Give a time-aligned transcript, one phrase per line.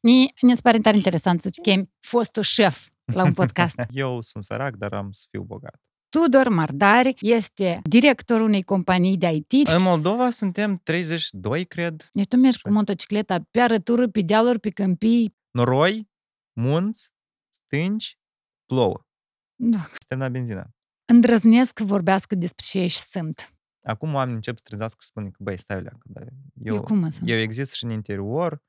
[0.00, 3.76] Ni, ne pare tare interesant să-ți chemi fostul șef la un podcast.
[3.90, 5.80] Eu sunt sărac, dar am să fiu bogat.
[6.08, 9.68] Tudor Mardari este directorul unei companii de IT.
[9.68, 12.08] În Moldova suntem 32, cred.
[12.12, 15.36] Deci tu mergi cu motocicleta pe arătură, pe dealuri, pe câmpii.
[15.50, 16.08] Noroi,
[16.52, 17.10] munți,
[17.48, 18.18] stânci,
[18.66, 19.06] plouă.
[19.54, 19.78] Da.
[19.78, 20.70] Se termina benzina.
[21.04, 23.52] Îndrăznesc să vorbească despre ce ești sunt.
[23.84, 26.22] Acum oamenii încep să trezească să spună că, băi, stai leacă, dar
[26.62, 27.28] eu, Eu cum mă sunt?
[27.28, 28.62] eu exist și în interior,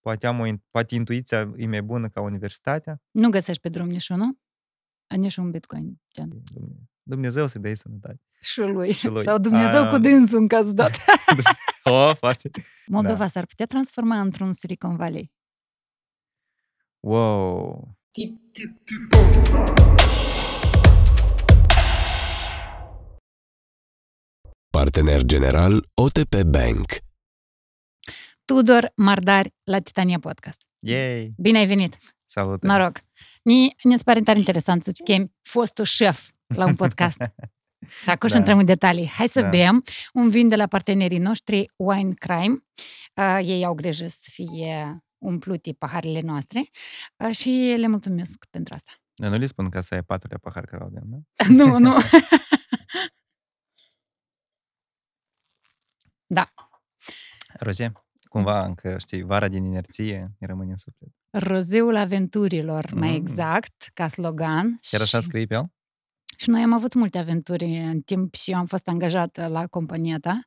[0.00, 3.02] poate, am o, in- poate intuiția e mai bună ca universitatea.
[3.10, 4.38] Nu găsești pe drum niciunul?
[5.16, 6.00] Nici un bitcoin.
[6.12, 6.28] Gen.
[6.54, 8.20] Dumne- Dumnezeu să dea sănătate.
[8.40, 8.92] Și lui.
[8.92, 9.24] Și lui.
[9.24, 9.88] Sau Dumnezeu A.
[9.90, 10.90] cu dânsul în cazul dat.
[11.84, 12.50] Oh, foarte.
[12.86, 13.28] Moldova Da.
[13.28, 15.32] s-ar putea transforma într-un Silicon Valley.
[17.00, 17.98] Wow.
[24.70, 26.86] Partener general OTP Bank.
[28.54, 30.60] Tudor Mardari la Titania Podcast.
[30.78, 31.32] Yay!
[31.36, 31.98] Bine ai venit!
[32.26, 32.62] Salut!
[32.62, 33.00] Noroc!
[33.42, 37.18] Ni, ne pare tare interesant să-ți chemi fostul șef la un podcast.
[38.02, 38.38] Și acum și Da.
[38.40, 39.08] intrăm în detalii.
[39.08, 39.48] Hai să Da.
[39.48, 42.64] bem un vin de la partenerii noștri, Wine Crime.
[43.14, 46.70] Uh, ei au grijă să fie umplute paharele noastre
[47.16, 48.92] uh, și le mulțumesc pentru asta.
[49.14, 51.26] Eu nu le spun că asta e patrulea pahar care avem, nu?
[51.66, 51.96] nu, nu.
[56.26, 56.52] da.
[57.58, 57.92] Roze,
[58.30, 61.08] cumva încă, știi, vara din inerție îi rămâne în suflet.
[61.30, 63.14] Rozeul aventurilor, mai Mm.
[63.14, 64.78] exact, ca slogan.
[64.90, 65.72] Chiar așa scrie pe el?
[66.36, 70.18] Și noi am avut multe aventuri în timp și eu am fost angajată la compania
[70.18, 70.40] ta.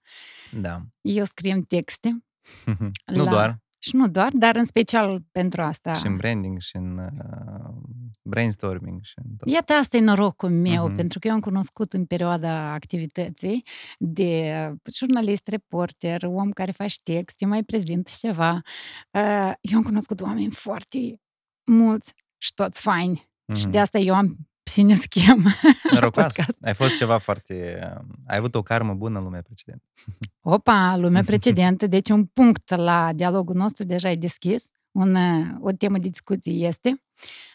[0.51, 0.81] Da.
[1.01, 2.23] Eu scriem texte
[3.05, 5.93] nu La- doar, și nu doar, dar în special pentru asta.
[5.93, 7.73] și în branding, și în uh,
[8.21, 9.49] brainstorming, și în tot.
[9.49, 10.95] Iată, asta e norocul meu, Mhm.
[10.95, 13.63] pentru că eu am cunoscut în perioada activității
[13.99, 14.53] de
[14.93, 18.61] jurnalist, reporter, om care faci texte, mai prezint și ceva.
[19.11, 20.97] Uh, Eu am cunoscut oameni foarte
[21.71, 23.31] mulți și toți faini.
[23.55, 26.33] Și de asta eu am cine chem la Norocoasă.
[26.35, 26.57] podcast.
[26.61, 27.79] Ai fost ceva foarte...
[28.27, 29.83] Ai avut o karmă bună în lumea precedentă.
[30.55, 35.17] Opa, lumea precedentă, deci un punct la dialogul nostru deja e deschis, un,
[35.59, 37.03] o temă de discuție este,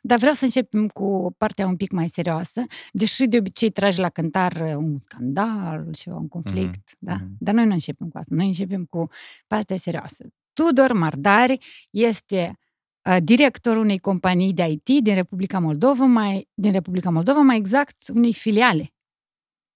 [0.02, 4.08] dar vreau să începem cu partea un pic mai serioasă, deși de obicei tragi la
[4.08, 7.14] cântar un scandal și un conflict, da?
[7.14, 7.36] mhm.
[7.38, 9.08] Dar noi nu începem cu asta, noi începem cu
[9.46, 10.24] partea serioasă.
[10.52, 11.58] Tudor Mardari
[11.90, 12.58] este
[13.08, 17.96] uh, directorul unei companii de IT din Republica Moldova, mai, din Republica Moldova, mai exact
[18.14, 18.92] unei filiale.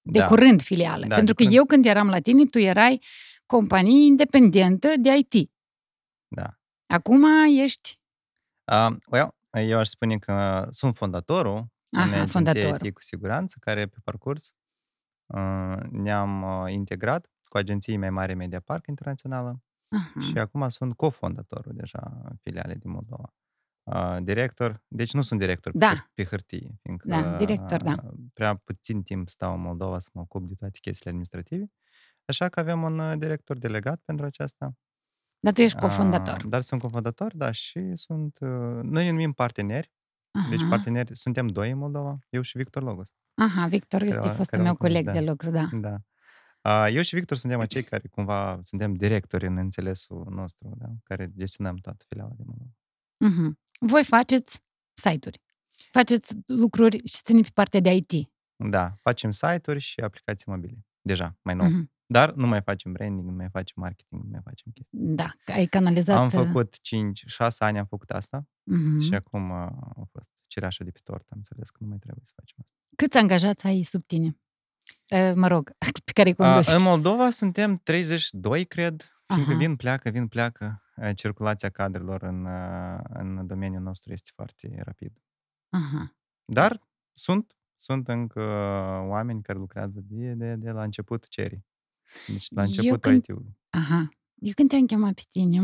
[0.05, 0.27] De Da.
[0.27, 1.07] curând filială.
[1.07, 1.57] Da, Pentru de că curând.
[1.57, 3.01] eu când eram la tine, tu erai
[3.47, 5.51] companie independentă de IT.
[6.29, 6.59] Da.
[6.87, 7.25] Acum
[7.59, 8.01] ești...
[8.73, 9.35] Uh, well,
[9.69, 11.57] eu aș spune că sunt fondatorul
[11.91, 12.87] Aha, unei agenții fondatorul.
[12.87, 14.55] IT cu siguranță, care pe parcurs
[15.27, 20.21] uh, ne-am uh, integrat cu agenții mai mari Media Park Internațională Aha.
[20.21, 23.35] și acum sunt cofondatorul deja în filiale din Moldova.
[23.83, 25.89] Uh, director, deci nu sunt director Da.
[25.89, 27.91] pe, hâr- pe hârtie, fiindcă Da, director, da.
[28.05, 31.67] uh, prea puțin timp stau în Moldova să mă ocup de toate chestiile administrative,
[32.25, 34.73] așa că avem un uh, director delegat pentru aceasta.
[35.41, 36.37] Dar tu ești cofondator.
[36.37, 38.39] Uh, dar sunt cofondator, da, și sunt...
[38.41, 38.49] Uh,
[38.83, 39.93] noi ne numim parteneri,
[40.51, 40.69] deci Aha.
[40.69, 43.09] parteneri, suntem doi în Moldova, eu și Victor Logos.
[43.35, 45.21] Aha, Victor care este o- fostul care o meu cunosc, coleg da.
[45.21, 45.69] de lucru, da.
[45.73, 45.97] Da.
[46.69, 50.87] Uh, eu și Victor suntem acei care cumva suntem directori în înțelesul nostru, da?
[51.03, 52.71] care gestionăm toată filiala de Moldova.
[53.17, 53.59] Mhm.
[53.81, 54.63] Voi faceți
[54.95, 55.41] site-uri.
[55.91, 58.13] Faceți lucruri și țineți pe partea de IT.
[58.57, 60.87] Da, facem site-uri și aplicații mobile.
[61.01, 61.69] Deja, mai nou.
[61.69, 61.91] Mhm.
[62.07, 64.99] Dar nu mai facem branding, nu mai facem marketing, nu mai facem chestii.
[64.99, 66.17] Da, că ai canalizat...
[66.17, 69.01] Am uh, făcut 5, 6 ani am făcut asta mhm.
[69.01, 71.31] și acum uh, a fost cireașa de pe tort.
[71.31, 72.77] Am înțeles că nu mai trebuie să facem asta.
[72.97, 74.37] Câți angajați ai sub tine?
[75.11, 75.73] Uh, Mă rog,
[76.05, 76.69] pe care îi Uh, conduci.
[76.75, 79.59] în Moldova suntem 32, cred, fiindcă Aha.
[79.59, 80.83] vin, pleacă, vin, pleacă.
[80.97, 85.13] Uh, Circulația cadrelor în, uh, în domeniul nostru este foarte rapid.
[85.69, 86.17] Aha.
[86.45, 86.81] Dar
[87.13, 88.43] sunt, sunt încă
[89.09, 91.67] oameni care lucrează de, de, de la început cerii.
[92.27, 93.59] Deci la Eu începutul când- IT-ului.
[93.71, 94.09] Aha.
[94.35, 95.59] Eu când te-am chemat pe tine,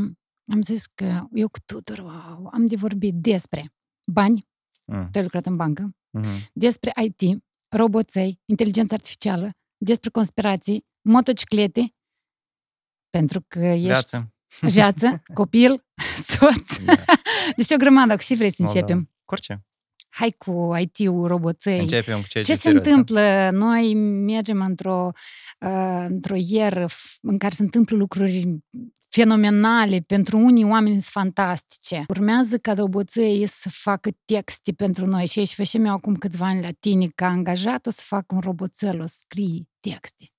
[0.52, 3.72] am zis că eu cu Tudor, wow, am de vorbit despre
[4.04, 4.46] bani,
[4.84, 5.08] Mm.
[5.10, 6.28] tu ai lucrat în bancă, Mhm.
[6.52, 7.42] despre IT,
[7.76, 9.50] roboței, inteligență artificială,
[9.84, 11.94] despre conspirații, motociclete,
[13.10, 14.34] pentru că ești Viață.
[14.60, 15.84] viață, copil,
[16.38, 16.78] soț.
[16.84, 16.94] Da.
[17.56, 18.80] Deci o grămadă, cu ce vrei să Moldova.
[18.80, 19.04] începem?
[19.24, 19.62] Cu orice.
[20.08, 21.78] Hai cu IT-ul, roboței.
[21.80, 23.50] Începem cu ce Ce se întâmplă?
[23.52, 23.94] Noi
[24.24, 25.10] mergem într-o,
[25.60, 28.58] uh, într-o ieră f- în care se întâmplă lucruri
[29.08, 32.04] fenomenale, pentru unii oameni sunt fantastice.
[32.08, 36.62] Urmează ca roboței să facă texte pentru noi și aici facem eu acum câțiva ani
[36.62, 40.32] la tine ca angajat, o să fac un roboțel, o să scrii texte.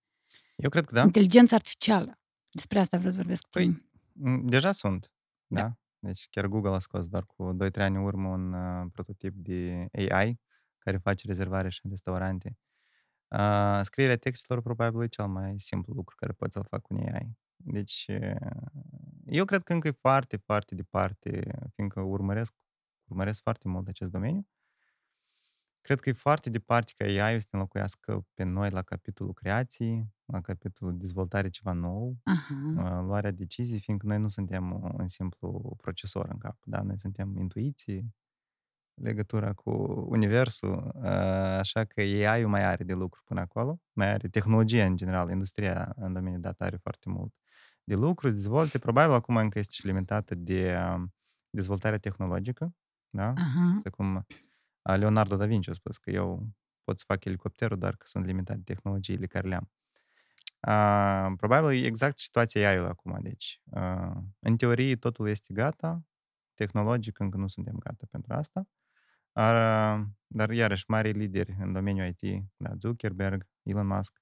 [0.56, 1.02] Eu cred că da.
[1.02, 2.20] Inteligența artificială.
[2.50, 3.86] Despre asta vreau să vorbesc cu Păi, tine.
[4.14, 5.12] Mm, Deja sunt.
[5.48, 5.74] Da.
[6.00, 9.88] Deci chiar Google a scos doar cu 2-3 ani în urmă un uh, prototip de
[9.94, 10.40] AI
[10.78, 12.58] care face rezervare și în restaurante.
[13.28, 17.14] Uh, scrierea textelor probabil e cel mai simplu lucru care poți să-l fac cu un
[17.14, 17.38] AI.
[17.56, 18.36] Deci, uh,
[19.26, 22.54] eu cred că încă e foarte, foarte departe, fiindcă urmăresc,
[23.10, 24.48] urmăresc foarte mult acest domeniu.
[25.82, 30.08] Cred că e foarte departe ca AI să ne înlocuiască pe noi la capitolul creației,
[30.32, 33.02] la capitolul dezvoltare ceva nou, Aha.
[33.02, 36.82] luarea decizii, fiindcă noi nu suntem un simplu procesor în cap, da?
[36.82, 38.16] Noi suntem intuiții,
[38.94, 39.70] legătura cu
[40.10, 40.92] universul,
[41.60, 45.94] așa că AI-ul mai are de lucru până acolo, mai are tehnologia în general, industria
[45.96, 47.34] în domeniul data are foarte mult
[47.84, 50.78] de lucru, dezvolte, probabil acum încă este și limitată de
[51.50, 52.76] dezvoltarea tehnologică,
[53.10, 53.28] da?
[53.28, 53.72] Aha.
[53.74, 54.26] Este cum
[54.82, 56.50] Leonardo da Vinci a spus că eu
[56.84, 59.72] pot să fac elicopterul doar că sunt limitat de tehnologiile care le-am.
[60.68, 63.18] Uh, probabil e exact situația ai acum.
[63.22, 66.04] Deci, uh, în teorie, totul este gata,
[66.54, 68.68] tehnologic încă nu suntem gata pentru asta,
[69.32, 69.56] dar,
[70.28, 74.22] dar iarăși, mari lideri în domeniul IT, da, Zuckerberg, Elon Musk,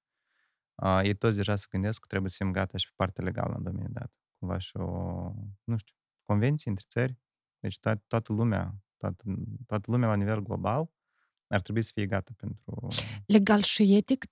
[0.75, 3.54] uh, ei toți deja se gândesc că trebuie să fim gata și pe partea legală
[3.56, 4.12] în domeniul dat.
[4.40, 4.83] Cumva și o,
[5.63, 7.18] nu știu, convenții între țări,
[7.60, 9.24] deci to- toată lumea, toată,
[9.66, 10.90] toată lumea la nivel global
[11.48, 12.88] ar trebui să fie gata pentru...
[13.25, 14.25] Legal și etic?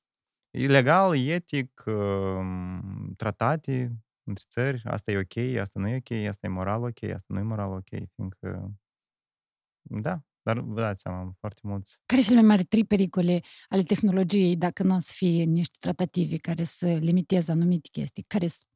[0.57, 3.91] E legal, etic, um, tratate
[4.23, 7.39] între țări, asta e ok, asta nu e ok, asta e moral ok, asta nu
[7.39, 8.73] e moral ok, fiindcă,
[9.81, 11.99] da, dar vă dați seama, foarte mulți.
[12.05, 15.77] Care sunt cele mai mari trei pericole ale tehnologiei dacă nu o să fie niște
[15.79, 18.23] tratative care să limiteze anumite chestii?
[18.23, 18.69] Care sunt?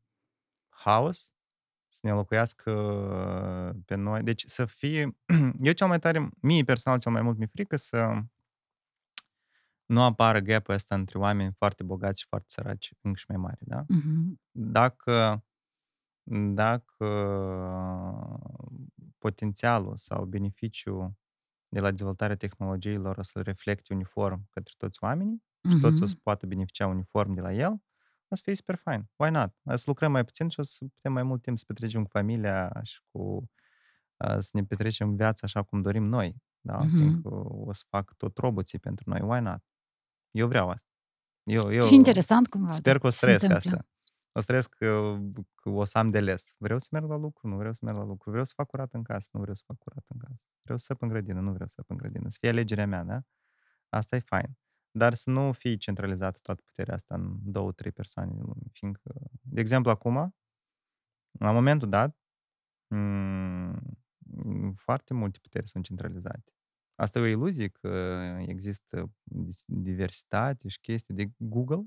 [0.70, 1.36] Haos,
[1.88, 2.72] să ne locuiască
[3.86, 4.24] pe noi.
[4.24, 5.18] Deci să fie...
[5.68, 8.24] Eu cel mai tare, mie personal cel mai mult mi-e frică să
[9.89, 13.62] nu apară gap ăsta între oameni foarte bogați și foarte săraci, încă și mai mari,
[13.65, 13.83] da?
[13.83, 14.33] Uh-huh.
[14.51, 15.45] Dacă,
[16.53, 17.06] dacă
[19.18, 21.13] potențialul sau beneficiul
[21.68, 25.71] de la dezvoltarea tehnologiilor o să reflecte uniform către toți oamenii uh-huh.
[25.71, 27.71] și toți o să poată beneficia uniform de la el,
[28.27, 29.09] o să fie super fain.
[29.15, 29.56] Why not?
[29.63, 32.09] O să lucrăm mai puțin și o să putem mai mult timp să petrecem cu
[32.09, 33.50] familia și cu
[34.39, 36.44] să ne petrecem viața așa cum dorim noi.
[36.62, 36.80] Da?
[36.80, 37.21] Uh-huh.
[37.24, 39.21] o să fac tot roboții pentru noi.
[39.21, 39.63] Why not?
[40.31, 40.88] Eu vreau asta.
[41.44, 42.72] Eu, eu și interesant cumva.
[42.72, 43.88] Sper că o să trăiesc asta.
[44.31, 45.18] O să trăiesc că,
[45.56, 46.56] că o să am de les.
[46.58, 48.30] Vreau să merg la lucru, nu vreau să merg la lucru.
[48.30, 50.42] Vreau să fac curat în casă, nu vreau să fac curat în casă.
[50.62, 52.30] Vreau să săp în grădină, nu vreau să săp în grădină.
[52.30, 53.22] Să fie alegerea mea, da?
[53.90, 54.58] Asta e fain.
[54.92, 58.64] Dar să nu fie centralizată toată puterea asta în două, trei persoane în lume.
[58.72, 60.36] Fiindcă, de exemplu, acum,
[61.40, 62.18] la momentul dat,
[62.96, 63.80] m-
[64.75, 66.54] foarte multe puteri sunt centralizate.
[67.00, 67.88] Asta e o iluzie că
[68.48, 69.12] există
[69.66, 71.86] diversitate și chestii de Google.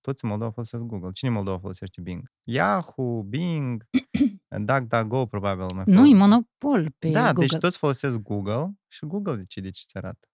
[0.00, 1.10] Toți în Moldova folosesc Google.
[1.12, 2.32] Cine în Moldova folosește Bing?
[2.42, 3.88] Yahoo, Bing,
[4.66, 5.66] DuckDuckGo probabil.
[5.74, 7.46] Mai nu, e monopol pe da, Google.
[7.46, 10.28] deci toți folosesc Google și Google decide ce ți arată.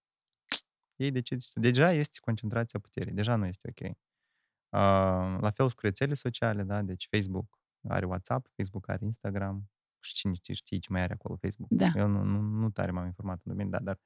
[0.96, 3.12] Ei decide ce Deja este concentrația puterii.
[3.12, 3.88] Deja nu este ok.
[3.88, 6.82] Uh, la fel și cu rețele sociale, da?
[6.82, 7.58] Deci Facebook
[7.88, 9.69] are WhatsApp, Facebook are Instagram,
[10.04, 11.70] și cine știe, știe ce mai are acolo Facebook.
[11.70, 11.90] Da.
[11.94, 14.00] Eu nu, nu, nu tare m-am informat în domeniu, da, dar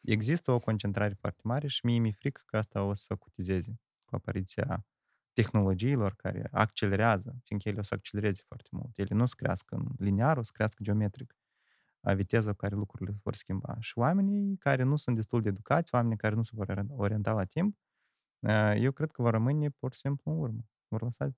[0.00, 4.16] există o concentrare foarte mare și mie mi-e frică că asta o să cutizeze cu
[4.16, 4.86] apariția
[5.32, 8.98] tehnologiilor care accelerează, fiindcă ele o să accelereze foarte mult.
[8.98, 11.36] Ele nu o să crească în linear, o să crească geometric
[12.00, 13.76] a viteza cu care lucrurile vor schimba.
[13.78, 17.44] Și oamenii care nu sunt destul de educați, oamenii care nu se vor orienta la
[17.44, 17.76] timp,
[18.76, 21.30] eu cred că vor rămâne pur și simplu în urmă vor lăsa,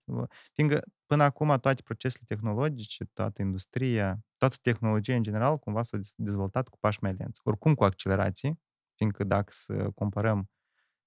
[0.52, 6.68] fiindcă până acum toate procesele tehnologice, toată industria, toată tehnologia în general cumva s-a dezvoltat
[6.68, 7.40] cu pași mai lenți.
[7.44, 8.60] Oricum cu accelerații,
[8.94, 10.50] fiindcă dacă să comparăm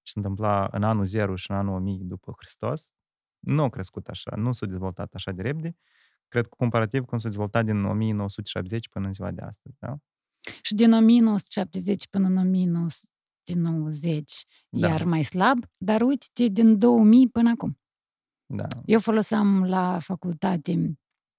[0.02, 2.92] ce se întâmpla în anul 0 și în anul 1000 după Hristos,
[3.38, 5.76] nu a crescut așa, nu s-a dezvoltat așa de repede.
[6.28, 9.96] Cred că comparativ cum s-a dezvoltat din 1970 până în ziua de astăzi, da?
[10.62, 14.88] Și din 1970 până în 1990, da.
[14.88, 17.78] iar mai slab, dar uite din 2000 până acum.
[18.46, 18.66] Da.
[18.84, 20.72] Eu foloseam la facultate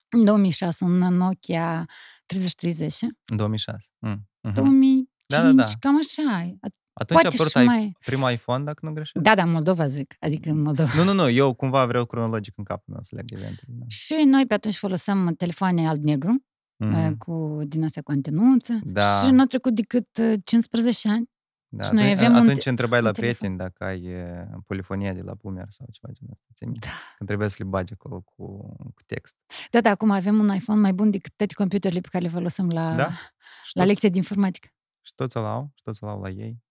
[0.09, 1.85] în 2006 un Nokia
[2.25, 3.01] 3030.
[3.25, 3.77] În 2006.
[3.99, 4.27] Mm.
[4.47, 4.53] Uh-huh.
[4.53, 5.63] 2005, da, da, da.
[5.79, 6.57] cam așa.
[6.99, 7.91] Atunci a apărut mai...
[8.05, 9.25] primul iPhone, dacă nu greșesc?
[9.25, 10.89] Da, da, Moldova zic, adică în Moldova.
[10.95, 13.71] Nu, nu, nu, eu cumva vreau cronologic în capul meu să leg eventele.
[13.79, 13.85] Da.
[13.87, 16.45] Și noi pe atunci foloseam telefoane alb-negru,
[16.85, 17.17] mm-hmm.
[17.17, 18.79] cu din astea cu antenuță.
[18.83, 19.21] Da.
[19.23, 20.07] Și nu a trecut decât
[20.43, 21.29] 15 ani.
[21.69, 24.07] Da, și noi avem atunci un, întrebai la prieteni dacă ai
[24.65, 26.65] polifonia de la Boomer sau ceva genul ăsta.
[26.79, 26.87] Da.
[27.15, 29.35] Când trebuie să le bagi acolo cu, cu text.
[29.71, 32.67] Da, da, acum avem un iPhone mai bun decât toate computerele pe care le folosim
[32.69, 33.11] la, da?
[33.79, 34.67] la lecție de informatică.
[35.01, 36.65] Și toți îl au, și toți îl au la ei.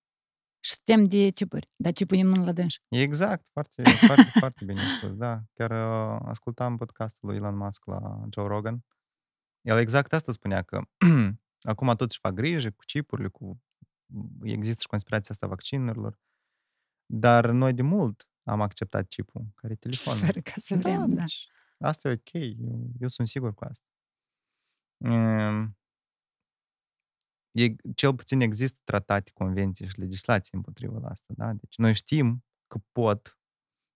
[0.61, 2.83] Și suntem de chipuri, dar chipul e mână la dânși.
[2.89, 5.41] Exact, foarte, foarte, foarte bine spus, da.
[5.53, 8.85] Chiar uh, ascultam podcastul lui Elon Musk la Joe Rogan
[9.67, 10.81] el exact asta spunea, că
[11.73, 13.63] acum toți își fac grijă cu chipurile, cu...
[14.43, 16.21] există și conspirația asta vaccinurilor,
[17.07, 20.25] dar noi de mult am acceptat chipul, care e telefonul.
[20.25, 21.21] Fără ca să vrem, da.
[21.21, 21.49] deci
[21.79, 23.87] asta e ok, eu, eu sunt sigur cu asta.
[25.05, 25.77] Ehm,
[27.59, 31.53] E, cel puțin există tratate, convenții și legislații împotriva la asta, da?
[31.53, 33.39] Deci noi știm că pot,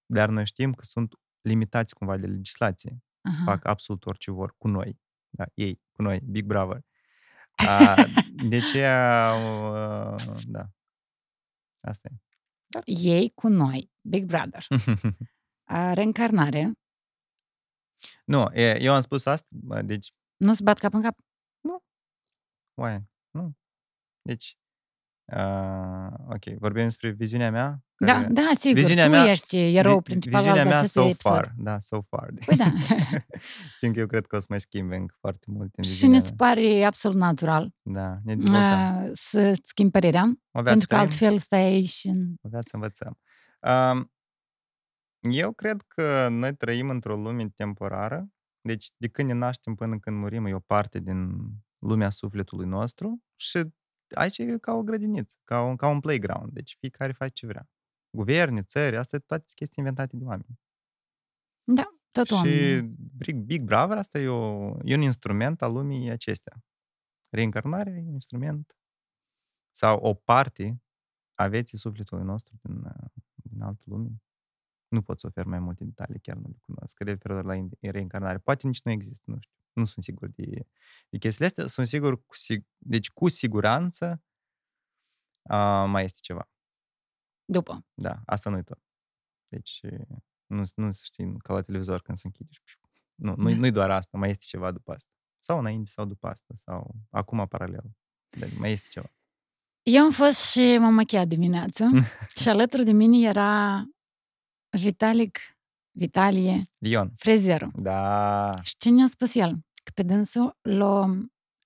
[0.07, 3.45] dar noi știm că sunt limitați cumva de legislație să Aha.
[3.45, 5.01] fac absolut orice vor cu noi.
[5.29, 6.85] Da, ei, cu noi, Big Brother.
[7.69, 7.95] A,
[8.49, 10.69] de aceea, uh, da,
[11.81, 12.19] asta e.
[12.85, 14.67] Ei cu noi, Big Brother.
[15.65, 16.73] A, reîncarnare,
[18.25, 21.19] nu, e, eu am spus asta, bă, deci, nu se bat cap în cap.
[22.75, 23.57] oaie, nu.
[24.23, 24.59] Deci,
[25.33, 27.85] uh, ok, vorbim despre viziunea mea.
[28.07, 31.33] Da, da, sigur, tu ești erou vi- principal viziunea al mea acestui so episod.
[31.33, 32.31] far, da, so far.
[32.47, 32.65] Păi da.
[33.79, 36.25] Fiindcă eu cred că o să mai schimbe încă foarte mult în și viziunea ne
[36.25, 38.03] se pare absolut natural mea.
[38.05, 39.03] Da, ne dezvoltăm.
[39.05, 42.09] uh, să schimbi părerea, O viață pentru că trăim, altfel stai aici și...
[42.09, 43.19] în- o viață învățăm.
[43.61, 44.13] Um,
[45.33, 48.29] eu cred că noi trăim într-o lume temporară,
[48.61, 51.31] deci de când ne naștem până când murim e o parte din
[51.79, 53.63] lumea sufletului nostru și
[54.15, 57.69] aici e ca o grădiniță, ca un, ca un playground, deci fiecare face ce vrea.
[58.11, 60.61] Guverne, țări, astea toate sunt chestii inventate de oameni.
[61.65, 62.97] Da, tot și oamenii.
[63.17, 66.65] Big, Big Brother asta e, o, e un instrument al lumii acestea.
[67.29, 68.77] Reîncarnarea e un instrument
[69.71, 70.83] sau o parte
[71.35, 74.23] a vieții sufletului nostru din, uh, din altă lume.
[74.89, 76.99] Nu pot să ofer mai multe detalii, chiar nu le cunosc.
[77.01, 78.39] Referitor la in- reîncarnare.
[78.39, 79.55] Poate nici nu există, nu știu.
[79.73, 80.67] Nu sunt sigur de,
[81.09, 81.67] de chestiile astea.
[81.67, 84.23] Sunt sigur, cu, sig- deci cu siguranță
[85.43, 86.49] uh, mai este ceva.
[87.51, 87.87] După.
[87.95, 88.79] Da, asta nu-i tot.
[89.49, 89.81] Deci
[90.47, 92.49] nu, nu se știi ca la televizor când se închide.
[92.53, 92.77] și-
[93.15, 93.57] Nu, nu, Da.
[93.57, 95.11] nu-i doar asta, mai este ceva după asta.
[95.41, 97.85] Sau înainte, sau după asta, sau acum paralel.
[98.39, 99.13] Deci mai este ceva.
[99.83, 101.85] Eu am fost și m-am machiat dimineață
[102.41, 103.85] și alături de mine era
[104.79, 105.39] Vitalic,
[105.91, 107.13] Vitalie, Lion.
[107.17, 107.71] frezerul.
[107.75, 108.55] Da.
[108.63, 109.51] Și ce ne-a spus el?
[109.85, 111.19] Că pe dânsul l-a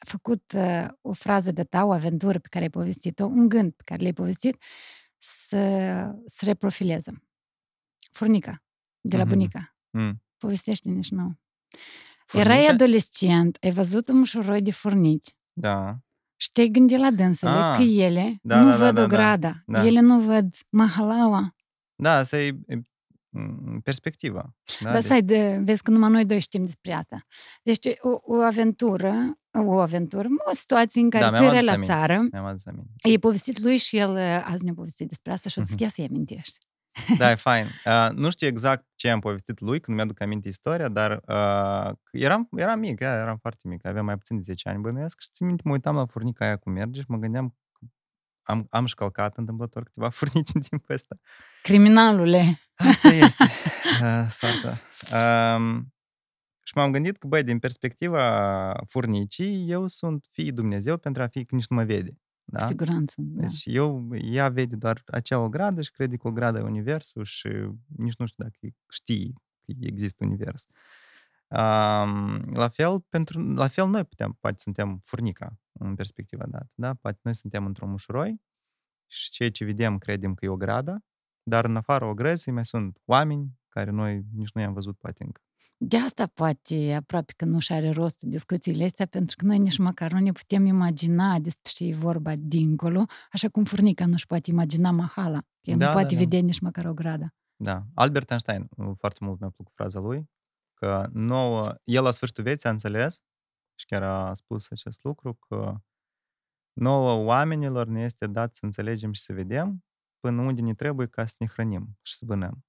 [0.07, 3.83] făcut uh, o frază de ta, o aventură pe care ai povestit-o, un gând pe
[3.85, 4.63] care l-ai povestit,
[5.27, 5.59] să
[6.27, 7.23] se reprofileze.
[8.13, 8.63] Furnica,
[9.01, 9.33] de la Mhm.
[9.33, 9.77] bunica.
[9.91, 10.23] Mm.
[10.39, 11.33] Povestește-ne și nouă.
[12.27, 12.51] Furnică?
[12.53, 15.99] Erai adolescent, ai văzut un mușuroi de furnici Da.
[16.37, 19.07] și te-ai gândit la dânsele Ah, că ele da, nu da, da, văd da, o
[19.07, 19.87] da, grada, da.
[19.87, 21.55] ele nu văd mahalaua.
[21.95, 22.83] Da, asta e e, m,
[23.83, 24.55] perspectiva.
[24.81, 27.19] Da, Dar stai, de, vezi că numai noi doi știm despre asta.
[27.63, 29.15] Deci o, o aventură,
[29.51, 31.93] o aventură, o situație în care Da, tu mi-am erai adus la aminte.
[31.93, 32.91] țară, Mi-am adus aminte.
[33.09, 35.83] i-ai povestit lui și el uh, azi ne-a povestit despre asta și o să Mhm.
[35.83, 36.59] ia să-i amintești.
[37.19, 37.67] Da, e fain.
[37.87, 42.49] Uh, nu știu exact ce am povestit lui, când mi-aduc aminte istoria, dar uh, eram,
[42.57, 45.47] eram mic, da, eram foarte mic, aveam mai puțin de 10 ani bănuiesc și țin
[45.47, 47.55] minte, mă uitam la furnica aia cum merge și mă gândeam că
[48.45, 51.17] am, am și călcat întâmplător câteva furnici în timpul ăsta.
[51.63, 52.61] Criminalule!
[52.75, 53.43] Asta este
[54.03, 54.81] uh, soarta.
[55.57, 55.95] Um,
[56.63, 61.45] și m-am gândit că, băi, din perspectiva furnicii, eu sunt fiii Dumnezeu pentru a fi
[61.45, 62.11] că nici nu mă vede.
[62.11, 62.67] Cu Da?
[62.67, 63.15] siguranță.
[63.19, 63.41] Da.
[63.41, 67.25] Deci eu, ea vede doar acea o gradă și crede că o gradă e universul
[67.25, 67.49] și
[67.97, 69.35] nici nu știu dacă știi
[69.67, 70.67] că există univers.
[71.49, 76.95] Um, la fel, pentru, la fel noi putem, poate suntem furnica în perspectiva dată, da?
[76.95, 78.41] Poate noi suntem într-un mușuroi
[79.07, 81.05] și ceea ce vedem credem că e o gradă,
[81.43, 85.25] dar în afara o grăzii mai sunt oameni care noi nici nu i-am văzut poate
[85.25, 85.41] încă.
[85.77, 89.79] De asta poate aproape că nu și are rost discuțiile astea, pentru că noi nici
[89.79, 94.51] măcar nu ne putem imagina despre ce e vorba dincolo, așa cum furnica nu-și poate
[94.51, 95.43] imagina mahala.
[95.61, 96.21] El Da, nu da, poate da.
[96.21, 97.35] vedea nici măcar o gradă.
[97.57, 97.83] Da.
[97.95, 100.31] Albert Einstein, foarte mult mi-a plăcut fraza lui,
[100.75, 103.21] că nouă, el la sfârșitul vieții a înțeles
[103.75, 105.75] și chiar a spus acest lucru, că
[106.73, 109.85] nouă oamenilor ne este dat să înțelegem și să vedem
[110.21, 112.65] până unde ne trebuie ca să ne hrănim și să bănăm.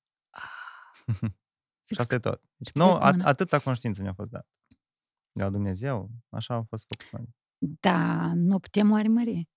[1.88, 2.42] Și asta e tot.
[2.56, 3.24] Deci, Fix nouă, at- mână.
[3.26, 4.48] atâta conștiință ne-a fost dat.
[5.32, 7.36] De la Dumnezeu, așa a fost făcut noi.
[7.80, 9.50] Da, nu putem oare mări.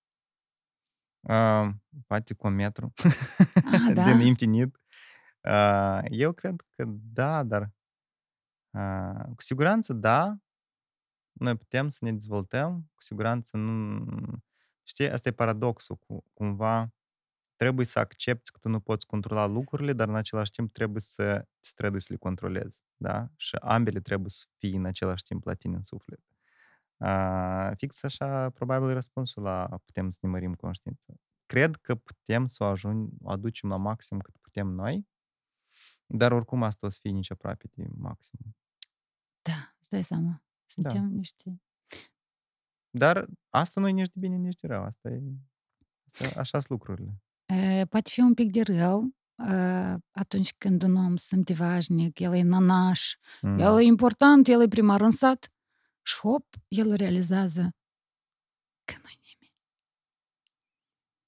[1.19, 1.69] Uh,
[2.07, 2.93] poate cu un metru
[3.65, 4.03] Ah, da?
[4.13, 4.79] din infinit.
[5.49, 7.71] Uh, eu cred că da, dar
[8.77, 10.37] uh, cu siguranță da,
[11.39, 14.05] noi putem să ne dezvoltăm, cu siguranță nu...
[14.83, 16.93] Știi, asta e paradoxul, cu, cumva
[17.59, 21.39] trebuie să accepti că tu nu poți controla lucrurile, dar în același timp trebuie să
[21.39, 23.27] te strădui să le controlezi, da?
[23.35, 26.21] Și ambele trebuie să fie în același timp la tine în suflet.
[26.97, 31.13] Uh, fix așa, probabil, e răspunsul la putem să ne mărim conștiința.
[31.45, 35.07] Cred că putem să o, ajung, o aducem la maxim cât putem noi,
[36.05, 38.39] dar oricum asta o să fie nici aproape de maxim.
[39.41, 40.43] Da, îți dai seama.
[40.71, 41.61] Suntem niște
[42.89, 44.83] Dar asta nu e nici de bine, nici de rău.
[44.83, 45.21] Asta e...
[46.05, 47.21] Asta, așa sunt lucrurile.
[47.45, 49.03] E, poate fi un pic de rău
[49.35, 53.59] uh, atunci când un om se simte vașnic, el e nanaș, Mm.
[53.59, 55.51] el e important, el e primar în sat
[56.01, 57.61] și hop, el realizează
[58.83, 59.53] că nu-i nimeni.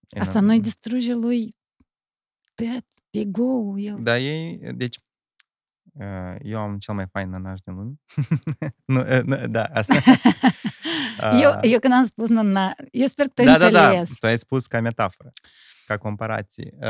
[0.09, 0.55] E Asta normal.
[0.55, 1.55] nu-i distruge lui
[2.55, 4.03] tot, ego-ul, el.
[4.03, 5.03] Dar ei, deci, uh,
[6.41, 7.93] eu am cel mai fain nănaș din lume.
[8.85, 9.93] nu, uh, nu, da, asta.
[11.41, 14.17] Eu, Uh, eu când am spus nana, eu sper că te da, da, da, înțeles.
[14.17, 15.31] tu ai spus ca metaforă,
[15.85, 16.71] ca comparație.
[16.75, 16.81] Uh,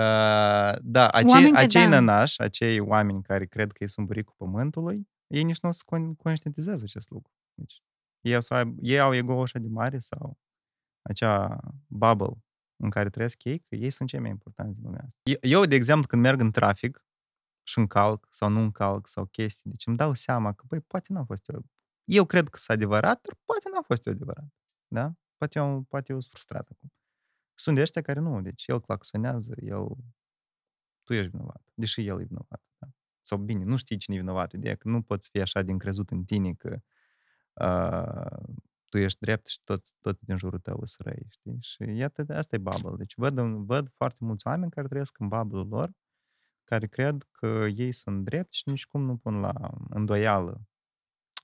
[0.81, 1.89] da, acei, Oameni că acei da.
[1.89, 5.81] nănași, acei oameni care cred că ei sunt buricul pământului, ei nici nu o să
[5.85, 7.31] con- conștientizează acest lucru.
[7.53, 7.81] Deci,
[8.21, 10.37] ei, o să aibă, ei au ego așa de mare sau
[11.01, 12.43] acea bubble
[12.83, 15.19] în care trăiesc ei, că ei sunt cei mai importanți din lumea asta.
[15.23, 17.05] Eu- Eu, de exemplu, când merg în trafic
[17.71, 21.23] și încalc sau nu încalc sau chestii, deci îmi dau seama că, băi, poate n-a
[21.23, 21.65] fost eu.
[22.03, 24.53] Eu cred că s-a adevărat, dar poate n-a fost eu adevărat.
[24.87, 25.13] Da?
[25.37, 26.93] Poate eu, poate eu sunt frustrat acum.
[27.55, 29.87] Sunt de ăștia care nu, deci el claxonează, el...
[31.03, 32.61] Tu ești vinovat, deși el e vinovat.
[32.77, 32.87] Da?
[33.21, 36.09] Sau bine, nu știi cine e vinovat, ideea că nu poți fi așa din crezut
[36.09, 36.81] în tine că
[37.53, 38.55] uh,
[38.89, 41.57] tu ești drept și toți, toți din jurul tău sunt răi, știi?
[41.59, 42.95] Și iată, asta e bubble.
[42.97, 45.91] Deci văd, văd foarte mulți oameni care trăiesc în bubble lor,
[46.63, 49.53] care cred că ei sunt drepți și nici cum nu pun la
[49.89, 50.61] îndoială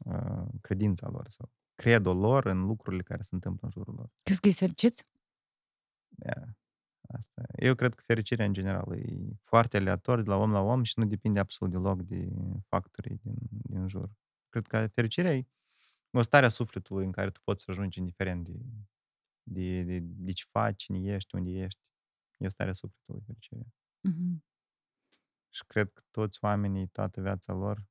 [0.05, 4.11] uh, credința lor sau credul lor în lucrurile care se întâmplă în jurul lor.
[4.23, 5.05] Crezi că e fericiți?
[6.25, 6.47] Yeah.
[7.07, 7.41] Asta.
[7.55, 10.99] Eu cred că fericirea în general e foarte aleator de la om la om și
[10.99, 12.29] nu depinde absolut deloc de
[12.67, 14.09] factorii din, din jur.
[14.49, 15.47] Cred că fericirea e
[16.11, 18.59] o stare a sufletului în care tu poți să ajungi indiferent de,
[19.43, 21.81] de, de, de ce faci, cine ești, unde ești.
[22.37, 23.73] E o stare a sufletului fericirea.
[24.01, 24.43] Mhm.
[25.49, 27.85] Și cred că toți oamenii, toată viața lor,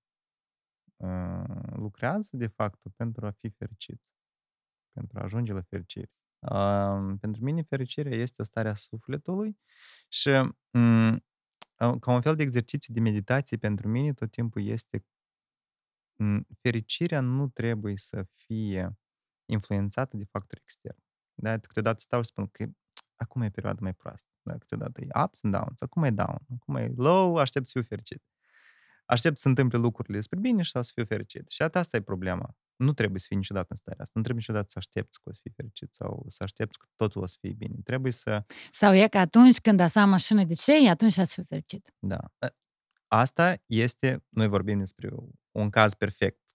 [0.97, 4.15] uh, lucrează de fapt pentru a fi fericiți,
[4.93, 6.11] pentru a ajunge la fericire.
[6.39, 9.59] Uh, pentru mine fericirea este o stare a sufletului
[10.09, 10.29] și
[10.71, 11.25] um,
[11.77, 15.07] ca un fel de exercițiu de meditație pentru mine tot timpul este
[16.19, 18.99] um, fericirea nu trebuie să fie
[19.45, 21.05] influențată de factori externi.
[21.35, 21.59] Da?
[21.59, 22.67] Câteodată stau și spun că
[23.17, 24.29] acum e perioada mai proastă.
[24.43, 24.59] Da?
[24.59, 28.23] Câteodată e ups and downs, acum e down, acum e low, aștept să fiu fericit.
[29.05, 31.51] Aștept să se întâmple lucrurile spre bine și să fiu fericit.
[31.51, 32.57] Și asta e problema.
[32.77, 34.13] Nu trebuie să fii niciodată în starea asta.
[34.15, 37.23] Nu trebuie niciodată să aștepți că o să fii fericit sau să aștepți că totul
[37.23, 37.75] o să fie bine.
[37.85, 38.43] Trebuie să...
[38.73, 41.95] Sau e că atunci când a sa mașină de ce, atunci ați fi fericit.
[41.99, 42.19] Da.
[43.07, 45.11] Asta este, noi vorbim despre
[45.51, 46.46] un caz perfect.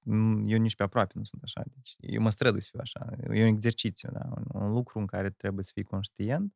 [0.45, 1.61] Eu nici pe aproape nu sunt așa.
[1.75, 3.09] Deci eu mă strădui să fiu așa.
[3.33, 4.29] E un exercițiu, da?
[4.35, 6.55] un, un lucru în care trebuie să fii conștient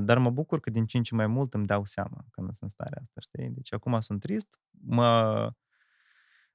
[0.00, 2.46] dar mă bucur că din ce în ce mai mult îmi dau seama că nu
[2.46, 3.50] sunt în starea asta, știi?
[3.50, 5.50] Deci acum sunt trist, mă...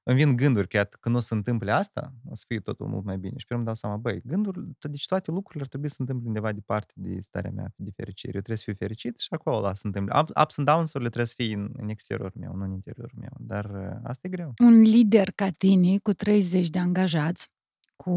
[0.04, 2.86] îmi vin gânduri că, iată, când o să se întâmple asta, o să fie totul
[2.86, 3.34] mult mai bine.
[3.36, 6.02] Și pe urmă îmi dau seama, băi, gânduri, deci toate lucrurile ar trebui să se
[6.02, 8.32] întâmple undeva departe de starea mea de fericire.
[8.34, 10.24] Eu trebuie să fiu fericit și acolo la se întâmplă.
[10.42, 13.32] Ups and downs-urile trebuie să fie în, în exteriorul meu, nu în interiorul meu.
[13.38, 14.52] Dar asta e greu.
[14.62, 17.48] Un lider ca tine, cu 30 de angajați,
[17.96, 18.12] cu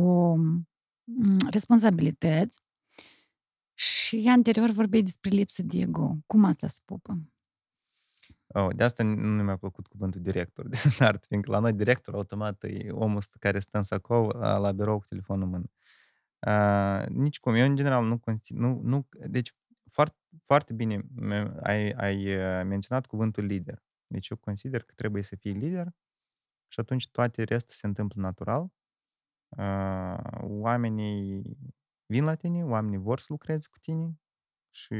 [1.50, 2.62] responsabilități,
[3.80, 6.17] și anterior vorbeai despre lipsă de ego.
[6.26, 7.19] Cum asta se pupă?
[8.53, 12.63] Oh, de asta nu mi-a plăcut cuvântul director de start, fiindcă la noi director automat
[12.63, 15.65] e omul care stă în sacou la, la birou cu telefonul în mână.
[16.47, 17.53] Uh, nici cum.
[17.53, 19.55] Eu, în general, nu nu, nu Deci,
[19.91, 21.01] foarte, foarte bine
[21.62, 22.25] ai, ai
[22.63, 23.83] menționat cuvântul lider.
[24.07, 25.88] Deci eu consider că trebuie să fii lider
[26.67, 28.71] și atunci toate restul se întâmplă natural.
[29.57, 31.57] Uh, oamenii
[32.05, 34.19] vin la tine, oamenii vor să lucreze cu tine
[34.77, 34.95] și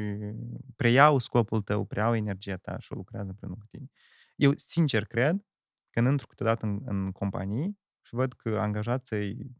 [0.76, 3.90] preiau scopul tău, preiau energia ta și o lucrează împreună cu tine.
[4.36, 5.46] Eu, sincer, cred
[5.90, 9.56] că într câteodată în, în companii și văd că angajații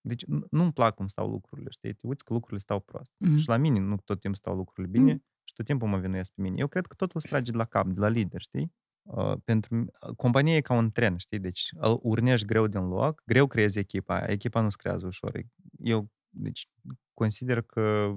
[0.00, 1.92] deci nu-mi plac cum stau lucrurile, știi?
[1.92, 3.12] Te uiți că lucrurile stau prost.
[3.12, 3.36] Mm-hmm.
[3.36, 5.44] Și la mine nu tot timpul stau lucrurile bine mm-hmm.
[5.44, 6.54] și tot timpul mă vinuiesc pe mine.
[6.58, 8.72] Eu cred că totul se trage de la cap, de la lider, știi?
[9.02, 11.38] Uh, pentru compania e ca un tren, știi?
[11.38, 15.40] Deci îl urnești greu din loc, greu creezi echipa, echipa nu se creează ușor.
[15.78, 16.68] Eu, deci,
[17.14, 18.16] consider că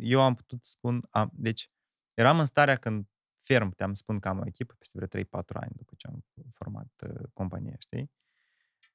[0.00, 1.70] eu am putut spun, am, deci
[2.14, 3.06] eram în starea când
[3.40, 6.92] ferm puteam spun că am o echipă peste vreo 3-4 ani după ce am format
[7.08, 8.10] uh, compania, știi?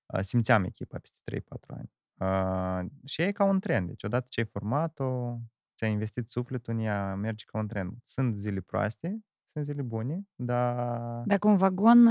[0.05, 1.91] Uh, simțeam echipa peste 3-4 ani.
[2.21, 3.87] Uh, și e ca un trend.
[3.87, 5.37] Deci odată ce ai format-o,
[5.75, 7.97] ți-ai investit sufletul în ea, merge ca un trend.
[8.03, 11.23] Sunt zile proaste, sunt zile bune, dar...
[11.25, 12.07] Dacă un vagon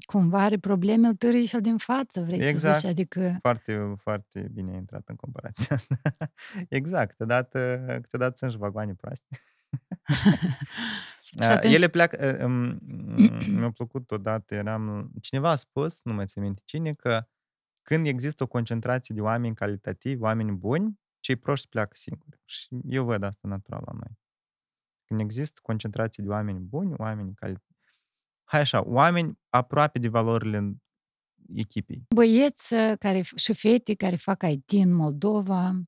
[0.00, 2.74] cumva are probleme, îl târâi și din față, vrei exact.
[2.74, 3.36] să zici, adică...
[3.40, 6.00] Foarte, foarte bine ai intrat în comparația asta.
[6.68, 9.38] exact, câteodată, câteodată sunt și vagoane proaste.
[11.54, 11.74] atunci...
[11.74, 12.46] Ele pleacă...
[13.52, 15.12] Mi-a plăcut odată, eram...
[15.20, 17.26] Cineva a spus, nu mai țin minte cine, că
[17.82, 22.40] când există o concentrație de oameni calitativi, oameni buni, cei proști pleacă singuri.
[22.44, 24.20] Și eu văd asta natural la noi.
[25.12, 27.80] Când există concentrație de oameni buni, oameni calitativi,
[28.44, 30.76] hai așa, oameni aproape de valorile
[31.54, 32.06] echipei.
[32.14, 35.82] Băieți uh, care, și fete care fac IT în Moldova,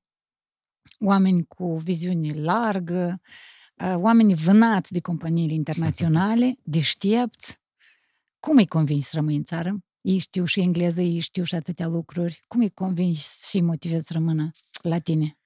[0.98, 3.20] oameni cu viziune largă,
[3.84, 7.60] uh, oameni vânați de companiile internaționale, deștepți.
[8.40, 9.78] Cum îi convingi să rămâi în țară?
[10.00, 12.40] Ei știu și engleză, ei știu și atâtea lucruri.
[12.46, 14.50] Cum îi convingi și îi motivezi să rămână
[14.82, 15.38] la tine?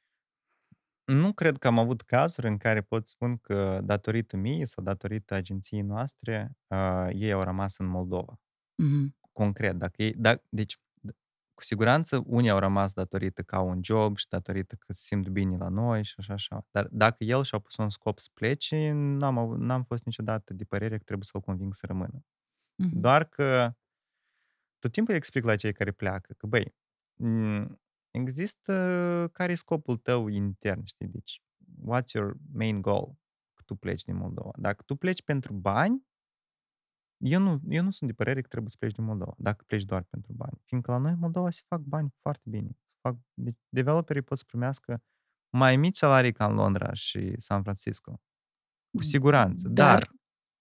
[1.12, 5.34] Nu cred că am avut cazuri în care pot spun că datorită mie sau datorită
[5.34, 8.40] agenției noastre, uh, ei au rămas în Moldova.
[8.82, 9.16] Mm-hmm.
[9.32, 9.74] Concret.
[9.74, 10.78] Dacă ei, da, deci,
[11.54, 15.28] cu siguranță, unii au rămas datorită că au un job și datorită că se simt
[15.28, 16.66] bine la noi și așa, așa.
[16.70, 20.64] Dar dacă el și-a pus un scop să plece, n-am, avut, n-am fost niciodată de
[20.64, 22.18] părere că trebuie să-l conving să rămână.
[22.18, 22.92] Mm-hmm.
[22.92, 23.72] Doar că
[24.78, 26.74] tot timpul explic la cei care pleacă că, băi,
[28.10, 28.72] există
[29.32, 31.08] care e scopul tău intern, știi?
[31.08, 31.42] Deci,
[31.88, 33.06] what's your main goal?
[33.54, 34.50] Că tu pleci din Moldova.
[34.56, 36.06] Dacă tu pleci pentru bani,
[37.16, 39.84] eu nu, eu nu sunt de părere că trebuie să pleci din Moldova, dacă pleci
[39.84, 40.60] doar pentru bani.
[40.64, 42.78] Fiindcă la noi în Moldova se fac bani foarte bine.
[43.00, 45.02] Fac, deci developerii pot să primească
[45.50, 48.20] mai mici salarii ca în Londra și San Francisco.
[48.96, 49.68] Cu siguranță.
[49.68, 50.14] Dar, dar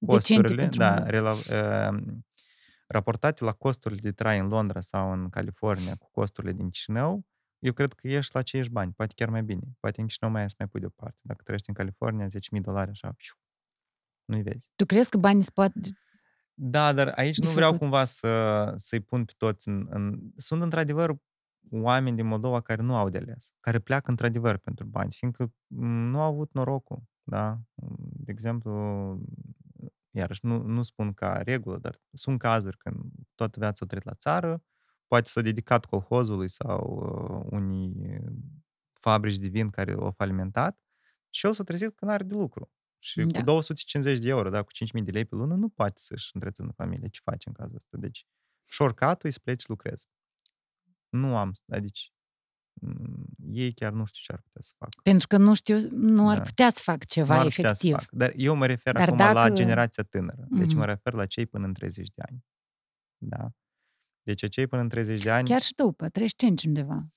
[0.05, 2.17] costurile, da, rela, uh,
[2.87, 7.25] raportate la costurile de trai în Londra sau în California cu costurile din Chișinău,
[7.59, 9.75] eu cred că ești la aceiași bani, poate chiar mai bine.
[9.79, 11.19] Poate în Chișinău mai ești mai pui deoparte.
[11.21, 13.33] Dacă trăiești în California, 10.000 dolari, așa, piu,
[14.25, 14.69] nu-i vezi.
[14.75, 15.71] Tu crezi că banii se pot
[16.53, 20.31] Da, dar aici nu vreau cumva să, să-i pun pe toți în, în...
[20.35, 21.15] Sunt într-adevăr
[21.71, 25.53] oameni din Moldova care nu au de ales, care pleacă într-adevăr pentru bani, fiindcă
[26.11, 27.59] nu au avut norocul, da?
[27.99, 28.71] De exemplu,
[30.11, 34.13] iarăși nu, nu spun ca regulă, dar sunt cazuri când toată viața a trăit la
[34.13, 34.63] țară,
[35.07, 36.81] poate s-a dedicat colhozului sau
[37.41, 38.19] uh, unii
[38.99, 40.79] fabrici de vin care au falimentat
[41.29, 42.71] și el s-a trezit că nu are de lucru.
[42.99, 43.39] Și da.
[43.39, 46.71] cu 250 de euro, da, cu 5.000 de lei pe lună, nu poate să-și întrețină
[46.75, 47.07] familia.
[47.07, 47.97] Ce face în cazul ăsta?
[47.97, 48.25] Deci,
[48.65, 50.07] shortcut-ul îi pleci să lucrezi.
[51.09, 51.99] Nu am, adică
[53.51, 54.99] ei chiar nu știu ce ar putea să facă.
[55.03, 56.43] Pentru că nu știu, nu ar da.
[56.43, 57.91] putea să facă ceva nu ar efectiv.
[57.91, 58.15] Să facă.
[58.15, 59.33] Dar eu mă refer Dar acum dacă...
[59.33, 60.45] la generația tânără.
[60.49, 60.77] Deci mm-hmm.
[60.77, 62.45] mă refer la cei până în 30 de ani.
[63.17, 63.51] Da?
[64.27, 65.47] Deci cei până în 30 de ani...
[65.47, 67.07] Chiar și după, 35 undeva.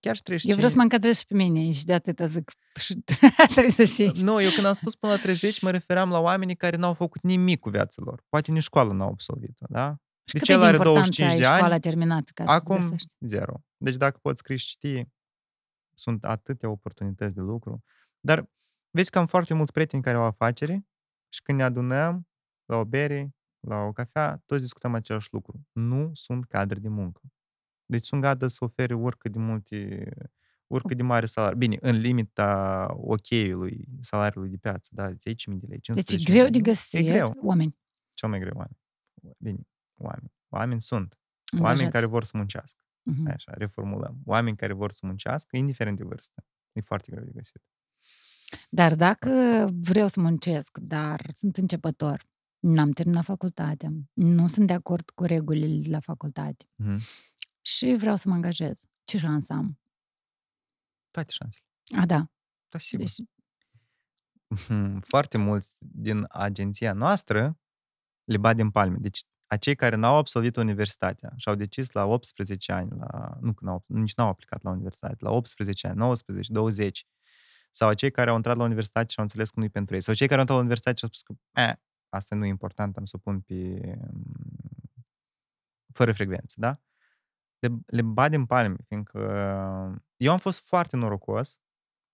[0.00, 0.50] Chiar și 35.
[0.50, 3.02] Eu vreau să mă încadrez și pe mine și de atâta zic și
[3.54, 4.20] 35.
[4.20, 7.22] Nu, eu când am spus până la 30 mă refeream la oamenii care n-au făcut
[7.22, 8.22] nimic cu viața lor.
[8.28, 9.96] Poate nici școală n-au absolvit-o, da?
[10.24, 13.64] Și deci el are 25 de ani, școala terminată ca acum să zero.
[13.76, 15.12] Deci dacă poți scrie și știi,
[15.94, 17.84] sunt atâtea oportunități de lucru.
[18.20, 18.50] Dar
[18.90, 20.84] vezi că am foarte mulți prieteni care au afaceri
[21.28, 22.28] și când ne adunăm
[22.64, 23.35] la o bere,
[23.66, 25.66] la o cafea, toți discutăm același lucru.
[25.72, 27.20] Nu sunt cadre de muncă.
[27.86, 30.10] Deci sunt gata să ofere oricât de multe,
[30.66, 31.58] oricât de mare salariu.
[31.58, 36.48] Bine, în limita ok-ului, salariului de piață, da, 10.000 de lei, 15.000 Deci e greu
[36.48, 37.36] de găsit e greu.
[37.42, 37.76] oameni.
[38.14, 38.78] Cel mai greu oameni.
[39.38, 39.58] Bine,
[39.96, 40.32] oameni.
[40.48, 41.18] Oameni sunt.
[41.52, 41.92] Oameni Angajați.
[41.92, 42.80] care vor să muncească.
[43.10, 43.32] Uh-huh.
[43.32, 44.18] Așa, reformulăm.
[44.24, 46.44] Oameni care vor să muncească, indiferent de vârstă.
[46.72, 47.62] E foarte greu de găsit.
[48.70, 49.30] Dar dacă
[49.80, 52.26] vreau să muncesc, dar sunt începător,
[52.68, 56.98] n-am terminat facultatea, nu sunt de acord cu regulile de la facultate uh-huh.
[57.60, 59.78] și vreau să mă angajez, ce șansă am?
[61.10, 61.64] Toate șansele.
[62.02, 62.30] A, da.
[62.68, 63.04] Da, sigur.
[63.04, 63.28] Deci...
[65.12, 67.58] Foarte mulți din agenția noastră
[68.24, 68.96] le bat din palme.
[69.00, 73.84] Deci acei care n-au absolvit universitatea și au decis la 18 ani, la, nu, n-au,
[73.86, 77.06] nici n-au aplicat la universitate, la 18 ani, 19, 20,
[77.70, 80.02] sau acei care au intrat la universitate și au înțeles că nu e pentru ei,
[80.02, 81.72] sau cei care au intrat la universitate și au spus că eh,
[82.16, 83.80] asta nu e important, am să o pun pe
[85.92, 86.80] fără frecvență, da?
[87.58, 89.20] Le, le bat din palme, fiindcă
[90.16, 91.60] eu am fost foarte norocos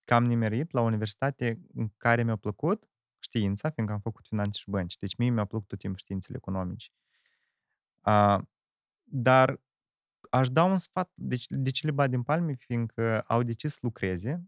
[0.03, 2.89] că am nimerit la universitate în care mi-a plăcut
[3.19, 4.97] știința, fiindcă am făcut finanțe și bănci.
[4.97, 6.89] Deci mie mi-a plăcut tot timpul științele economice.
[8.01, 8.37] Uh,
[9.03, 9.61] dar
[10.29, 12.53] aș da un sfat, deci de ce le bat din palme?
[12.53, 14.43] Fiindcă au decis să lucreze,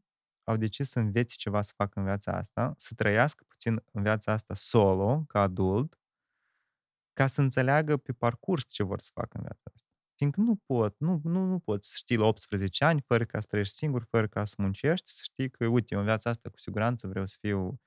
[0.46, 4.32] au decis să învețe ceva să facă în viața asta, să trăiască puțin în viața
[4.32, 6.00] asta solo, ca adult,
[7.14, 9.90] ca să înțeleagă pe parcurs ce vor să facă în viața asta.
[10.16, 13.48] Fiindcă nu pot, nu, nu, nu poți să știi la 18 ani, fără ca să
[13.50, 17.08] trăiești singur, fără ca să muncești, să știi că, uite, în viața asta cu siguranță
[17.08, 17.82] vreau să fiu...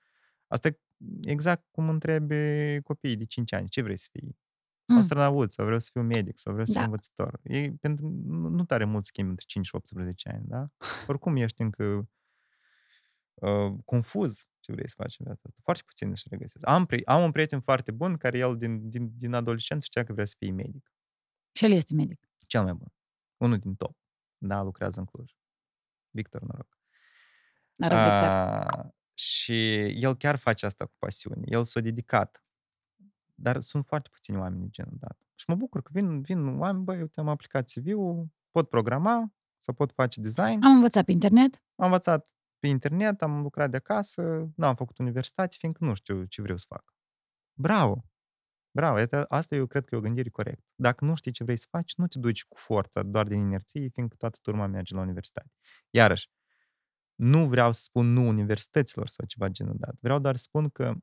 [0.47, 0.79] Asta e
[1.23, 4.39] exact cum întrebi copiii de 5 ani, ce vrei să fii?
[4.89, 4.99] mm.
[4.99, 6.81] astronaut sau vreau să fiu medic sau vreau să da.
[6.81, 7.41] fiu învățător.
[7.43, 10.69] E, pentru, nu, nu tare mult schimb între 5 și 18 ani, da?
[11.09, 12.09] Oricum ești încă
[13.41, 15.61] uh, confuz ce vrei să faci în viața asta.
[15.63, 16.69] Foarte puțin își regăsesc.
[16.69, 20.25] Am, am un prieten foarte bun care el din, din, din adolescent știa că vrea
[20.25, 20.93] să fie medic.
[21.53, 22.29] Și el este medic.
[22.47, 22.93] Cel mai bun.
[23.37, 23.97] unul din top.
[24.39, 25.33] Da, lucrează în Cluj.
[26.11, 26.79] Victor, noroc.
[27.75, 28.85] Noroc, Victor.
[28.85, 31.43] Uh, și el chiar face asta cu pasiune.
[31.45, 32.45] El s-a dedicat.
[33.35, 35.19] Dar sunt foarte puțini oameni de genul dat.
[35.35, 39.73] Și mă bucur că vin, vin oameni, băi, uite, am aplicat CV-ul, pot programa, să
[39.73, 40.65] pot face design.
[40.65, 41.55] Am învățat pe internet.
[41.55, 46.43] Am învățat pe internet, am lucrat de acasă, n-am făcut universitate, fiindcă nu știu ce
[46.43, 46.95] vreau să fac.
[47.59, 48.05] Bravo!
[48.71, 49.05] Bravo!
[49.29, 50.65] Asta eu cred că e o gândire corectă.
[50.75, 53.89] Dacă nu știi ce vrei să faci, nu te duci cu forța, doar din inerție,
[53.89, 55.51] fiindcă toată turma merge la universitate.
[55.91, 56.31] Iarăși,
[57.15, 59.95] nu vreau să spun nu universităților sau ceva genul dat.
[60.01, 60.95] Vreau doar să spun că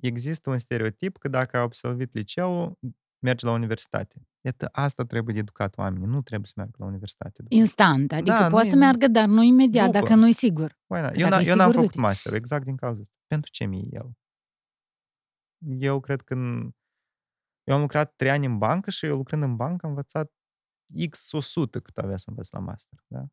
[0.00, 2.78] există un stereotip că dacă ai absolvit liceul,
[3.18, 4.28] mergi la universitate.
[4.40, 7.44] Iată, asta trebuie de educat oamenii, nu trebuie să meargă la universitate.
[7.48, 9.98] Instant, adică da, poate să meargă, dar nu imediat, după.
[9.98, 10.78] dacă nu-i sigur.
[10.86, 13.14] Păi, na, eu, n- eu n-am făcut master, exact din cauza asta.
[13.26, 14.10] Pentru ce mi el?
[15.78, 16.70] Eu cred că în...
[17.64, 20.32] eu am lucrat trei ani în bancă și eu lucrând în bancă am învățat
[21.10, 22.98] X 100 cât avea să învăț la master.
[23.06, 23.26] Da?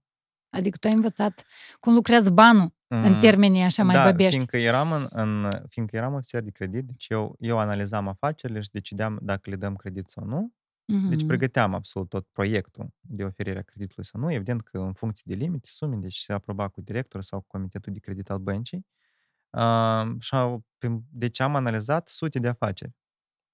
[0.54, 1.46] Adică tu ai învățat
[1.80, 4.32] cum lucrează banul mm, în termenii așa mai da, băbești.
[4.32, 8.70] Fiindcă eram, în, în, fiindcă eram ofițer de credit, deci eu, eu analizam afacerile și
[8.72, 10.54] decideam dacă le dăm credit sau nu.
[10.94, 11.10] Mm-hmm.
[11.10, 14.32] Deci pregăteam absolut tot proiectul de oferire a creditului sau nu.
[14.32, 17.94] Evident că în funcție de limite, sume, deci se aproba cu directorul sau cu comitetul
[17.94, 18.86] de credit al băncii.
[19.50, 20.36] Uh, și
[21.10, 22.96] deci am analizat sute de afaceri.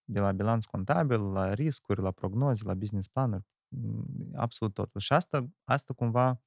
[0.03, 3.41] De la bilanț contabil, la riscuri, la prognoze, la business planner,
[4.35, 4.99] absolut totul.
[4.99, 6.41] Și asta, asta cumva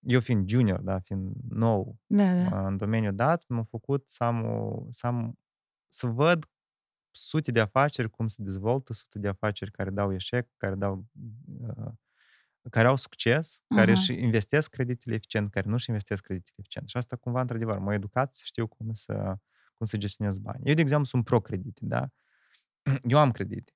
[0.00, 2.66] eu fiind junior, da, fiind nou da, da.
[2.66, 5.38] în domeniul dat, m-am făcut să am, o, să am
[5.88, 6.50] să văd
[7.10, 11.06] sute de afaceri cum se dezvoltă, sute de afaceri care dau eșec, care dau
[11.60, 11.92] uh,
[12.70, 13.76] care au succes, uh-huh.
[13.76, 16.88] care își investesc creditele eficient, care nu își investesc creditele eficient.
[16.88, 19.36] Și asta cumva, într-adevăr, m-a educat să știu cum să,
[19.74, 20.60] cum să gestionez bani.
[20.64, 22.08] Eu, de exemplu, sunt pro-credite, da?
[23.12, 23.72] Eu am credite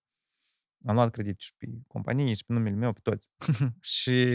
[0.87, 3.31] am luat credit și pe companie și pe numele meu, pe toți.
[3.95, 4.27] și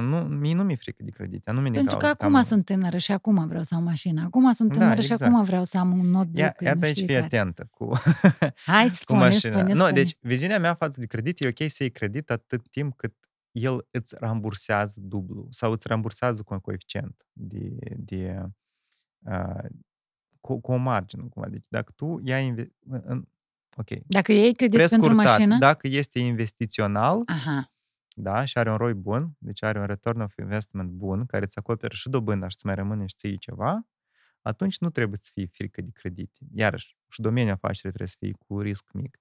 [0.00, 1.52] nu, mie nu mi-e frică de credite.
[1.52, 2.42] Nu Pentru că acum am...
[2.42, 4.22] sunt tânără și acum vreau să am mașină.
[4.22, 5.20] Acum sunt da, tânără da, exact.
[5.20, 6.38] și acum vreau să am un notebook.
[6.38, 7.90] Ia, iată aici fii atentă cu,
[8.66, 9.52] Hai, spune, cu mașina.
[9.52, 9.84] Spune, spune.
[9.84, 13.14] Nu, deci viziunea mea față de credit e ok să iei credit atât timp cât
[13.52, 18.42] el îți rambursează dublu sau îți rambursează cu un coeficient de, de
[19.18, 19.64] uh,
[20.40, 21.22] cu, cu o margine.
[21.22, 21.48] Cumva.
[21.48, 23.28] Deci dacă tu iai în,
[23.76, 23.88] Ok.
[24.06, 25.58] Dacă iei credit Prescurtat, pentru mașină?
[25.58, 27.72] dacă este investițional Aha.
[28.16, 31.58] Da, și are un ROI bun, deci are un return of investment bun, care îți
[31.58, 33.86] acoperă și dobânda și îți mai rămâne și ții ceva,
[34.42, 36.38] atunci nu trebuie să fii frică de credite.
[36.54, 39.20] Iarăși, și domeniul afacerii trebuie să fie cu risc mic.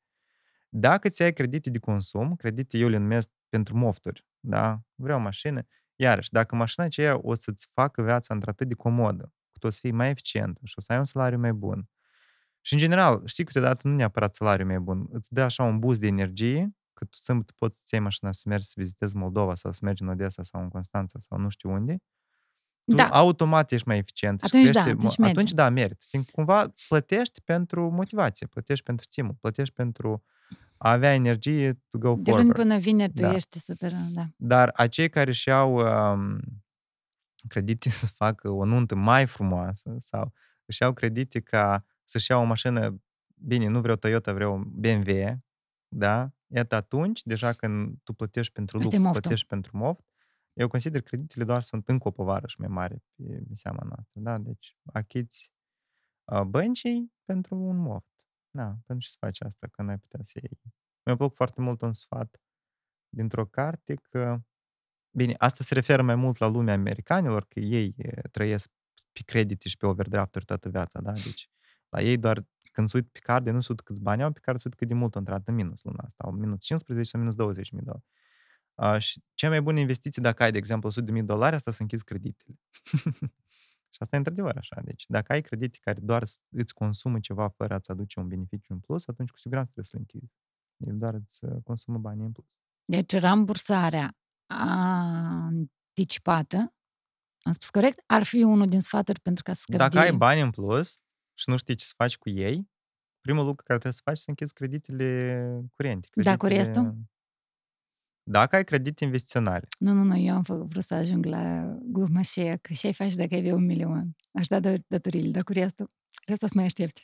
[0.69, 4.81] Dacă ți ai credite de consum, credite eu le numesc pentru mofturi, da?
[4.95, 5.61] Vreau o mașină.
[5.95, 9.79] Iarăși, dacă mașina aceea o să-ți facă viața într-atât de comodă, că tu o să
[9.81, 11.89] fii mai eficient și o să ai un salariu mai bun,
[12.61, 15.07] și, în general, știi, câteodată nu neapărat salariul mai bun.
[15.11, 18.43] Îți dă așa un boost de energie, că tu sâmbătă poți să iei mașina să
[18.45, 21.71] mergi să vizitezi Moldova sau să mergi în Odessa sau în Constanța sau nu știu
[21.71, 22.01] unde.
[22.85, 23.07] Tu da.
[23.07, 24.43] automat ești mai eficient.
[24.43, 26.03] Atunci și da, atunci, atunci da, merit.
[26.07, 30.23] Fiindcă cumva plătești pentru motivație, plătești pentru stimul, plătești pentru
[30.77, 32.53] a avea energie to go De forward.
[32.53, 33.33] până vineri tu da.
[33.33, 34.27] ești super, da.
[34.35, 36.39] Dar acei care își iau um,
[37.47, 40.33] credite să facă o nuntă mai frumoasă sau
[40.65, 43.01] își iau credite ca să-și ia o mașină,
[43.35, 45.43] bine, nu vreau Toyota, vreau BMW,
[45.87, 46.31] da?
[46.47, 50.05] Iată atunci, deja când tu plătești pentru lux, plătești pentru moft,
[50.53, 53.83] eu consider că creditele doar sunt încă o povară și mai mare pe, pe seama
[53.83, 54.37] noastră, da?
[54.37, 55.51] Deci achiți
[56.31, 58.09] uh, băncii pentru un moft.
[58.57, 60.59] Da, pentru ce să faci asta, că n-ai putea să iei.
[61.05, 62.41] Mi-a plăcut foarte mult un sfat
[63.09, 64.39] dintr-o carte că,
[65.17, 67.95] bine, asta se referă mai mult la lumea americanilor, că ei
[68.31, 68.71] trăiesc
[69.11, 71.11] pe credite și pe overdraft toată viața, da?
[71.11, 71.49] Deci
[71.91, 74.39] la ei doar când se uit pe card, nu se uit câți bani au, pe
[74.39, 77.09] care se uit cât de mult au intrat în minus luna asta, au minus 15
[77.09, 78.05] sau minus 20 mii dolari.
[78.75, 81.71] Uh, și cea mai bună investiție dacă ai, de exemplu, 100 de mii dolari, asta
[81.71, 82.59] să închizi creditele.
[83.93, 84.81] și asta e într-adevăr așa.
[84.83, 88.79] Deci dacă ai credite care doar îți consumă ceva fără a-ți aduce un beneficiu în
[88.79, 90.33] plus, atunci cu siguranță trebuie să le închizi.
[90.77, 92.59] El doar îți uh, consumă banii în plus.
[92.85, 96.73] Deci rambursarea anticipată,
[97.41, 100.41] am spus corect, ar fi unul din sfaturi pentru ca să scăpi Dacă ai bani
[100.41, 100.99] în plus,
[101.41, 102.69] și nu știi ce să faci cu ei,
[103.21, 105.05] primul lucru care trebuie să faci să închizi creditele
[105.75, 106.07] curente.
[106.11, 106.35] Creditele...
[106.35, 106.95] Da, cu restul?
[108.23, 109.67] Dacă ai credite investiționale.
[109.79, 112.93] Nu, nu, nu, eu am făcut, vrut să ajung la gluma și că ce ai
[112.93, 114.15] face dacă ai avea un milion?
[114.31, 115.89] Aș da datorile, dar cu restul,
[116.25, 117.01] restul să mai aștepte.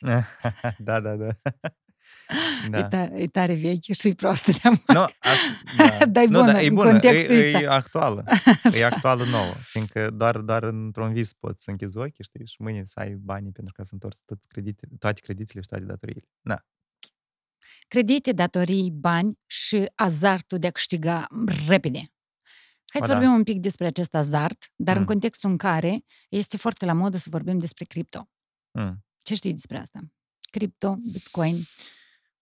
[0.78, 1.28] da, da, da.
[2.70, 2.78] Da.
[2.78, 6.06] E, ta, e tare veche și proastă de no, asta, da.
[6.14, 6.98] Dar e bună, no, da, e bună.
[7.02, 7.08] E,
[7.62, 8.24] e, actuală.
[8.72, 9.52] E actuală nouă.
[9.60, 13.52] Fiindcă doar, doar într-un vis poți să închizi ochii, știi, și mâine să ai banii
[13.52, 16.28] pentru ca să întorci toate creditele, toate creditele și toate datoriile.
[16.40, 16.64] Da.
[17.88, 21.26] Credite, datorii, bani și azartul de a câștiga
[21.68, 21.98] repede.
[22.92, 23.18] Hai Ba să da.
[23.18, 25.06] vorbim un pic despre acest azart, dar în Mm.
[25.08, 28.28] contextul în care este foarte la modă să vorbim despre cripto.
[28.70, 29.04] Mm.
[29.22, 30.00] Ce știi despre asta?
[30.50, 31.62] Cripto, bitcoin,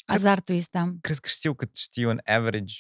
[0.07, 0.97] azartul ăsta.
[1.01, 2.75] Cred că știu cât știu un average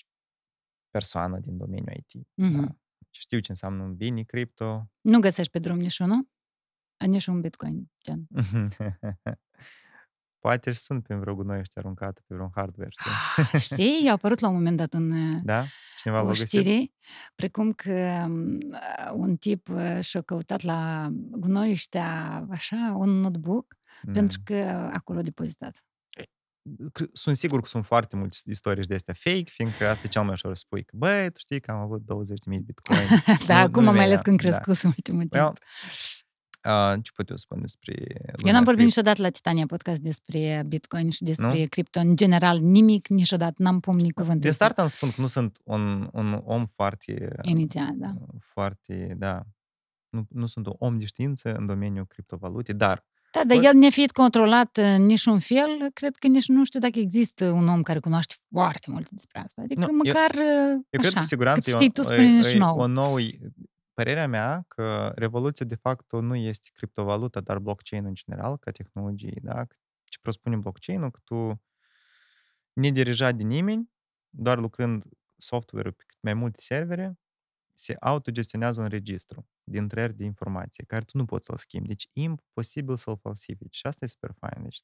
[0.90, 2.26] persoană din domeniul IT.
[2.34, 2.60] Mhm.
[2.60, 2.76] Da?
[3.10, 4.90] Știu ce înseamnă un bine cripto.
[5.00, 6.28] Nu găsești pe drum niciunul?
[7.06, 8.26] Nici un bitcoin, gen.
[10.38, 13.10] Poate și sunt pe vreo gunoi ăștia aruncată pe vreun hardware, știi?
[13.52, 15.12] Ah, Știi, i-a apărut la un moment dat un,
[15.44, 15.64] Da?
[15.96, 16.46] Cineva o l-a găsit?
[16.48, 16.92] știre,
[17.34, 18.58] precum că um,
[19.14, 24.12] un tip uh, și-a căutat la gunoi ăștia, așa, un notebook, Mm.
[24.12, 24.54] pentru că
[24.92, 25.84] acolo a depozitat.
[26.92, 30.22] Cre- Sunt sigur că sunt foarte multe istorii de astea fake, fiindcă asta e cel
[30.22, 32.98] mai ușor să spui că, băi, tu știi că am avut 20.000 bitcoin.
[33.46, 34.48] da, Nu- acum nu mai ales venea, când da.
[34.48, 35.32] crescut în ultimul timp.
[35.32, 35.52] Well,
[36.64, 38.84] uh, ce pot eu spune despre Eu lumea n-am vorbit cripto?
[39.00, 41.66] niciodată la Titania podcast despre Bitcoin și despre Nu?
[41.68, 45.26] cripto în general, nimic niciodată, n-am pomenit cuvântul De ăsta start am spun că nu
[45.26, 48.14] sunt un, un om foarte, inițial, da.
[48.52, 49.42] foarte, da,
[50.08, 53.04] nu, nu sunt un om de știință în domeniul criptovalute, dar
[53.36, 56.98] Da, dar Bă- el nefiind controlat în niciun fel, cred că nici nu știu dacă
[56.98, 59.62] există un om care cunoaște foarte mult despre asta.
[59.62, 62.00] Adică Nu, eu- măcar eu așa, cred că cu siguranță cât e o- știi tu,
[62.00, 62.82] e- spune și e nouă.
[62.82, 63.18] o nouă,
[63.94, 69.38] părerea mea că revoluția de fapt nu este criptovaluta, dar blockchain în general, ca tehnologie,
[69.42, 69.64] da?
[70.04, 71.10] Ce presupune blockchain-ul?
[71.10, 71.62] Că tu
[72.72, 73.90] nedirijat de nimeni,
[74.28, 75.04] doar lucrând
[75.36, 77.18] software-ul pe cât mai multe servere,
[77.78, 81.88] se autogestionează un registru de intrări de informație, care tu nu poți să-l schimbi.
[81.88, 83.76] Deci, imposibil să-l falsifici.
[83.76, 84.62] Și asta e super fain.
[84.62, 84.80] Deci,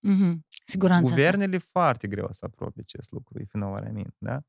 [0.00, 0.46] Mhm.
[0.66, 1.16] Siguranța asta.
[1.16, 4.42] guvernele e foarte greu să apropie acest lucru, if you know what I mean, da?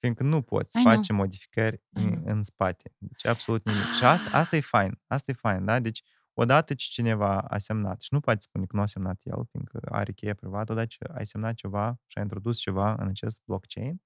[0.00, 0.94] Fiindcă nu poți I know.
[0.94, 2.22] face modificări I în, know.
[2.26, 2.94] în spate.
[2.98, 3.84] Deci absolut nimic.
[3.92, 5.00] Și asta, asta e fain.
[5.06, 5.80] Asta e fain, da?
[5.80, 6.02] Deci
[6.34, 9.80] odată ce cineva a semnat, și nu poate spune că nu a semnat el, fiindcă
[9.90, 14.02] are cheie privată, odată ce ai semnat ceva și ai introdus ceva în acest blockchain,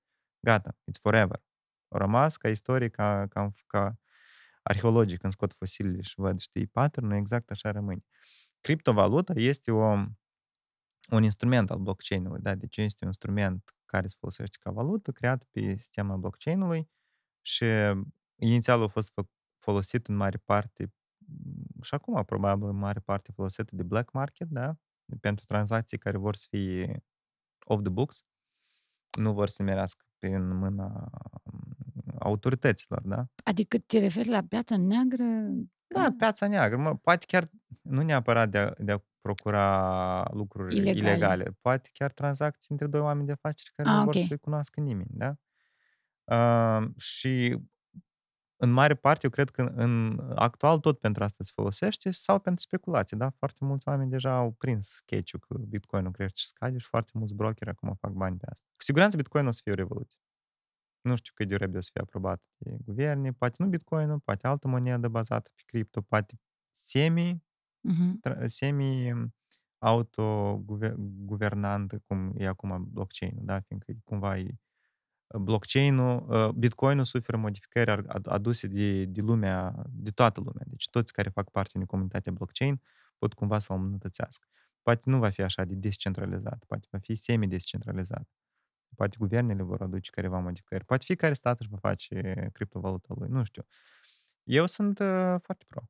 [0.46, 1.42] gata, it's forever.
[1.92, 3.96] A rămas ca istorie, ca, ca, ca
[4.62, 8.04] arheologic, când scot fosilele și văd, știi, pattern exact așa rămâne.
[8.60, 9.84] Criptovaluta este o,
[11.10, 12.54] un instrument al blockchain-ului, da?
[12.54, 16.88] Deci este un instrument care se folosește ca valută, creat pe sistema blockchain-ului
[17.42, 17.64] și
[18.36, 19.28] inițial a fost fă-
[19.58, 24.48] folosit în mare parte m, și acum probabil în mare parte folosit de black market,
[24.48, 24.76] da?
[25.20, 27.04] Pentru tranzacții care vor să fie
[27.64, 28.24] off the books,
[29.18, 31.10] nu vor să merească prin mâna
[31.44, 31.61] m,
[32.22, 33.26] autorităților, da?
[33.44, 35.24] Adică te referi la piața neagră?
[35.86, 37.48] Da, piața neagră, mă, poate chiar
[37.82, 40.98] nu neapărat de a, de a procura lucruri Ilegale.
[40.98, 41.16] ilegale.
[41.16, 44.22] ilegale, poate chiar tranzacții între doi oameni de afaceri care Ah, nu vor ok.
[44.22, 45.34] să-i cunoască nimeni, da?
[46.24, 47.58] Uh, și
[48.56, 52.64] în mare parte, eu cred că în actual tot pentru asta se folosește sau pentru
[52.64, 53.30] speculații, da?
[53.30, 57.34] Foarte mulți oameni deja au prins sketch-ul că Bitcoin-ul crește și scade și foarte mulți
[57.34, 58.66] brokeri acum fac bani pe asta.
[58.76, 60.18] Cu siguranță Bitcoin o să fie o revoluție.
[61.02, 64.46] Nu știu cât de repede o să fie aprobat de guverne, poate nu Bitcoin-ul, poate
[64.46, 67.42] altă monedă bazată pe cripto, poate semi,
[67.80, 68.20] Mhm.
[68.28, 69.12] tra- semi
[69.78, 73.60] autoguvernantă, cum e acum blockchain-ul, da?
[73.60, 74.54] Fiindcă e cumva e
[75.40, 80.64] blockchain-ul, uh, Bitcoin-ul suferă modificări ar- ad- aduse de, de lumea, de toată lumea.
[80.66, 82.80] Deci toți care fac parte din comunitatea blockchain
[83.18, 84.48] pot cumva să-l îmbunătățească.
[84.82, 88.28] Poate nu va fi așa de descentralizat, poate va fi semi-descentralizat.
[88.96, 90.84] Poate guvernele vor aduce careva modificări.
[90.84, 93.62] Poate fiecare stat își va face criptovaluta lui, nu știu.
[94.42, 95.82] Eu sunt uh, foarte pro.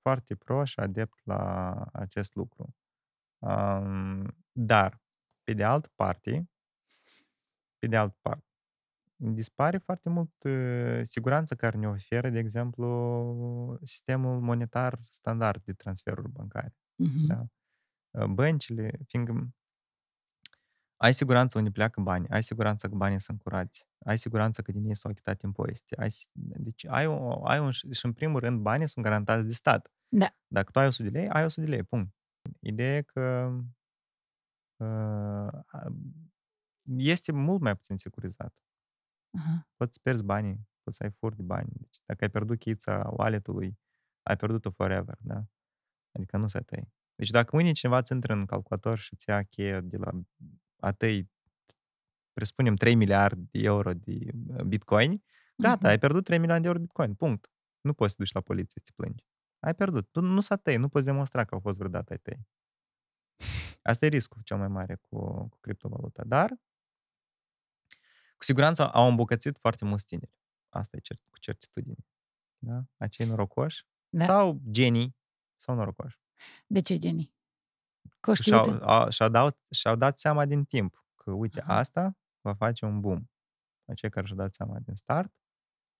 [0.00, 2.76] Foarte pro și adept la acest lucru.
[3.38, 5.00] Um, dar,
[5.42, 6.50] pe de altă parte,
[7.78, 8.44] pe de altă parte,
[9.16, 16.30] dispare foarte mult uh, siguranța care ne oferă, de exemplu, sistemul monetar standard de transferuri
[16.30, 16.74] bancare.
[16.94, 17.26] Mhm.
[17.26, 17.46] Da?
[18.10, 19.54] Uh, Băncile, fiindcă
[21.02, 24.84] ai siguranță unde pleacă bani, ai siguranță că banii sunt curați, ai siguranță că din
[24.84, 26.00] ei s-au achitat impozite.
[26.00, 29.52] Ai, si- deci ai, o, ai un, și în primul rând banii sunt garantați de
[29.52, 29.92] stat.
[30.08, 30.26] Da.
[30.46, 32.14] Dacă tu ai 100 de lei, ai 100 de lei, punct.
[32.60, 33.52] Ideea e că
[34.76, 35.52] uh,
[36.96, 38.64] este mult mai puțin securizat.
[39.38, 39.68] Aha.
[39.76, 41.68] Poți să pierzi banii, poți să ai furt de bani.
[41.72, 43.78] Deci dacă ai pierdut cheița wallet-ului,
[44.22, 45.44] ai pierdut-o forever, da?
[46.12, 46.92] Adică nu se tăi.
[47.14, 50.10] Deci dacă mâine cineva îți intră în calculator și îți ia cheia de la
[50.82, 51.30] a tăi,
[52.32, 54.18] presupunem 3 miliarde de euro de
[54.48, 55.22] uh, bitcoin,
[55.56, 55.86] gata, Mhm.
[55.86, 57.50] ai pierdut 3 milioane de euro de bitcoin, punct.
[57.80, 59.24] Nu poți să te duci la poliție să te plângi.
[59.60, 60.08] Ai pierdut.
[60.10, 62.46] Tu nu s-a tăi, nu poți demonstra că au fost vreodată ai tăi.
[63.82, 66.24] Asta e riscul cel mai mare cu, cu criptovaluta.
[66.24, 66.48] Dar,
[68.36, 70.32] cu siguranță au îmbucățit foarte mulți tineri.
[70.68, 72.06] Asta e cert, cu certitudine.
[72.58, 72.82] Da?
[72.96, 74.24] Acei norocoși Da.
[74.24, 75.16] sau genii
[75.56, 76.18] sau norocoși.
[76.66, 77.32] De ce, Jenny?
[78.22, 78.82] Că și-au, știut.
[78.82, 81.76] au, și-au, dat, și-au dat seama din timp că, uite, Aha.
[81.76, 83.22] asta va face un boom.
[83.94, 85.32] Cei care și-au dat seama din start,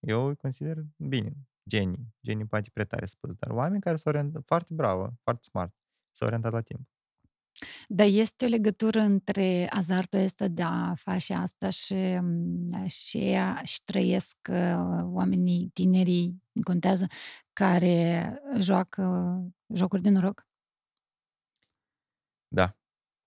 [0.01, 1.33] eu îi consider bine,
[1.69, 2.15] genii.
[2.23, 5.75] Genii poate prea tare spus, dar oameni care s-au orientat, foarte bravo, foarte smart,
[6.11, 6.89] s-au orientat la timp.
[7.89, 13.85] Dar este o legătură între azartul ăsta de a face asta și, mm, și, și
[13.85, 17.07] trăiesc uh, oamenii tinerii, contează,
[17.53, 19.35] care joacă
[19.75, 20.47] jocuri de noroc?
[22.53, 22.77] Da.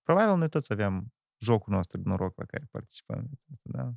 [0.02, 3.30] Probabil noi toți avem jocul nostru de noroc la care participăm.
[3.62, 3.92] Da?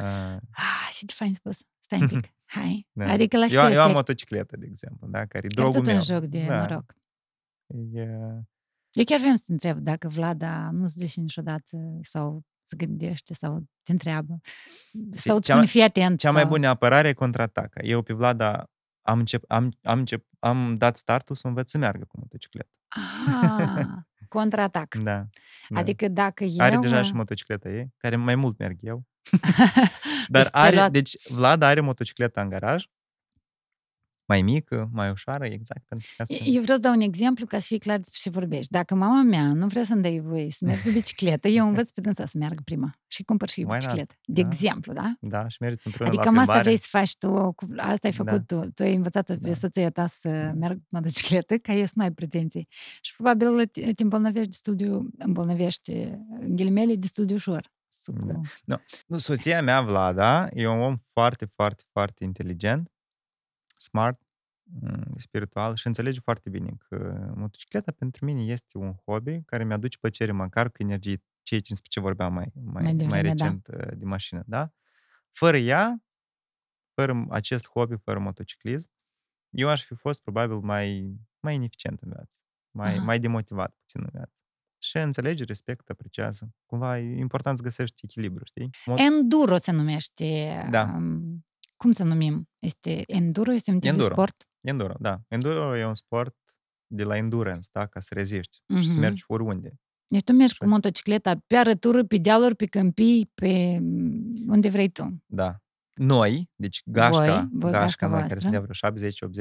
[0.00, 1.58] Uh, Ah, și ce fain spus.
[1.80, 2.32] Stai un pic.
[2.56, 2.88] Hai.
[2.92, 3.10] da.
[3.10, 3.94] Adică la eu, ce eu am efect?
[3.94, 5.26] motocicletă, de exemplu, da?
[5.26, 5.94] care e Chiar drogul tot meu.
[5.94, 6.60] un joc de da.
[6.60, 6.94] noroc.
[7.94, 8.00] E,
[8.92, 13.34] Eu chiar vreau să te întreb dacă Vlada nu se zice niciodată sau se gândește
[13.34, 14.40] sau te întreabă.
[15.12, 16.18] Sau îți cea spune, mai- fii atent.
[16.18, 16.50] Cea mai sau...
[16.50, 17.80] bună apărare e contraataca.
[17.82, 18.70] Eu pe Vlada
[19.06, 22.70] am, încep, am, am, încep, am dat startul să învăț să meargă cu motocicletă.
[22.88, 23.86] Ah,
[24.30, 24.94] contraatac.
[24.94, 25.26] Da.
[25.68, 25.78] da.
[25.80, 26.54] Adică dacă eu...
[26.58, 29.04] Are deja și motocicleta ei, care mai mult merg eu.
[30.28, 32.84] Dar Deci ți-ai are, luat- deci Vlad are motocicleta în garaj,
[34.30, 36.32] mai mică, mai ușoară, exact, pentru ca să...
[36.44, 38.70] Eu vreau să dau un exemplu ca să fie clar despre ce vorbești.
[38.72, 42.00] Dacă mama mea nu vrea să-mi dai voie să merg pe bicicletă, eu învăț pe
[42.00, 43.78] dânsa să meargă prima și cumpăr și Why not?
[43.78, 44.14] bicicletă.
[44.24, 44.48] De Da.
[44.48, 45.14] exemplu, da?
[45.20, 46.76] Da, și meriți împreună Adică la cam asta plimbare.
[46.76, 48.60] vrei să faci tu, cu- asta ai făcut tu.
[48.74, 49.52] Tu ai învățat pe Da.
[49.54, 50.52] soția ta să Da.
[50.52, 52.68] meargă cu motocicletă, ca ei să nu ai pretenții.
[53.00, 54.84] Și probabil te te îmbolnăvești destul de,
[55.18, 55.90] îmbolnăvești,
[56.40, 57.70] în ghilimele, destul de ușor.
[57.92, 58.12] Su-
[58.64, 58.76] Da.
[58.76, 62.90] cu- Nu, soția mea, Vlada, e un om foarte, foarte, foarte inteligent,
[63.80, 64.20] smart,
[64.62, 69.98] m, spiritual și înțelege foarte bine că motocicleta pentru mine este un hobby care mi-aduce
[69.98, 73.44] plăcere măcar cu energie, ceea ce despre ce vorbeam mai, mai, Mai mai, devreme, da.
[73.44, 74.72] recent uh, de mașină, da?
[75.32, 76.02] Fără ea,
[76.94, 78.90] fără acest hobby, fără motociclism,
[79.50, 82.38] eu aș fi fost probabil mai, mai ineficient în viață,
[82.70, 83.02] mai, Aha.
[83.04, 84.34] mai demotivat puțin în viață.
[84.78, 86.54] Și înțelege, respectă, apreciază.
[86.66, 88.70] Cumva e important să găsești echilibru, știi?
[88.90, 90.66] Mot- Enduro se numește.
[90.70, 90.98] Da.
[91.84, 92.48] Um, Cum să numim?
[92.58, 93.52] Este enduro?
[93.52, 94.12] Este un tip de Enduro.
[94.14, 94.48] sport?
[94.60, 95.20] Enduro, da.
[95.28, 96.36] Enduro e un sport
[96.86, 97.86] de la endurance, da?
[97.86, 99.00] Ca să reziști și să Mhm.
[99.00, 99.74] mergi oriunde.
[100.06, 100.72] Deci tu mergi cu Așa.
[100.72, 105.22] motocicleta pe arătură, pe dealuri, pe câmpii, pe mm, unde vrei tu.
[105.26, 105.56] Da.
[105.94, 108.38] Noi, deci gașca, Voi, voi, gașca gașca mea, care voastră.
[108.38, 108.72] sunt de vreo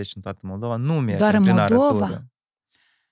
[0.05, 2.05] 70-80 în toată Moldova, nu merge Doar în prin Moldova?
[2.05, 2.27] arătură.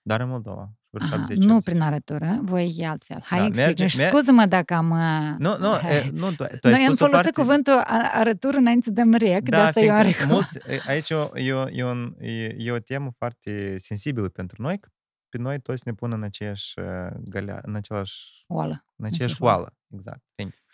[0.07, 0.71] Doar în Moldova.
[0.89, 3.21] Vreo Aha, 70 nu prin arătură, voi e altfel.
[3.23, 3.65] Hai, Da, explică.
[3.67, 4.89] merge- Și mer- scuză-mă dacă am...
[4.89, 5.95] uh, Nu, nu, hai.
[5.97, 7.41] e, nu, tu, tu ai Noi am spus o folosit parte...
[7.41, 10.63] cuvântul a- arătură înainte să dăm rec, de asta eu am fiindcă recunoscut.
[10.63, 14.29] mulți, e, aici e o, e, o, e, un, e, e o temă foarte sensibilă
[14.29, 14.89] pentru noi, că
[15.29, 16.85] pe noi toți ne pun în aceeași uh,
[17.29, 18.85] gălea, în același Oală.
[18.95, 19.57] În aceeași aceeași oală.
[19.57, 20.21] oală, exact.
[20.35, 20.65] Thank you.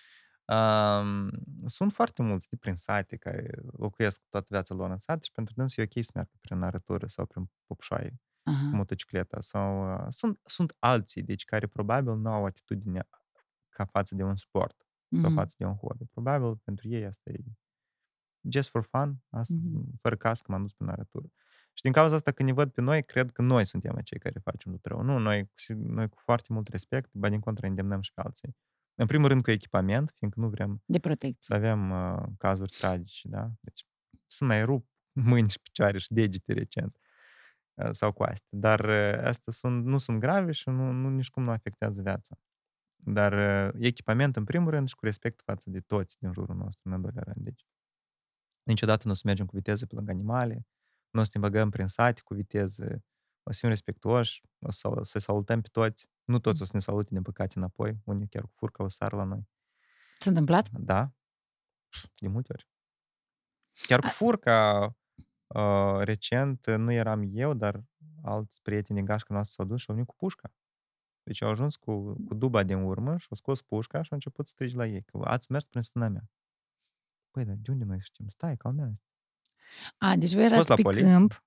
[0.59, 1.29] Um,
[1.65, 5.53] sunt foarte mulți de prin sate care locuiesc toată viața lor în sat și pentru
[5.57, 8.13] dânsul e ok să meargă prin arătură sau prin popșoaie
[8.43, 8.69] cu Aha.
[8.75, 9.41] motocicleta.
[9.41, 13.07] Sau, uh, sunt, sunt alții, deci, care probabil nu au atitudine
[13.69, 14.77] ca față de un sport
[15.19, 15.33] sau Mhm.
[15.39, 16.05] față de un hobby.
[16.05, 17.37] Probabil pentru ei asta e
[18.49, 19.95] just for fun, asta, Mhm.
[19.97, 21.25] fără cască m-am dus prin arătură.
[21.73, 24.39] Și din cauza asta, când ne văd pe noi, cred că noi suntem cei care
[24.39, 25.01] facem tot rău.
[25.01, 28.21] Nu, noi, cu si- noi cu foarte mult respect, ba din contră îndemnăm și pe
[28.21, 28.55] alții.
[28.95, 31.37] În primul rând cu echipament, fiindcă nu vrem De protecție.
[31.39, 33.51] să avem uh, cazuri tragice, da?
[33.59, 33.85] Deci
[34.25, 36.97] să mai rup mâini și picioare și degete recent
[37.74, 38.47] uh, sau coaste.
[38.49, 42.36] Dar uh, astea sunt, nu sunt grave și nu, nu, nici cum nu afectează viața.
[42.95, 46.82] Dar uh, echipament în primul rând și cu respect față de toți din jurul nostru,
[46.84, 47.45] în al doilea rând.
[47.45, 47.65] Deci
[48.63, 50.67] niciodată nu o să mergem cu viteză pe lângă animale,
[51.09, 53.03] nu o să ne băgăm prin sate cu viteză,
[53.43, 56.09] o să fim respectuoși, o să, o să salutăm pe toți.
[56.24, 58.01] Nu toți o să ne salute, din păcate, înapoi.
[58.03, 59.47] Unii chiar cu furca o să sară la noi.
[60.17, 60.69] S-a întâmplat?
[60.69, 61.11] Da,
[62.15, 62.67] de multe ori.
[63.88, 64.95] Chiar cu A- furca,
[65.53, 67.83] uh, recent, nu eram eu, dar
[68.23, 70.53] alți prieteni din gașca noastră s-au dus și au venit cu pușca.
[71.23, 74.47] Deci au ajuns cu, cu duba din urmă și au scos pușca și au început
[74.47, 76.29] să strigi la ei, că ați mers prin stâna mea.
[77.31, 78.27] Păi, dar de unde noi știm?
[78.27, 79.01] Stai, calmează
[79.97, 81.11] A, deci voi fost erați la pe poliție?
[81.11, 81.43] câmp.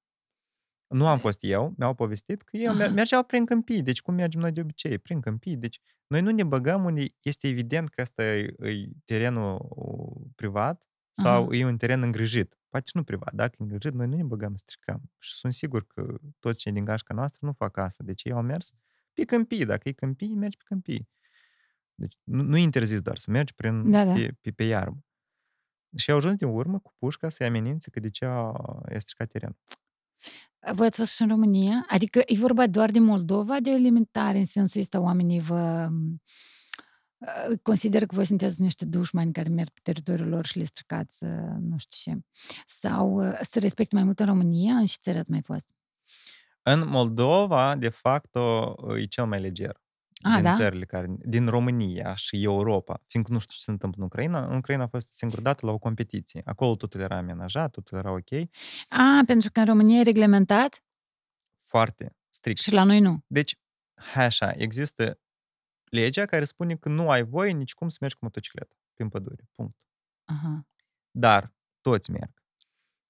[0.86, 2.76] Nu am fost eu, mi-au povestit că ei Aha.
[2.76, 3.82] mer- mergeau prin câmpii.
[3.82, 4.98] Deci cum mergem noi de obicei?
[4.98, 5.57] Prin câmpii.
[5.57, 10.86] Deci noi nu ne băgăm unde este evident că ăsta e, e terenul uh, privat
[11.11, 11.57] sau Aha.
[11.57, 12.59] e un teren îngrijit.
[12.77, 13.35] Poate și nu privat.
[13.35, 15.11] Dacă e îngrijit, noi nu ne băgăm, stricăm.
[15.18, 18.05] Și sunt sigur că toți cei din gașca noastră nu fac asta.
[18.05, 18.72] Deci ei au mers
[19.12, 19.64] pe câmpii.
[19.64, 21.09] Dacă e câmpii, mergi pe câmpii.
[21.95, 24.12] Deci nu, nu e interzis doar să mergi prin, Da, da.
[24.12, 25.05] pe, pe, pe iarbă.
[25.97, 29.29] Și au ajuns din urmă cu pușca să-i amenințe că de ce a, a stricat
[29.29, 29.57] terenul.
[30.74, 31.87] Voi ați fost și în România?
[31.89, 35.89] Adică e vorba doar de Moldova, de alimentare, în sensul ăsta oamenii vă
[37.19, 41.25] uh, consideră că voi sunteți niște dușmani care merg pe teritoriul lor și le stricați
[41.25, 42.21] uh, nu știu ce.
[42.67, 45.67] Sau uh, să respecte mai mult în România, în ce țări ați mai fost?
[46.62, 48.37] În Moldova, de fapt,
[48.97, 49.81] e cel mai leger.
[50.23, 50.53] A, din da?
[50.53, 54.57] țările care, din România și Europa, fiindcă nu știu ce se întâmplă în Ucraina, în
[54.57, 56.43] Ucraina a fost singură dată la o competiție.
[56.45, 58.31] Acolo totul era amenajat, totul era ok,
[58.89, 60.85] A, pentru că în România e reglementat
[61.57, 62.61] foarte strict.
[62.61, 63.25] și la noi nu.
[63.27, 63.59] Deci,
[63.95, 65.21] hai așa, există
[65.91, 69.49] legea care spune că nu ai voie nici cum să mergi cu motocicletă prin pădure.
[69.55, 69.76] Punct.
[70.24, 70.66] Aha.
[71.11, 72.45] Dar toți merg.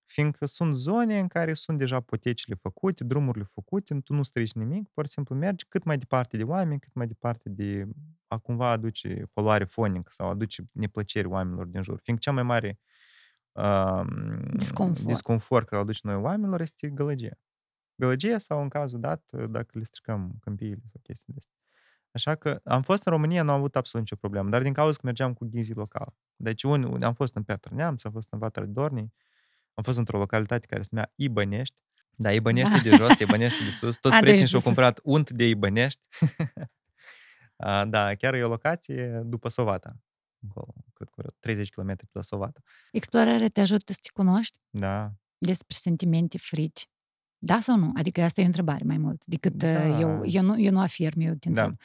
[0.05, 4.89] Fiindcă sunt zone în care sunt deja potecile făcute, drumurile făcute, tu nu strici nimic,
[4.89, 7.89] pur și simplu mergi cât mai departe de oameni, cât mai departe de
[8.27, 12.01] a cumva aduce poluare fonică sau aduce neplăceri oamenilor din jur.
[12.03, 12.79] Fiindcă cea mai mare
[13.53, 14.07] uh,
[14.57, 15.07] Disconfort.
[15.07, 17.39] disconfort care îl aduce noi oamenilor este gălăgia.
[17.95, 21.66] Gălăgia sau, în cazul dat, dacă le stricăm câmpiile sau chestii de astea.
[22.17, 24.93] Așa că am fost în România, nu am avut absolut nicio problemă, dar din cauza
[24.93, 26.15] că mergeam cu ghizii local.
[26.37, 29.13] Deci un, am fost în Piatra Neamț, am fost în Vatra Dornii,
[29.75, 31.75] am fost într-o localitate care se numea Ibănești.
[32.11, 32.79] Da, Ibănești Da.
[32.91, 33.97] de jos, Ibănești de sus.
[33.97, 34.63] Toți A, deci prietenii de și-au sus.
[34.73, 36.01] cumpărat unt de Ibănești.
[37.57, 39.97] A, da, chiar e o locație după Sovata.
[40.49, 42.61] Acolo, cred că vreo 30 km de la Sovata.
[42.93, 46.89] Explorarea te ajută să te cunoști Da, despre sentimente, frici.
[47.47, 47.93] Da sau nu?
[47.97, 49.73] Adică asta e o întrebare mai mult decât Da.
[49.73, 49.87] da.
[50.01, 51.63] eu, eu, nu, eu nu afirm, eu te da.
[51.65, 51.79] întreb.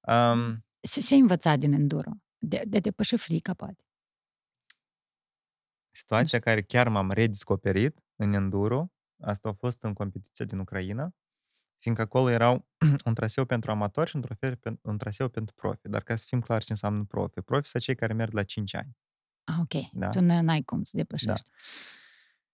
[0.00, 2.10] Um, Și ce ai învățat din enduro?
[2.38, 3.84] De, de a depăși frica, poate.
[5.94, 8.90] situația care chiar m-am redescoperit în enduro,
[9.20, 11.14] asta a fost în competiția din Ucraina,
[11.78, 12.68] fiindcă acolo erau
[13.06, 15.88] un traseu pentru amatori și un, trofeu, pen- un traseu pentru profi.
[15.88, 17.40] Dar ca să fim clari ce înseamnă profi.
[17.40, 18.96] Profi sunt cei care merg la 5 ani.
[19.44, 19.90] Ah, ok.
[19.92, 20.08] Da.
[20.08, 21.50] Tu n- n-ai cum să depășești.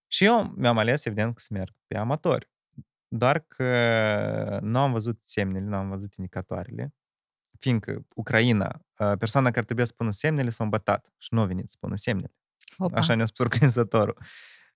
[0.08, 2.50] Și eu mi-am ales, evident, că să merg pe amatori.
[3.08, 6.94] Doar că nu am văzut semnele, nu am văzut indicatoarele,
[7.58, 11.64] fiindcă Ucraina, uh, persoana care trebuia să spună semnele s-a îmbătat și nu a venit
[11.68, 12.34] să spună semnele.
[12.76, 12.98] Opa.
[12.98, 14.18] Așa ne-a spus organizatorul.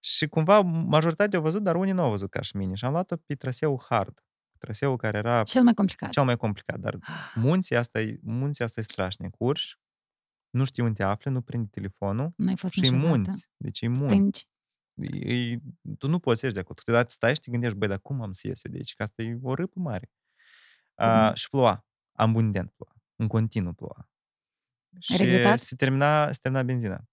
[0.00, 2.74] Și cumva majoritatea au văzut, dar unii nu au văzut ca și mine.
[2.74, 4.24] Și am luat-o pe traseul hard.
[4.58, 6.10] Traseul care era Cel mai complicat.
[6.10, 6.78] cel mai complicat.
[6.78, 6.98] Dar
[7.34, 9.34] munții asta e, munții asta e strașnic.
[9.38, 9.78] Urci,
[10.50, 13.08] nu știi unde te afli, nu prinde telefonul N-ai fost și e niciodată.
[13.08, 13.48] munți.
[13.56, 14.14] Deci e munți.
[14.14, 14.46] Stânci.
[14.94, 15.56] E,
[15.98, 16.74] tu nu poți să ieși de acolo.
[16.78, 18.94] Câteodată stai și te gândești, băi, dar cum am să ies eu de aici?
[18.94, 20.10] Că asta e o râpă mare.
[20.94, 21.34] A, Mhm.
[21.34, 21.86] și ploua.
[22.12, 22.94] Abundent ploua.
[23.16, 24.08] În continuu ploua.
[24.98, 25.58] Și regretat?
[25.58, 27.04] se termina, se termina benzina.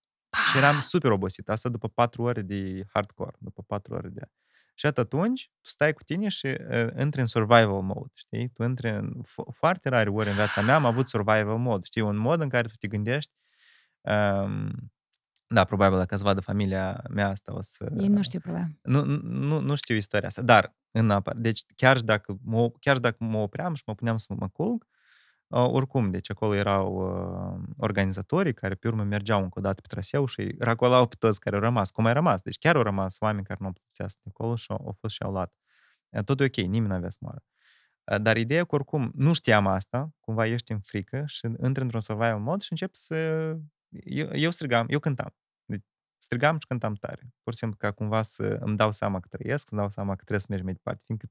[0.52, 1.50] Și eram super obosit.
[1.50, 3.36] Asta după patru ore de hardcore.
[3.40, 4.22] După patru ore de...
[4.74, 8.50] Și atât atunci, tu stai cu tine și uh, intri în survival mode, știi?
[8.50, 9.22] Tu intri în...
[9.24, 12.02] Fo- foarte rare ori în viața mea am avut survival mode, știi?
[12.02, 13.32] Un mod în care tu te gândești
[14.02, 14.92] um,
[15.52, 17.92] da, probabil dacă îți vadă familia mea asta o să...
[17.98, 18.80] Ei nu știu probabil.
[18.82, 21.34] Nu, nu, nu știu istoria asta, dar în apă.
[21.36, 24.48] Deci chiar și dacă mă, chiar și dacă mă opream și mă puneam să mă
[24.48, 24.86] culc,
[25.48, 29.88] uh, oricum, deci acolo erau uh, organizatorii care pe urmă mergeau încă o dată pe
[29.88, 32.42] traseu și racolau pe toți care au rămas, cum ai rămas.
[32.42, 34.82] Deci chiar au rămas oameni care nu au putut să iasă de acolo și au,
[34.86, 35.54] au fost și au luat.
[36.10, 37.44] Uh, Tot e ok, nimeni nu avea să moară.
[38.12, 42.02] Uh, Dar ideea că oricum nu știam asta, cumva ești în frică și intri într-un
[42.02, 43.16] survival mod și încep să...
[43.90, 45.34] Eu, eu strigam, eu cântam.
[46.30, 47.34] Deci strigam și cântam tare.
[47.44, 50.16] Pur și simplu ca cumva să îmi dau seama că trăiesc, să-mi dau seama că
[50.16, 51.04] trebuie să mergi mai departe.
[51.06, 51.30] Fiindcă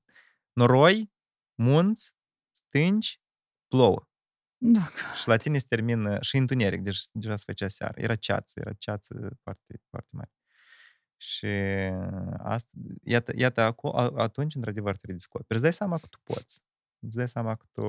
[0.52, 1.12] noroi,
[1.54, 2.14] munți,
[2.50, 3.20] stânci,
[3.68, 4.08] plouă.
[4.56, 4.80] Da.
[5.20, 8.00] Și la tine se termină și întuneric, deci deja se făcea seară.
[8.00, 10.32] Era ceață, era ceață foarte, foarte mare.
[11.16, 11.46] Și
[12.38, 12.70] asta,
[13.02, 15.46] iată, iată acolo, a- atunci, într-adevăr, te redescoperi.
[15.48, 16.62] Îți dai seama că tu poți.
[16.98, 17.82] Îți dai seama că tu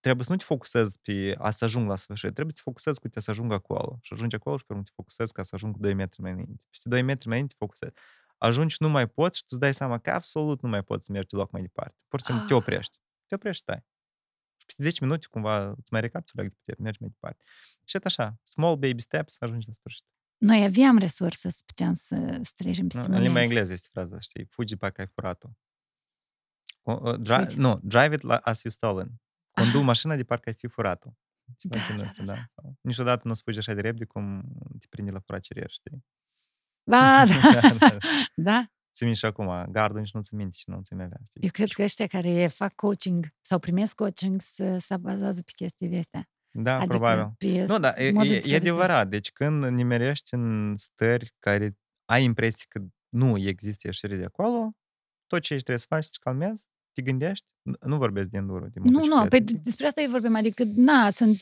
[0.00, 3.00] trebuie să nu te focusezi pe a să ajung la sfârșit, trebuie să te focusezi
[3.00, 3.98] cu te să ajung acolo.
[4.02, 6.30] Și ajungi acolo și pe urmă te focusezi ca să ajung cu 2 metri mai
[6.32, 6.62] înainte.
[6.70, 7.92] Peste 2 metri mai înainte te focusezi.
[8.38, 11.04] Ajungi și nu mai poți și tu îți dai seama că absolut nu mai poți
[11.06, 11.96] să mergi deloc mai departe.
[12.08, 12.58] Pur și simplu te Ah.
[12.58, 12.98] oprești.
[13.26, 13.84] Te oprești, stai.
[14.56, 17.44] Și peste 10 minute cumva îți mai recapitulezi de putere, mergi mai departe.
[17.84, 20.04] Și tot așa, small baby steps, ajungi la sfârșit.
[20.38, 23.40] Noi aveam resurse să putem să, să trecem peste Nu, în limba momente.
[23.40, 24.44] engleză este fraza, știi?
[24.50, 25.48] Fugi parcă ai furat-o.
[26.82, 27.58] Co- uh, Dri- Fugi.
[27.58, 29.20] nu, drive it la- as you stolen.
[29.50, 29.84] Condu Ah.
[29.90, 31.08] mașina de parcă ai fi furat-o.
[31.56, 32.34] Ceva Da, genul da, ăsta, da.
[32.54, 34.42] Sau, niciodată nu sfugi așa de repede cum
[34.78, 36.04] te prinde la furat cerier, știi?
[36.90, 37.60] Ba, da.
[37.60, 37.96] da, da.
[38.34, 38.64] da.
[38.94, 41.40] Ți minte și acum, gardul nici nu ți minte și nu ți avea, știi?
[41.42, 45.88] Eu cred că ăștia care fac coaching sau primesc coaching să se bazează pe chestii
[45.88, 46.28] de astea.
[46.50, 47.34] Da, adică probabil.
[47.38, 49.08] pe Nu, da, e, modul e, în care e se- adevărat.
[49.08, 54.72] Deci când nimerești în stări care ai impresie că nu există ieșire de acolo,
[55.26, 58.36] tot ce ești trebuie să faci, să te calmezi, te gândești, nu- nu vorbesc de
[58.36, 59.28] enduro, de Nu, nu, motocicletă.
[59.28, 61.38] păi despre asta eu vorbim, adică, na, sunt,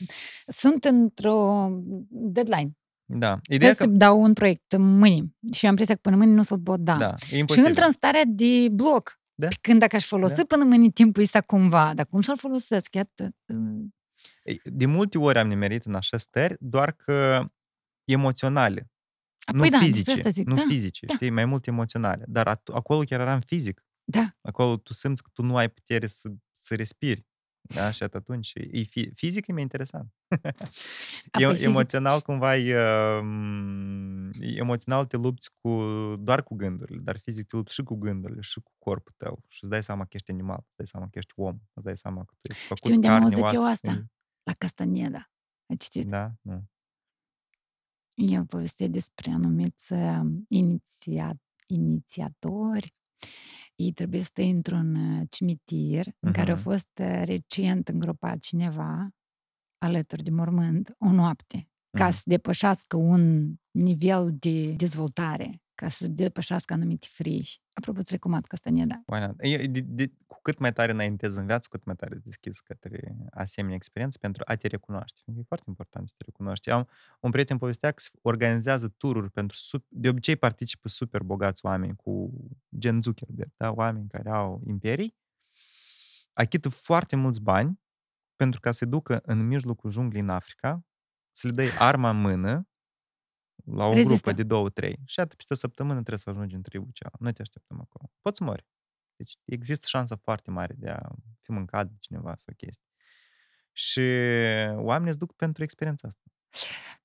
[0.47, 1.67] sunt într-o
[2.09, 2.71] deadline.
[3.11, 3.89] Da, Trebuie ideea să că...
[3.89, 6.97] dau un proiect mâine și am impresia că până mâine nu o să-l pot da.
[6.97, 7.67] Da, e și imposibil.
[7.69, 9.19] intră în starea de bloc.
[9.35, 9.47] Da.
[9.47, 10.43] Pe când dacă aș folosi Da.
[10.47, 12.93] până mâine timpul ăsta cumva, dar cum să-l folosesc?
[12.95, 13.85] Iată, uh,
[14.43, 17.45] Ei, De multe ori am nimerit în așa stări, doar că
[18.03, 18.91] emoționale,
[19.53, 20.63] nu Apoi da, despre fizice, asta zic, nu da.
[20.67, 21.13] fizice, da.
[21.13, 22.23] știi, mai mult emoționale.
[22.27, 23.83] Dar at- acolo chiar eram fizic.
[24.11, 24.37] Da.
[24.41, 27.27] Acolo tu simți că tu nu ai putere să, să respiri.
[27.61, 27.91] Da?
[27.91, 30.13] Și atunci, e fi, fizic e mai interesant.
[31.31, 32.75] Apoi e, fizic- emoțional cumva e,
[33.19, 35.79] um, emoțional te lupți cu,
[36.19, 39.43] doar cu gândurile, dar fizic te lupți și cu gândurile și cu corpul tău.
[39.47, 41.97] Și îți dai seama că ești animal, îți dai seama că ești om, îți dai
[41.97, 43.91] seama că tu ești făcut Știi unde am carne, auzit eu oase, asta?
[43.91, 44.07] sânge.
[44.43, 45.31] La Castaneda.
[45.65, 46.07] Ai citit?
[46.07, 46.31] Da?
[46.41, 46.63] Nu.
[48.13, 52.95] El povestea despre anumiți uh, iniția, inițiatori.
[53.79, 56.63] Ei trebuie să stai într-un uh, cimitir în care a Mhm.
[56.63, 59.09] fost uh, recent îngropat cineva
[59.85, 61.67] alături de mormânt o noapte
[61.97, 62.13] ca Mhm.
[62.13, 67.61] să depășească un nivel de dezvoltare, ca să depășească anumite frici.
[67.73, 69.03] Apropo, îți recomand Castaneda.
[69.05, 69.35] Why not?
[69.37, 72.23] E, de, de, cu cât mai tare înaintezi în viață, cu cât mai tare îți
[72.23, 75.21] deschizi către asemenea experiențe pentru a te recunoaște.
[75.25, 76.69] E foarte important să te recunoști.
[76.69, 76.87] Am
[77.19, 81.95] un prieten povestea că se organizează tururi pentru, sup- de obicei participă super bogați oameni
[81.95, 82.33] cu
[82.77, 83.71] gen Zuckerberg, da?
[83.71, 85.15] oameni care au imperii,
[86.33, 87.79] achită foarte mulți bani
[88.35, 90.85] pentru ca să se ducă în mijlocul junglii în Africa,
[91.31, 92.68] să le dai arma în mână
[93.65, 94.13] la o Rezistă.
[94.13, 94.99] grupă de două, trei.
[95.05, 97.09] Și atât peste o săptămână trebuie să ajungi în tribul cea.
[97.19, 98.11] Noi te așteptăm acolo.
[98.21, 98.67] Poți să mori.
[99.15, 101.09] Deci există șansa foarte mare de a
[101.41, 102.87] fi mâncat de cineva sau chestii.
[103.71, 104.01] Și
[104.75, 106.21] oamenii se duc pentru experiența asta.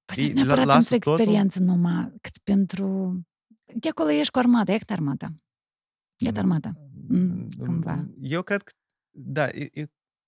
[0.05, 3.21] Poate Ei, nu neapărat la- lasă pentru totul- experiență numai, cât pentru...
[3.75, 5.35] De acolo ești cu armata, e armata.
[6.17, 6.73] E armata.
[7.09, 8.07] Mm, cumva.
[8.21, 8.73] Eu cred că,
[9.11, 9.85] da, e, e,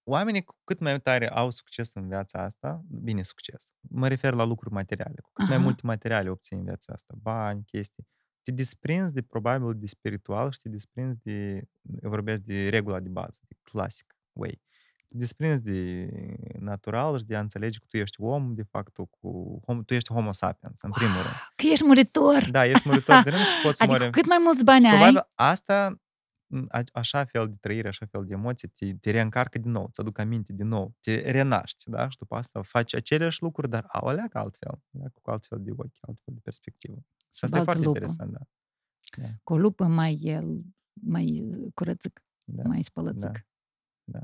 [0.09, 4.45] oamenii cu cât mai tare au succes în viața asta, bine, succes, mă refer la
[4.45, 5.65] lucruri materiale, cu cât mai Aha.
[5.65, 8.07] multe materiale obții în viața asta, bani, chestii,
[8.43, 11.63] te desprinzi de, probabil, de spiritual și te desprinzi de,
[12.03, 14.63] eu vorbesc de regula de bază, de classic way.
[15.09, 16.09] Te desprinzi de
[16.59, 19.95] natural și de a înțelege că tu ești om, de fapt, tu, cu, hom, tu
[19.95, 21.35] ești homo sapiens, în primul rând.
[21.57, 22.51] Că ești muritor!
[22.51, 24.11] Da, ești muritor de rând și poți Adică mori.
[24.11, 26.01] cu cât mai mulți bani ai, Probabil asta, m,
[26.69, 30.01] a- așa fel de trăire, așa fel de emoții, te, te reîncarcă din nou, îți
[30.01, 32.09] aduc aminte din nou, te renaști, da?
[32.09, 35.97] Și după asta faci aceleași lucruri, dar au alea altfel, alea cu altfel de ochi,
[36.01, 36.97] altfel de perspectivă.
[36.97, 37.99] Și Sub asta e altă foarte lupă.
[37.99, 38.41] interesant, da.
[39.43, 40.61] cu o lupă mai, el,
[40.93, 41.45] mai
[41.75, 43.47] curățic, Da, mai spălățic.
[44.05, 44.21] da.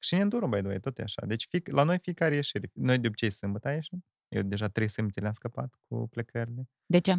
[0.00, 1.26] Și în enduro, by the way, tot e așa.
[1.26, 2.70] Deci fi, la noi fiecare ieșire.
[2.74, 4.04] Noi de obicei sâmbătă ieșim.
[4.28, 6.68] Eu deja trei sâmbăte le-am scăpat cu plecările.
[6.86, 7.14] De ce?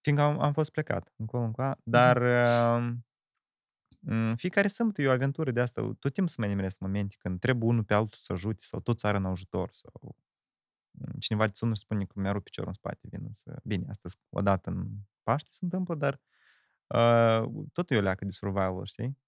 [0.00, 2.94] Fiindcă am, am fost plecat încolo încoa, dar uh,
[4.36, 5.82] fiecare sâmbătă e o aventură de asta.
[5.82, 8.98] Tot timpul să mai nimeresc momente când trebuie unul pe altul să ajute sau tot
[8.98, 10.16] țara în ajutor sau
[10.90, 13.60] mm, cineva te sună și spune că mi-a rupt piciorul în spate, vin să...
[13.64, 14.88] Bine, asta o dată în
[15.22, 16.20] Paște se întâmplă, dar
[16.86, 19.18] uh, tot e o leacă de survival, știi?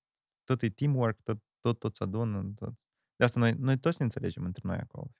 [0.44, 2.74] Tot e teamwork, tot, tot, tot se adună, tot.
[3.16, 5.10] De asta noi, noi toți ne înțelegem între noi acolo.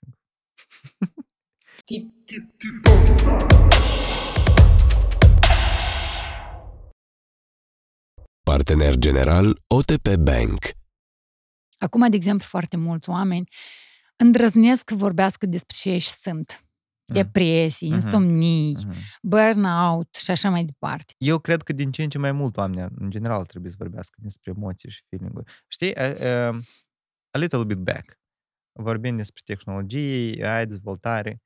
[8.55, 10.59] Partener general OTP Bank.
[11.77, 13.49] Acum, de exemplu, foarte mulți oameni
[14.15, 16.65] îndrăznesc să vorbească despre ce și sunt.
[17.05, 17.95] Depresii, Mhm.
[17.95, 18.95] insomnii, Mhm.
[19.21, 21.13] burnout și așa mai departe.
[21.17, 24.17] Eu cred că din ce în ce mai mult oameni, în general, trebuie să vorbească
[24.21, 25.51] despre emoții și feeling-uri.
[25.67, 26.47] Știi, a, a,
[27.31, 28.19] a little bit back,
[28.79, 31.41] vorbind despre tehnologie, AI, dezvoltare,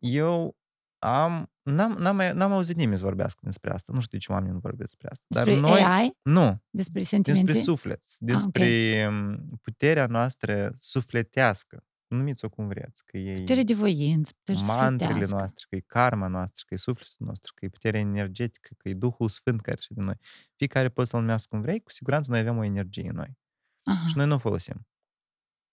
[0.00, 0.56] eu
[0.98, 3.92] am, n-am, n-am, mai- n-am auzit nimeni să vorbească despre asta.
[3.92, 5.24] Nu știu de ce oamenii nu vorbesc despre asta.
[5.28, 7.44] Despre Dar noi, AI, nu, despre sentimente.
[7.44, 8.64] despre suflet, despre
[9.04, 11.84] ah, puterea noastră sufletească.
[12.06, 15.36] Numiți-o cum vreți, că e Putere de voință, putere mantrele sufletească.
[15.36, 18.94] noastre, că e karma noastră, că e sufletul nostru, că e puterea energetică, că e
[18.94, 20.18] Duhul Sfânt care și din noi.
[20.56, 23.38] Fiecare poți să-l numească cum vrei, cu siguranță noi avem o energie în noi.
[23.82, 24.06] Aha.
[24.06, 24.86] Și noi nu o folosim.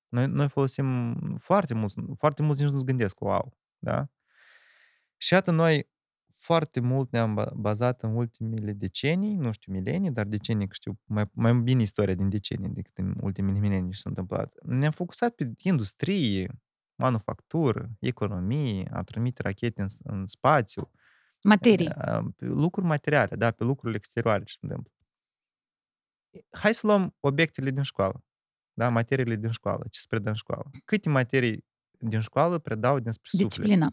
[0.10, 4.10] Noi, noi folosim foarte mulți, foarte mulți nici nu-ți gândesc, wow, da?
[5.22, 5.90] Și iată, noi
[6.32, 11.00] foarte mult ne-am ba- bazat în ultimele decenii, nu știu milenii, dar decenii, că știu
[11.04, 14.54] mai, mai bine istoria din decenii decât în ultimele milenii ce s-a întâmplat.
[14.64, 16.62] Ne-am focusat pe industrie,
[16.96, 20.92] manufactură, economie, a trimite rachete în, în spațiu,
[21.44, 21.90] Materii.
[21.90, 24.92] a, pe lucruri materiale, da, pe lucrurile exterioare ce se întâmplă.
[26.50, 28.24] Hai să luăm obiectele din școală,
[28.74, 30.70] da, materiile din școală, ce se predă în școală.
[30.86, 31.66] Câte materii
[32.00, 33.48] din școală predau despre suflet?
[33.50, 33.90] Disciplina.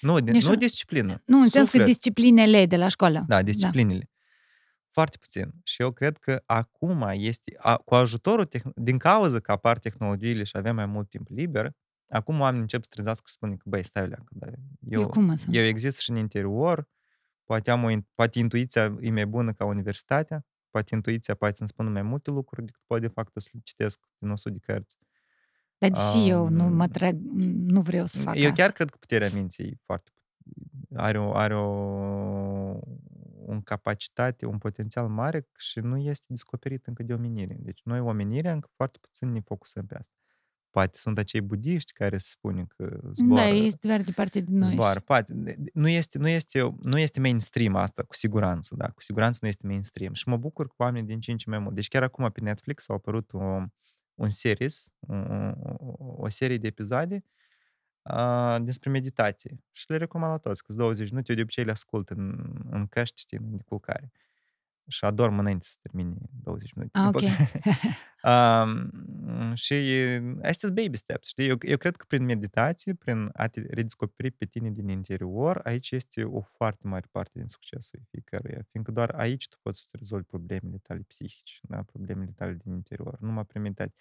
[0.00, 1.16] Nu, din, Nici nu nu- disciplină.
[1.26, 1.86] Nu, în sens că Suflet.
[1.86, 3.24] disciplinele de la școală.
[3.28, 4.10] Da, disciplinele.
[4.90, 5.50] Foarte puțin.
[5.62, 10.42] Și eu cred că acum este, a, cu ajutorul, tehn- din cauza că apar tehnologiile
[10.44, 11.72] și avem mai mult timp liber,
[12.08, 14.46] acum oamenii încep să trezească să spună că, băi, stai leacă, da,
[14.88, 16.88] eu, Eu cum să- eu exist și în interior,
[17.44, 21.68] poate, am o, in- poate intuiția e mai bună ca universitatea, poate intuiția poate să-mi
[21.68, 24.96] spună mai multe lucruri decât poate de fapt să le citesc din 100 de cărți.
[25.80, 27.16] Dar și eu nu Um, mă trag,
[27.66, 28.54] nu vreau să fac Eu asta.
[28.54, 30.10] chiar cred că puterea minții e foarte...
[30.94, 31.68] Are, o, are o,
[33.46, 37.56] un capacitate, un potențial mare și nu este descoperit încă de omenire.
[37.60, 40.14] Deci noi, omenirea, încă foarte puțin ne focusăm pe asta.
[40.70, 43.42] Poate sunt acei budiști care se spune că zboară.
[43.42, 44.62] Da, este doar departe de noi.
[44.64, 45.56] Zboară, poate.
[45.72, 49.66] Nu este, nu, este, nu este mainstream asta, cu siguranță, da, cu siguranță nu este
[49.66, 50.12] mainstream.
[50.12, 51.74] Și mă bucur că oamenii din ce în ce mai mult.
[51.74, 53.38] Deci chiar acum pe Netflix a apărut o,
[54.20, 57.24] un series, o, o, o serie de episoade
[58.02, 59.60] uh, despre meditație.
[59.70, 62.86] Și le recomand la toți, că 20 minute, eu de obicei le ascult în, în
[62.86, 64.12] căști, știi, în culcare.
[64.90, 66.98] Și adorm înainte să termine 20 minute.
[66.98, 67.22] Ah, ok.
[68.22, 69.74] um, și
[70.36, 71.48] astea sunt baby steps, știi?
[71.48, 75.90] Eu, eu cred că prin meditație, prin a te redescoperi pe tine din interior, aici
[75.90, 78.66] este o foarte mare parte din succesul fiecăruia.
[78.70, 81.82] Fiindcă doar aici tu poți să rezolvi problemele tale psihice, da?
[81.82, 83.94] problemele tale din interior, numai prin meditație.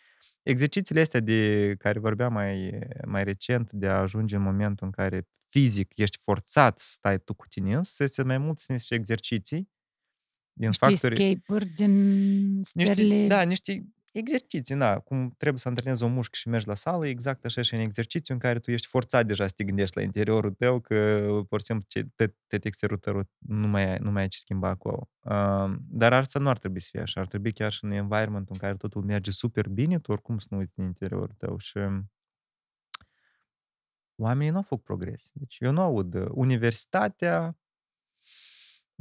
[0.43, 5.27] Exercițiile astea de care vorbeam mai, mai recent, de a ajunge în momentul în care
[5.49, 9.69] fizic ești forțat să stai tu cu tine, să este mai mult sunt niște exerciții
[10.59, 11.23] din niște factori...
[11.23, 13.15] escape-uri din stările...
[13.15, 17.07] Niște, da, niște exerciții, da, cum trebuie să antrenezi o mușcă și mergi la sală,
[17.07, 20.03] exact așa și în exercițiu în care tu ești forțat deja să te gândești la
[20.03, 21.85] interiorul tău, că, pur și simplu,
[22.47, 25.09] te exteriorul tău nu mai, ai, nu mai ai ce schimba acolo.
[25.19, 28.49] Uh, dar asta nu ar trebui să fie așa, ar trebui chiar și în environment
[28.49, 31.77] în care totul merge super bine, tu oricum să nu uiți din interiorul tău și
[34.15, 35.29] oamenii nu au făcut progres.
[35.33, 37.57] Deci eu nu aud universitatea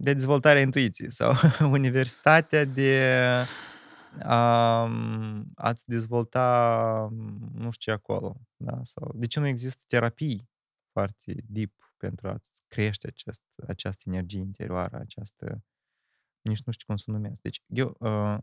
[0.01, 1.33] de dezvoltare a intuiției sau
[1.79, 3.03] universitatea de
[4.23, 4.91] a,
[5.55, 7.09] a-ți dezvolta
[7.53, 8.41] nu știu ce acolo.
[8.57, 8.81] Da?
[8.83, 10.49] Sau de ce nu există terapii
[10.93, 15.63] foarte deep pentru a-ți crește acest, această energie interioară, această
[16.41, 17.41] nici nu știu cum să o numesc.
[17.41, 18.39] Deci eu uh,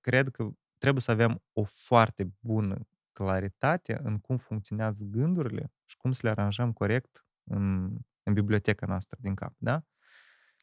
[0.00, 6.12] cred că trebuie să avem o foarte bună claritate în cum funcționează gândurile și cum
[6.12, 9.84] să le aranjăm corect în, în biblioteca noastră din cap, da?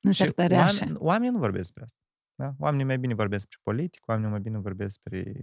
[0.01, 0.83] În Și sertăreașă.
[0.83, 1.97] oameni, oamenii nu vorbesc despre asta.
[2.35, 2.55] Da?
[2.59, 5.41] Oamenii mai bine vorbesc despre politică, oamenii mai bine vorbesc despre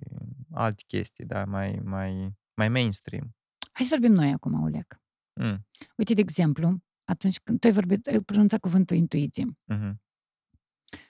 [0.51, 1.45] alte chestii, da?
[1.45, 3.37] mai, mai, mai mainstream.
[3.73, 5.01] Hai să vorbim noi acum, Oleg.
[5.41, 5.67] Mm.
[5.97, 9.45] Uite, de exemplu, atunci când tu ai, vorbit, ai pronunțat cuvântul intuiție,
[9.75, 9.93] Mm-hmm.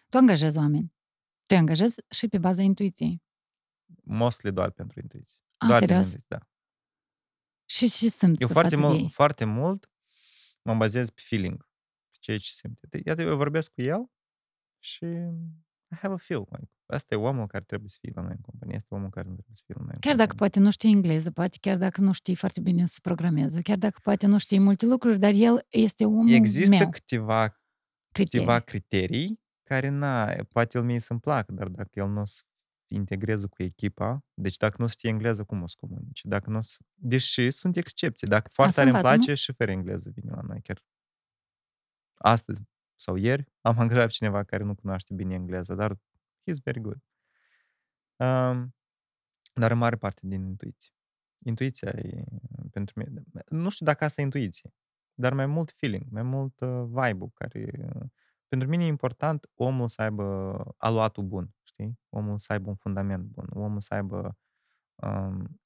[0.08, 0.92] tu angajezi oameni.
[1.46, 3.22] Tu îi angajezi și pe baza intuiției.
[4.02, 5.38] Mostly doar pentru intuiție.
[5.56, 6.06] A, doar din serios?
[6.06, 6.46] intuiție, da.
[7.64, 9.10] Și și simți Eu față foarte de mult, ei.
[9.10, 9.90] foarte mult
[10.62, 11.67] mă bazez pe feeling, pe
[12.28, 12.78] ceea ce simt.
[12.88, 14.10] De- Iată, eu vorbesc cu el
[14.78, 15.04] și
[15.90, 16.44] I have a feel.
[16.50, 19.26] Like, asta e omul care trebuie să fie la noi în companie, este omul care
[19.28, 20.50] nu trebuie să fie la noi în Chiar dacă companie.
[20.50, 23.98] poate nu știi engleză, poate chiar dacă nu știi foarte bine să programeze, chiar dacă
[24.02, 26.90] poate nu știi multe lucruri, dar el este omul Există meu.
[26.90, 27.48] câteva,
[28.12, 28.46] Criterii.
[28.46, 32.42] câteva criterii care, na, poate el mie să-mi placă, dar dacă el nu o să
[32.90, 36.28] integrează cu echipa, deci dacă nu știe engleză, cum o să comunice?
[36.28, 36.76] Dacă nu o să...
[36.94, 38.26] Deși sunt excepții.
[38.26, 39.24] Dacă foarte se tare îmi învață, nu?
[39.24, 40.82] place, și fără engleză vine la noi chiar.
[42.18, 42.62] Astăzi
[42.96, 45.94] sau ieri am angajat pe cineva care nu cunoaște bine engleză, dar
[46.50, 47.02] he's very good.
[48.16, 48.74] Um,
[49.54, 50.92] dar în mare parte din intuiție.
[51.44, 52.24] Intuiția e
[52.70, 53.22] pentru mine.
[53.48, 54.74] Nu știu dacă asta e intuiție,
[55.14, 57.88] dar mai mult feeling, mai mult uh, vibe-ul care...
[58.48, 61.98] Pentru mine e important omul să aibă aluatul bun, știi?
[62.08, 64.38] Omul să aibă un fundament bun, omul să aibă...
[64.94, 65.60] Um,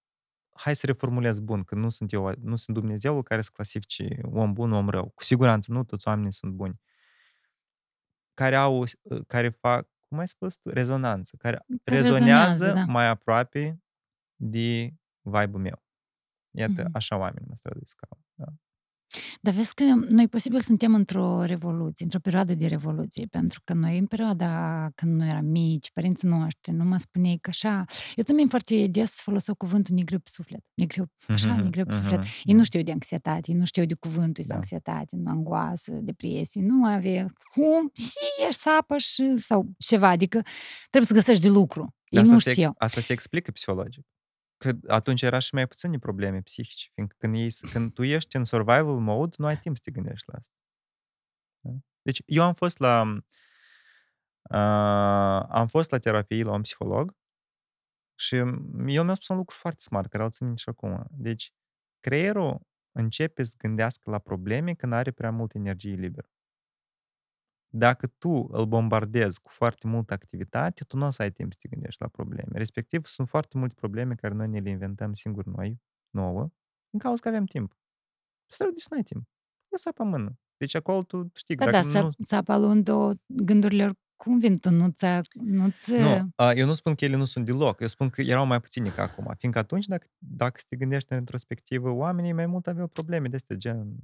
[0.53, 4.53] hai să reformulez bun, că nu sunt eu, nu sunt Dumnezeul care să clasifice om
[4.53, 5.09] bun, om rău.
[5.15, 6.81] Cu siguranță, nu toți oamenii sunt buni.
[8.35, 8.85] Care au,
[9.27, 12.85] care fac, cum ai spus tu, rezonanță, care, Care rezonează rezonează, da.
[12.93, 13.83] mai aproape
[14.37, 15.83] de vibe-ul meu.
[16.51, 16.91] Iată, Mhm.
[16.95, 17.97] așa oameni mă străduiesc.
[17.97, 18.47] ca- Da.
[19.41, 23.99] Dar vezi că noi posibil suntem într-o revoluție, într-o perioadă de revoluție, pentru că noi
[23.99, 27.85] în perioada când noi eram mici, părinții noștri, nu mă spuneai că așa...
[28.17, 30.61] Eu țin foarte des foloseau cuvântul negreu pe suflet.
[30.75, 32.19] Negreu, așa, Mhm, negreu pe suflet.
[32.19, 34.59] mhm, Ei nu știu de anxietate, ei nu știu de cuvântul ăsta, Da.
[34.59, 40.43] anxietate, nu angoasă, depresie, nu avea cum și ești sapă și, sau ceva, adică
[40.91, 41.95] trebuie să găsești de lucru.
[42.09, 42.75] Ei Asta nu se, știau.
[42.79, 44.07] asta se explică psihologic.
[44.63, 48.45] Că atunci era și mai puține probleme psihice, fiindcă când, ei, când tu ești în
[48.45, 50.55] survival mode, nu ai timp să te gândești la asta.
[51.61, 51.71] Da?
[52.03, 53.03] Deci eu am fost la
[54.51, 57.17] uh, am fost la terapie la un psiholog
[58.15, 61.07] și el mi-a spus un lucru foarte smart, care îl țin minte și acum.
[61.11, 61.53] Deci
[62.01, 62.61] creierul
[62.93, 66.32] începe să gândească la probleme când are prea multă energie liberă.
[67.75, 71.59] Dacă tu îl bombardezi cu foarte multă activitate, tu nu o să ai timp să
[71.63, 72.51] te gândești la probleme.
[72.53, 76.51] Respectiv, sunt foarte multe probleme care noi ne le inventăm singuri noi, nouă,
[76.91, 77.73] în cauza că avem timp.
[78.51, 79.29] Și trebuie să n-ai timp.
[79.69, 80.39] Lăsa pe mână.
[80.57, 82.11] Deci acolo tu știi că Da, da, dacă să, nu...
[82.25, 86.75] să apalând două gândurile cum vin tu, nu ți nu ți Nu, a, eu nu
[86.75, 89.61] spun că ele nu sunt deloc, eu spun că erau mai puține ca acum, fiindcă
[89.61, 93.97] atunci, dacă, dacă te gândești în retrospectivă, oamenii mai mult aveau probleme de astea, gen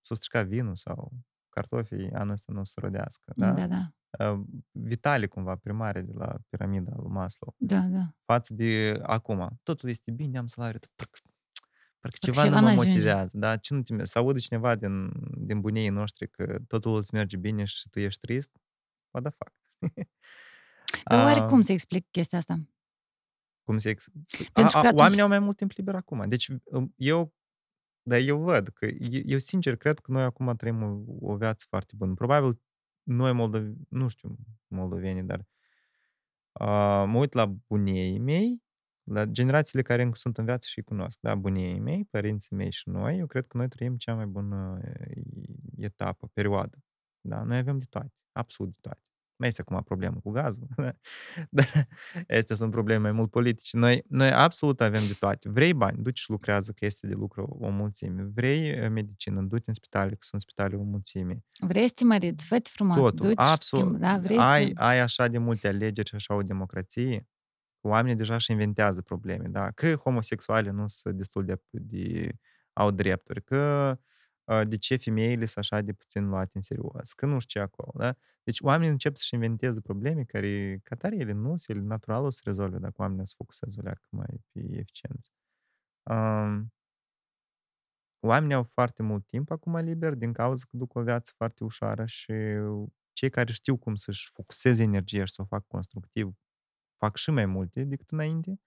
[0.00, 1.12] s-a stricat vinul sau
[1.60, 3.32] cartofii anul ăsta nu o să rodească.
[3.36, 3.52] Da?
[3.52, 3.90] Da, da.
[4.32, 4.40] Uh,
[4.70, 8.14] Vitali, cumva, primare de la piramida lui Maslow, Da, da.
[8.24, 9.60] față de acum.
[9.62, 11.34] Totul este bine, am salariu, dar parcă, parcă
[12.00, 12.88] Parcă ceva, ceva nu mă n-ajunge.
[12.90, 13.38] motivează.
[13.38, 13.56] Da?
[13.56, 15.10] Ce nu te, să audă cineva din,
[15.46, 18.50] din bunii noștri că totul îți merge bine și tu ești trist,
[19.10, 19.54] what the fuck?
[21.04, 22.60] Dar oare Ah, cum se explică chestia asta?
[23.64, 24.08] cum se ex...
[24.52, 26.28] Pentru a, că a, atunci- Oamenii au mai mult timp liber acum.
[26.28, 27.34] Deci um, eu,
[28.08, 31.02] dar eu văd că, eu, eu sincer cred că noi acum trăim o,
[31.32, 32.14] o viață foarte bună.
[32.14, 32.60] Probabil
[33.02, 34.36] noi moldovi, nu știu
[34.66, 35.38] moldovenii, dar
[36.60, 38.62] uh, mă uit la bunii mei,
[39.02, 42.70] la generațiile care încă sunt în viață și îi cunosc, da, bunii mei, părinții mei
[42.70, 45.22] și noi, eu cred că noi trăim cea mai bună e,
[45.76, 46.78] etapă, perioadă.
[47.20, 47.42] Da?
[47.42, 49.00] Noi avem de toate, absolut de toate.
[49.36, 50.66] Mai este acum problemă cu gazul,
[51.50, 51.88] dar
[52.38, 53.76] astea sunt probleme mai mult politice.
[53.76, 55.48] Noi, noi absolut avem de toate.
[55.48, 58.22] Vrei bani, duci și lucrează, că este de lucru o mulțime.
[58.34, 61.44] Vrei eh, medicină, du-te în spitale, că sunt spitale o mulțime.
[61.60, 63.84] Vrei să te măriți, fă frumos, Totul, du-te și absolut.
[63.84, 64.18] schimb, da?
[64.18, 64.82] Vrei ai, să...
[64.82, 67.28] ai așa de multe alegeri și așa o democrație,
[67.80, 69.70] că oamenii deja și inventează probleme, da?
[69.70, 72.32] Că homosexuale nu sunt destul de, de
[72.72, 74.14] au drepturi, că uh,
[74.68, 77.90] de ce femeile sunt așa de puțin luate în serios, că nu știu ce acolo,
[77.94, 78.14] da?
[78.44, 82.40] Deci oamenii încep să-și inventeze probleme care, ca tare, ele nu, ele natural o să
[82.44, 85.30] rezolve dacă oamenii se focusează o leacă mai pe eficiență.
[86.02, 86.72] Um,
[88.20, 92.06] oamenii au foarte mult timp acum liber din cauza că duc o viață foarte ușoară
[92.06, 92.32] și
[93.12, 96.34] cei care știu cum să-și focuseze energia și să o fac constructiv
[96.98, 98.60] fac și mai multe decât înainte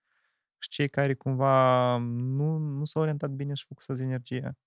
[0.59, 4.57] și cei care cumva nu, nu s-au orientat bine și focusează energia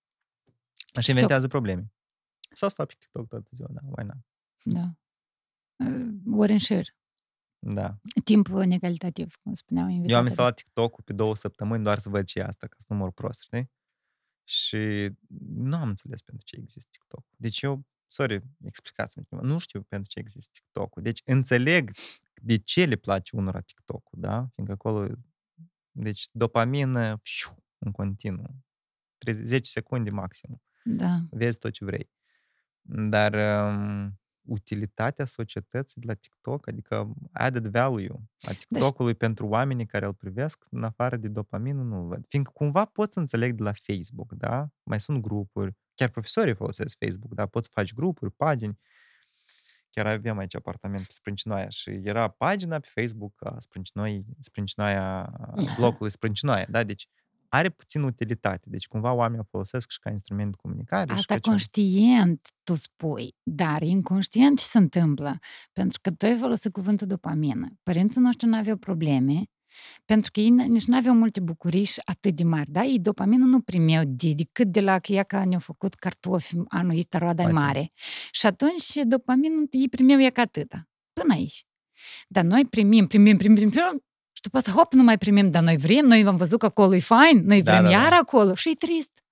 [1.01, 1.93] și inventează probleme.
[2.53, 4.16] Sau stau pe TikTok toată ziua, da, why not?
[4.62, 4.95] Da.
[5.86, 6.97] Uh, Ori în șir.
[7.59, 7.97] Da.
[8.24, 10.28] Timp negalitativ, cum spuneau Eu am invitatele.
[10.28, 13.12] instalat TikTok-ul pe două săptămâni doar să văd ce e asta, ca să nu mor
[13.12, 13.70] prost, știi?
[14.45, 15.11] Și
[15.55, 17.24] nu am înțeles pentru ce există TikTok.
[17.36, 21.03] Deci eu, sorry, explicați-mi, ceva, nu știu pentru ce există TikTok-ul.
[21.03, 21.90] Deci înțeleg
[22.43, 24.47] de ce le place unora TikTok-ul, da?
[24.55, 25.14] Fiindcă acolo,
[25.90, 28.64] deci dopamină șiu, în continuu.
[29.18, 30.62] 30, 10 secunde maxim.
[30.85, 31.18] Da.
[31.30, 32.11] Vezi tot ce vrei.
[32.83, 38.11] Dar um, utilitatea societății de la TikTok, adică added value
[38.41, 42.24] a TikTok-ului pentru oamenii care îl privesc, în afară de dopamină, nu văd.
[42.28, 44.68] Fiindcă cumva pot să înțeleg de la Facebook, da?
[44.83, 47.47] Mai sunt grupuri, chiar profesorii folosesc Facebook, da?
[47.47, 48.78] Poți să faci grupuri, pagini.
[49.91, 55.33] Chiar aveam aici apartament pe Sprâncinoaia și era pagina pe Facebook a Sprâncinoi, Sprâncinoaia,
[55.76, 56.85] blocului Sprâncinoaia, da?
[56.85, 57.09] Deci
[57.55, 58.67] are puțin utilitate.
[58.71, 61.13] Deci cumva oamenii o folosesc și ca instrument de comunicare.
[61.13, 65.39] și Asta ca ce- conștient tu spui, dar inconștient ce se întâmplă?
[65.73, 67.69] Pentru că tu ai folosit cuvântul dopamină.
[67.83, 69.43] Părinții noștri nu aveau probleme,
[70.05, 72.83] pentru că ei n- nici nu aveau multe bucurii și atât de mari, da?
[72.85, 76.99] Ei dopamină nu primeau de, decât de la că ea că ne-au făcut cartofi anul
[76.99, 77.61] ăsta, roada e Facem.
[77.63, 77.93] mare.
[78.31, 80.89] Și atunci dopamină ei primeau ea ca atâta.
[81.13, 81.65] Până aici.
[82.29, 84.03] Dar noi primim, primim, primim, primim,
[84.45, 86.95] și după asta, hop, nu mai primim, dar noi vrem, noi am văzut că acolo
[86.95, 88.03] e fain, noi Da, vrem da, da.
[88.03, 89.22] iar acolo și e trist.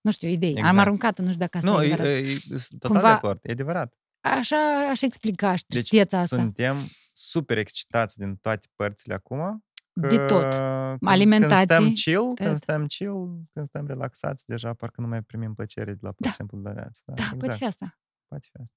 [0.00, 0.50] Nu știu, idei.
[0.50, 0.78] Am Exact.
[0.78, 2.12] aruncat-o, nu știu dacă asta Nu, e e, adevărat.
[2.12, 3.94] e, e, sunt total Cumva- de acord, e adevărat.
[4.20, 4.56] Așa
[4.90, 6.36] aș explica și Deci tristețea asta.
[6.36, 6.76] suntem
[7.12, 9.64] super excitați din toate părțile acum.
[10.00, 10.42] Că De tot.
[10.50, 12.36] Când, Alimentație, Când stăm chill, tot.
[12.46, 16.24] când stăm chill, când stăm relaxați, deja parcă nu mai primim plăcere de la pur
[16.24, 16.28] Da.
[16.28, 17.02] și simplu de la viață.
[17.04, 17.38] Da, Da, exact.
[17.38, 17.98] poate fi asta.
[18.28, 18.76] Poate fi asta.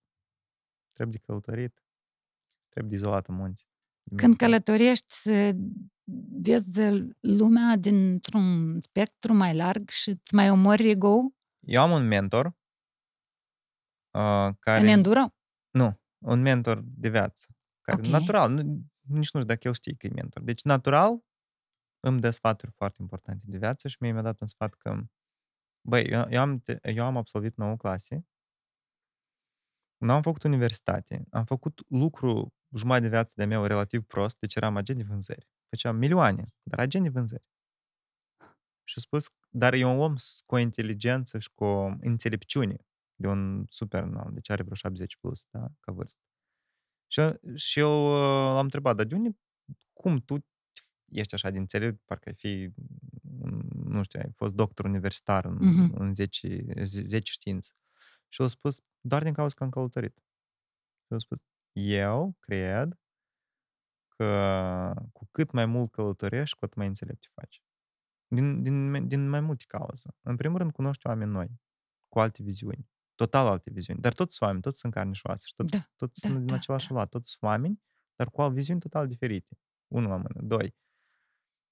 [0.94, 1.84] Trebuie de călătorit,
[2.70, 3.68] trebuie de izolat în munți.
[4.04, 4.50] De Când meditat.
[4.50, 5.56] călătorești să
[6.42, 6.80] vezi
[7.20, 11.18] lumea dintr-un spectru mai larg și îți mai omori ego
[11.60, 12.54] Eu am un mentor uh,
[14.60, 14.82] care...
[14.82, 15.26] în enduro?
[15.72, 17.56] Nu, un mentor de viață.
[17.82, 18.08] Care, Ok.
[18.08, 18.86] natural, nu, nici
[19.16, 20.44] nu știu dacă el știe că e mentor.
[20.44, 21.24] Deci, natural,
[22.00, 25.02] îmi dă sfaturi foarte importante de viață și mie mi-a dat un sfat că,
[25.88, 28.26] băi, eu, eu, am, te- eu am absolvit 9 clase,
[29.98, 34.56] nu am făcut universitate, am făcut lucru jumătate de viață de meu relativ prost, deci
[34.56, 35.48] eram agent de vânzări.
[35.70, 37.44] Făceam milioane, dar agent de vânzări.
[38.84, 42.76] Și a spus, dar e un om s- cu o inteligență și cu o înțelepciune
[43.16, 46.20] de un super înalt, deci are vreo 70 plus, da, ca vârstă.
[47.08, 49.38] Și, eu- și eu uh, l-am întrebat, dar de unde,
[49.94, 50.46] cum tu
[51.12, 52.70] ești așa de înțelept, parcă ai fi,
[53.22, 55.94] mm, nu știu, ai fost doctor universitar în, Mhm.
[56.02, 57.72] în 10, 10 științe.
[58.30, 60.16] Și el a spus, doar din cauza că am călătorit.
[60.16, 61.38] Și el a spus,
[61.74, 63.00] eu cred
[64.08, 67.64] că cu cât mai mult călătorești, cu atât mai înțelept te faci.
[68.28, 70.10] Din, din, din mai multe cauze.
[70.22, 71.62] În primul rând, cunoști oameni noi,
[72.10, 74.00] cu alte viziuni, total alte viziuni.
[74.02, 76.40] Dar toți sunt oameni, toți sunt carne și oase și toți, Da, toți da, sunt
[76.40, 76.94] din da, același da.
[76.94, 77.82] luat, toți sunt oameni,
[78.16, 79.58] dar cu viziuni total diferite.
[79.88, 80.42] Unul la mână.
[80.44, 80.76] Doi.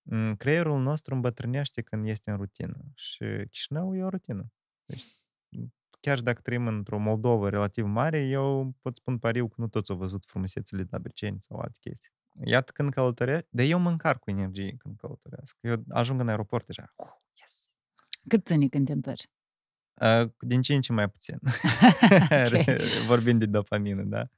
[0.01, 4.51] mm, Creierul nostru îmbătrânește când este în rutină și Chișinău e o rutină.
[4.85, 5.05] Deci,
[5.99, 9.91] chiar și dacă trăim într-o Moldovă relativ mare, eu pot spun pariu că nu toți
[9.91, 12.11] au văzut frumusețile de Abriceni sau alte chestii.
[12.43, 15.57] Iată când călătoresc, dar eu mă încarc cu energie când călătoresc.
[15.61, 16.93] Eu ajung în aeroport deja.
[16.95, 17.07] Uh,
[17.39, 17.75] yes!
[18.27, 19.27] Cât ține când te întorci?
[19.93, 21.39] Uh, din ce în ce mai puțin.
[22.53, 22.65] Ok.
[23.07, 24.29] Vorbind de dopamină, da?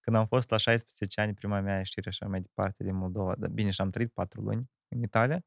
[0.00, 3.50] Când am fost la 16 ani, prima mea ieșire așa mai departe din Moldova, dar
[3.50, 5.44] bine, și am trăit patru luni în Italia,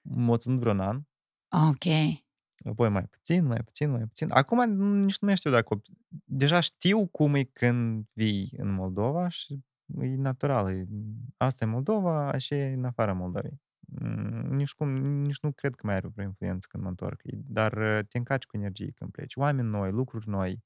[0.00, 1.02] m-a ținut vreun an,
[1.54, 1.84] Ok.
[2.64, 4.30] Apoi mai puțin, mai puțin, mai puțin.
[4.30, 5.74] Acum nici nu mai știu dacă...
[5.74, 5.80] o-
[6.24, 9.64] Deja știu cum e când vii în Moldova și
[10.00, 10.68] e natural.
[10.68, 10.86] E,
[11.36, 13.60] asta e Moldova, așa e în afara Moldovei.
[14.00, 14.88] Mm, Nici, cum,
[15.22, 17.20] nici nu cred că mai are vreo influență când mă întorc.
[17.24, 19.36] E- Dar uh, te încarci cu energie când pleci.
[19.36, 20.62] Oameni noi, lucruri noi.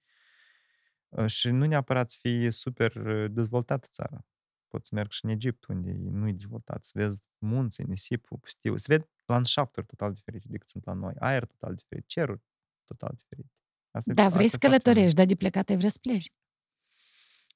[1.09, 4.27] Uh, Și nu neapărat să fie super uh, dezvoltată țara.
[4.69, 8.77] Poți să merg și în Egipt, unde nu e dezvoltat, să vezi munții, nisipul, pustiu,
[8.77, 12.41] să vezi landșafturi total diferite decât sunt la noi, aer total diferit, ceruri
[12.85, 13.53] total diferite.
[13.91, 14.83] Asta e- Da, asta vrei e să foarte fain.
[14.83, 16.33] călătorești, dar de plecat ai vrea să pleci.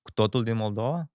[0.02, 1.10] Cu totul din Moldova?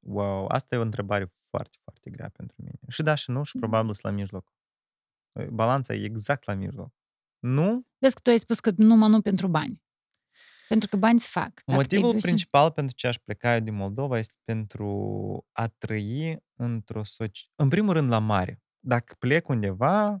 [0.00, 2.78] Wow, asta e o întrebare foarte, foarte grea pentru mine.
[2.88, 4.52] Și da și nu, și probabil sunt la mijloc.
[5.50, 6.94] Balanța e exact la mijloc.
[7.38, 9.82] Nu, Vezi că tu ai spus că numai nu pentru bani.
[10.68, 11.44] Pentru că bani se fac.
[11.46, 15.68] Dacă te-ai Motivul duce- principal pentru ce aș pleca eu din Moldova este pentru a
[15.68, 17.50] trăi într-o soci...
[17.54, 18.61] În primul rând la mare.
[18.84, 20.18] Dacă plec undeva,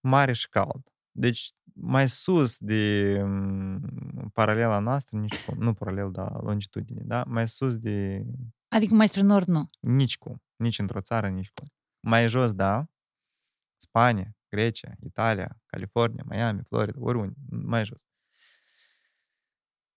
[0.00, 0.88] mare și cald.
[1.10, 5.58] Deci mai sus de m, paralela noastră, nici cum.
[5.58, 7.24] Nu paralel, dar longitudine, da?
[7.24, 8.24] Mai sus de
[8.68, 9.70] Adică mai spre nord, nu.
[9.80, 10.42] nici cum.
[10.56, 11.68] Nici într-o țară, nici cum.
[12.00, 12.86] Mai jos, da.
[13.76, 18.00] Spania, Grecia, Italia, California, Miami, Florida, oriunde, mai jos.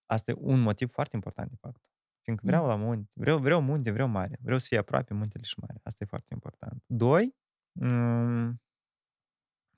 [0.06, 1.84] Asta e un motiv foarte important, de fapt.
[2.22, 5.54] Fiindcă vreau la munte, vreau, vreau munte, vreau mare, vreau să fie aproape muntele și
[5.60, 5.80] mare.
[5.82, 6.82] Asta e foarte important.
[6.86, 7.39] Doi, m-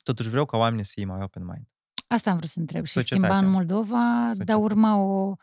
[0.03, 1.67] totuși vreau ca oamenii să fie mai open mind.
[2.07, 2.85] Asta am vrut să întreb.
[2.85, 3.47] Și schimba Societatea.
[3.47, 4.57] în Moldova, dar Societatea.
[4.57, 5.35] urma o...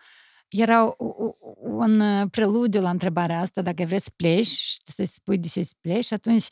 [0.48, 5.04] Era o- o- un uh, preludiu la întrebarea asta, dacă vrei să pleci și să
[5.04, 6.48] spui de ce să pleci, și atunci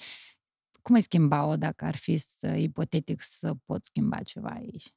[0.81, 4.93] cum ai schimba-o dacă ar fi să, ipotetic să poți schimba ceva aici?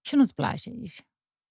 [0.00, 1.06] Și nu-ți place aici.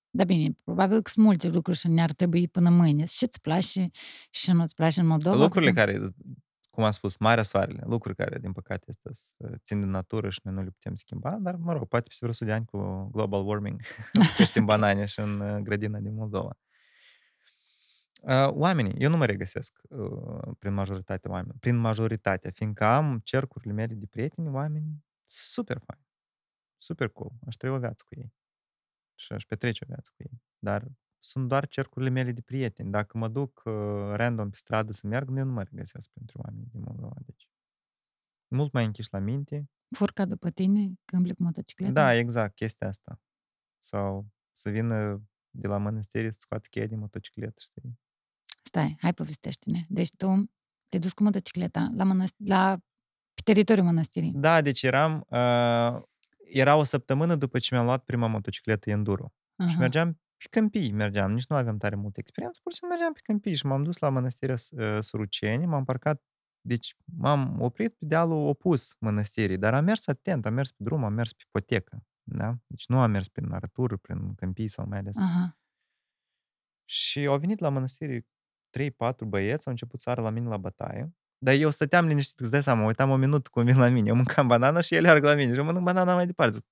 [0.09, 3.05] Dar bine, probabil că sunt multe lucruri și ne-ar trebui până mâine.
[3.05, 3.89] Și îți place
[4.29, 5.35] și nu-ți place în Moldova?
[5.35, 5.99] Lucrurile că- care,
[6.71, 10.39] cum am spus, marea soarele, lucruri care, din păcate, este să țin de natură și
[10.43, 13.09] noi nu le putem schimba, dar, mă rog, poate peste vreo 100 de ani cu
[13.11, 13.81] global warming
[14.27, 16.57] să creștem banane și în uh, grădina din Moldova.
[18.21, 23.73] Uh, Oamenii, eu nu mă regăsesc uh, prin majoritatea oamenilor, prin majoritatea, fiindcă am cercurile
[23.73, 26.05] mele de prieteni, oameni super faini,
[26.77, 28.33] super cool, aș trăi o viață cu ei
[29.15, 30.87] și aș petrece o viață cu ei, dar
[31.23, 32.91] sunt doar cercurile mele de prieteni.
[32.91, 33.73] Dacă mă duc uh,
[34.13, 37.15] random pe stradă să merg, eu nu mă regăsesc pentru oamenii din Moldova.
[37.25, 37.49] Deci,
[38.47, 39.69] mult mai închiși la minte.
[39.95, 41.91] Furca după tine când plec cu motocicleta?
[41.91, 43.21] Da, exact, chestia asta.
[43.79, 47.99] Sau să vină de la mănăstire să scoată cheia din motocicletă, știi?
[48.63, 49.85] Stai, hai povestește-ne.
[49.89, 50.25] Deci tu
[50.87, 52.77] te-ai dus cu motocicleta la, mănăst- la
[53.33, 54.31] pe teritoriul mănăstirii.
[54.35, 55.25] Da, deci eram...
[55.29, 56.01] Uh,
[56.45, 59.33] era o săptămână după ce mi-am luat prima motocicletă Enduro.
[59.59, 59.79] Și Aha.
[59.79, 63.19] mergeam pe câmpii, mergeam, nici nu aveam tare multă experiență, pur și simplu mergeam pe
[63.23, 66.23] câmpii și m-am dus la mănăstirea uh, Suruceni, m-am parcat,
[66.61, 71.03] deci m-am oprit pe dealul opus mănăstirii, dar am mers atent, am mers pe drum,
[71.03, 72.55] am mers pe potecă, da?
[72.67, 75.17] Deci nu am mers prin arătură, prin câmpii sau mai ales.
[75.17, 75.57] Aha.
[76.85, 78.27] Și au venit la mănăstire
[78.79, 82.51] 3-4 băieți, au început să sară la mine la bătaie, dar eu stăteam liniștit, îți
[82.51, 85.23] dai seama, uitam o minut cum vin la mine, eu mâncam banana și ele arg
[85.23, 86.53] la mine și eu mănânc banana mai departe.
[86.53, 86.65] Zic,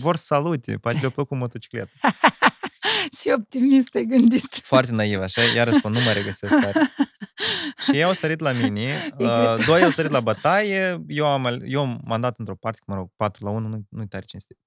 [0.00, 1.90] Vor să salute, poate le-a plăcut motocicleta.
[3.20, 4.54] Și optimist ai gândit.
[4.54, 6.80] Foarte naiv, așa, iar spun, nu mă regăsesc tare.
[7.78, 9.28] Și ei au sărit la mine, cred.
[9.28, 12.94] uh, doi au sărit la bătaie, eu, am, al- eu m-am dat într-o parte, mă
[12.94, 14.58] rog, 4 la 1, nu, nu-i tare cinstit.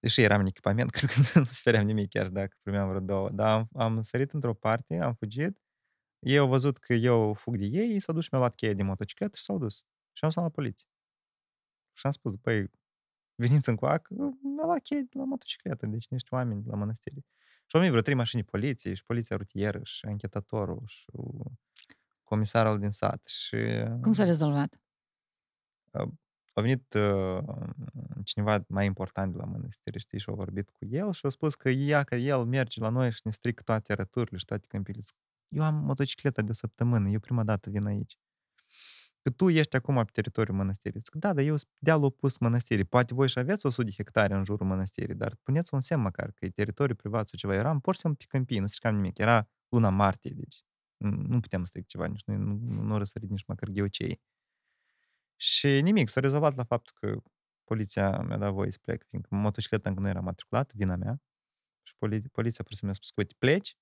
[0.00, 3.30] Deși eram în echipament, cred că nu speram nimic chiar dacă primeam vreo două.
[3.30, 5.58] Dar am, am sărit într-o parte, am fugit,
[6.18, 8.72] ei au văzut că eu fug de ei, ei s-au dus și mi-au luat cheia
[8.72, 9.76] din motocicletă și s-au dus.
[10.12, 10.86] Și am sunat la poliție.
[11.92, 12.70] Și am spus, băi,
[13.34, 14.08] veniți în coac,
[14.56, 17.20] mi-a luat cheia de la motocicletă, deci niște oameni de la mănăstire.
[17.66, 21.04] Și au venit vreo trei mașini de poliție, și poliția rutieră, și anchetatorul, și
[22.24, 23.26] comisarul din sat.
[23.26, 23.56] Și
[24.00, 24.80] Cum s-a rezolvat?
[26.56, 27.44] a venit uh,
[28.24, 31.54] cineva mai important de la mănăstire, știi, și a vorbit cu el și a spus
[31.54, 34.98] că ea, că el merge la noi și ne strică toate arăturile și toate câmpile.
[35.00, 35.16] Zic,
[35.48, 38.18] Eu am motocicleta de o săptămână, eu prima dată vin aici.
[39.26, 41.00] Că tu ești acum pe teritoriul mănăstirii.
[41.04, 42.84] Zic, da, dar eu sunt dealul opus mănăstirii.
[42.84, 46.30] Poate voi și aveți 100 de hectare în jurul mănăstirii, dar puneți un semn măcar
[46.30, 47.54] că e teritoriu privat sau ceva.
[47.54, 49.18] Eram pur și simplu pe câmpii, nu stricam nimic.
[49.18, 50.64] Era luna martie, deci
[50.96, 54.20] nu nu puteam să stric ceva, nici nu, nu, nu răsărit nici măcar gheocei.
[55.36, 57.22] Și nimic, s-a rezolvat la faptul că
[57.64, 61.20] poliția mi-a dat voie să plec, fiindcă motocicleta încă nu era matriculată, vina mea.
[61.82, 63.76] Și poli- poliția pur și simplu mi-a spus, uite, pleci,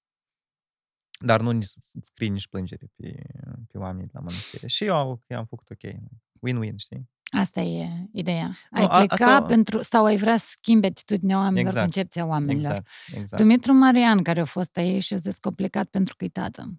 [1.19, 3.23] dar nu nici să scrii nici plângere pe,
[3.75, 4.67] pe oamenii de la mănăstire.
[4.67, 5.91] Și eu am, am făcut ok.
[6.49, 7.09] Win-win, știi?
[7.31, 8.51] Asta e ideea.
[8.71, 11.85] Ai Nu, a- pleca asta- pentru, sau ai vrea să schimbi atitudinea oamenilor, Exact.
[11.93, 12.73] concepția oamenilor.
[12.73, 12.89] Exact,
[13.21, 13.43] exact.
[13.43, 16.29] Dumitru Marian, care a fost aici și a zis că a plecat pentru că e
[16.29, 16.79] tată.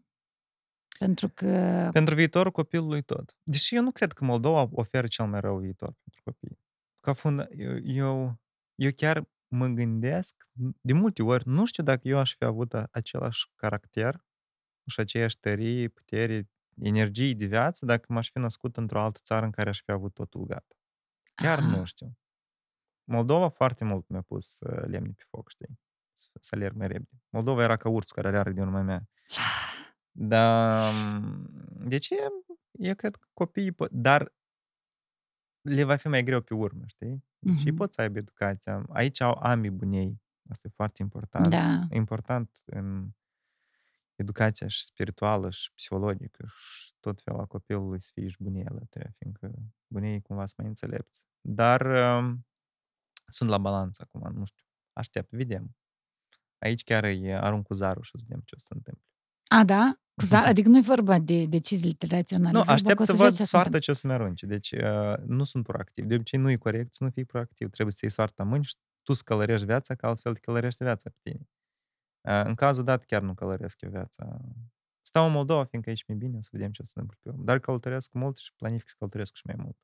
[0.99, 1.89] Pentru că...
[1.93, 3.35] Pentru viitorul copilului tot.
[3.43, 6.59] Deși eu nu cred că Moldova oferă cel mai rău viitor pentru copii.
[6.99, 8.39] Ca fund, eu, eu,
[8.75, 10.35] eu chiar mă gândesc,
[10.81, 14.25] de multe ori, nu știu dacă eu aș fi avut a- același caracter
[14.87, 16.49] și aceeași tărie, putere,
[16.81, 20.13] energie de viață dacă m-aș fi născut într-o altă țară în care aș fi avut
[20.13, 20.75] totul gata.
[21.35, 21.67] Chiar Aha.
[21.67, 22.17] nu știu.
[23.03, 25.79] Moldova foarte mult mi-a pus uh, lemne pe foc, știi?
[26.13, 27.21] Să, să alerg mai repede.
[27.29, 29.09] Moldova era ca ursul care aleargă din urma mea.
[30.11, 30.91] Dar,
[31.79, 32.15] de ce?
[32.71, 34.33] Eu cred că copiii pot, dar
[35.61, 37.23] le va fi mai greu pe urmă, știi?
[37.39, 37.75] Deci ei Mhm.
[37.75, 38.85] pot să aibă educația.
[38.89, 40.21] Aici au ambii bunei.
[40.49, 41.47] Asta e foarte important.
[41.47, 41.79] Da.
[41.89, 43.09] E important în
[44.15, 49.13] educația și spirituală și psihologică și tot felul a copilului să fie și bunii alături,
[49.17, 49.51] fiindcă
[49.87, 51.27] bunii cumva sunt mai înțelepți.
[51.41, 52.45] Dar um,
[53.27, 54.65] sunt la balanță acum, nu știu.
[54.93, 55.75] Aștept, vedem.
[56.57, 59.03] Aici chiar e arunc cu zarul și să vedem ce o să se întâmple.
[59.47, 59.99] A, da?
[60.13, 62.51] Cu zar, adică nu e vorba de deciziile tradiționale.
[62.51, 63.79] Nu, e vorba aștept că o să vezi văd ce se soarta întâmplă.
[63.79, 64.45] ce o să-mi arunce.
[64.45, 66.05] Deci uh, nu sunt proactiv.
[66.05, 67.69] De obicei nu e corect să nu fii proactiv.
[67.69, 70.83] Trebuie să iei soarta în mâini și tu să călărești viața, că altfel te călărește
[70.83, 71.49] viața pe tine.
[72.27, 74.41] Uh, în cazul dat chiar nu călăresc eu viața.
[75.01, 77.19] Stau în Moldova, fiindcă aici mi-e bine, o să vedem ce o să se întâmple
[77.23, 77.43] pe urmă.
[77.43, 79.77] Dar călătoresc mult și planific să călătoresc și mai mult.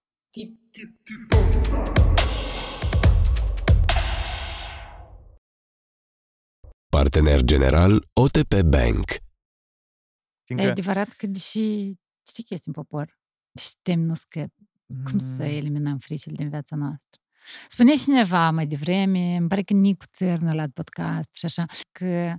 [6.90, 9.10] Partener general OTP Bank.
[9.10, 9.24] E
[10.44, 11.94] Fiindcă, adevărat că deși
[12.28, 13.20] știi că este în popor,
[13.52, 14.54] deși tem nu scăp,
[15.04, 17.21] cum să mm, eliminăm fricile din viața noastră?
[17.68, 22.34] Spune cineva mai devreme, îmi pare că Nicu Țărnă la podcast și așa, că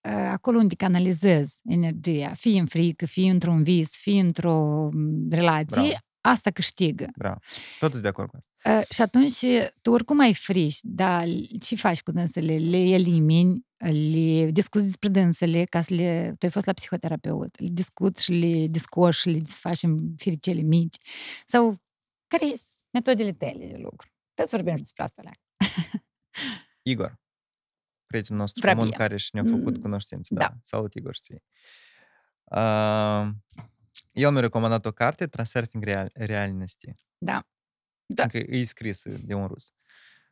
[0.00, 5.80] uh, acolo unde canalizezi energia, fie în frică, fie într-un vis, fie într-o m, relație,
[5.80, 5.96] Bravo.
[6.20, 7.06] asta câștigă.
[7.16, 7.38] Bravo.
[7.78, 8.78] Tot sunt de acord cu asta.
[8.78, 9.38] Uh, și atunci
[9.82, 11.26] tu oricum ai frici, dar
[11.60, 12.56] ce faci cu dânsele?
[12.56, 16.34] Le elimini, le discuți despre dânsele, ca să le...
[16.38, 20.60] Tu ai fost la psihoterapeut, le discuți și le discoși și le desfaci în firicele
[20.60, 20.96] mici.
[21.46, 21.76] Sau
[22.26, 24.08] care sunt metodele tale de lucru?
[24.38, 25.22] Trebuie să vorbim despre asta.
[25.22, 25.30] La.
[26.82, 27.18] Igor,
[28.06, 28.82] prietenul nostru Vrabia.
[28.82, 30.34] comun care și ne-a făcut Mm, cunoștință.
[30.34, 30.40] da.
[30.40, 30.54] Da.
[30.62, 31.42] Salut, Igor, și ție.
[32.44, 33.28] Uh,
[34.12, 36.90] el mi-a recomandat o carte, Transurfing Real- Reality.
[37.18, 37.46] Da.
[38.06, 38.22] Da.
[38.22, 39.72] Încă e scris de un rus.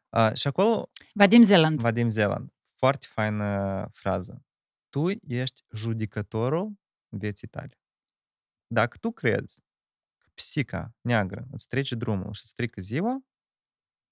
[0.08, 1.80] Uh, și acolo, Vadim Zeland.
[1.80, 4.44] Vadim Zeland, foarte faină frază.
[4.88, 6.72] Tu ești judecătorul
[7.08, 7.78] vieții tale.
[8.66, 9.62] Dacă tu crezi
[10.18, 13.24] că psica neagră îți trece drumul și îți strică ziua,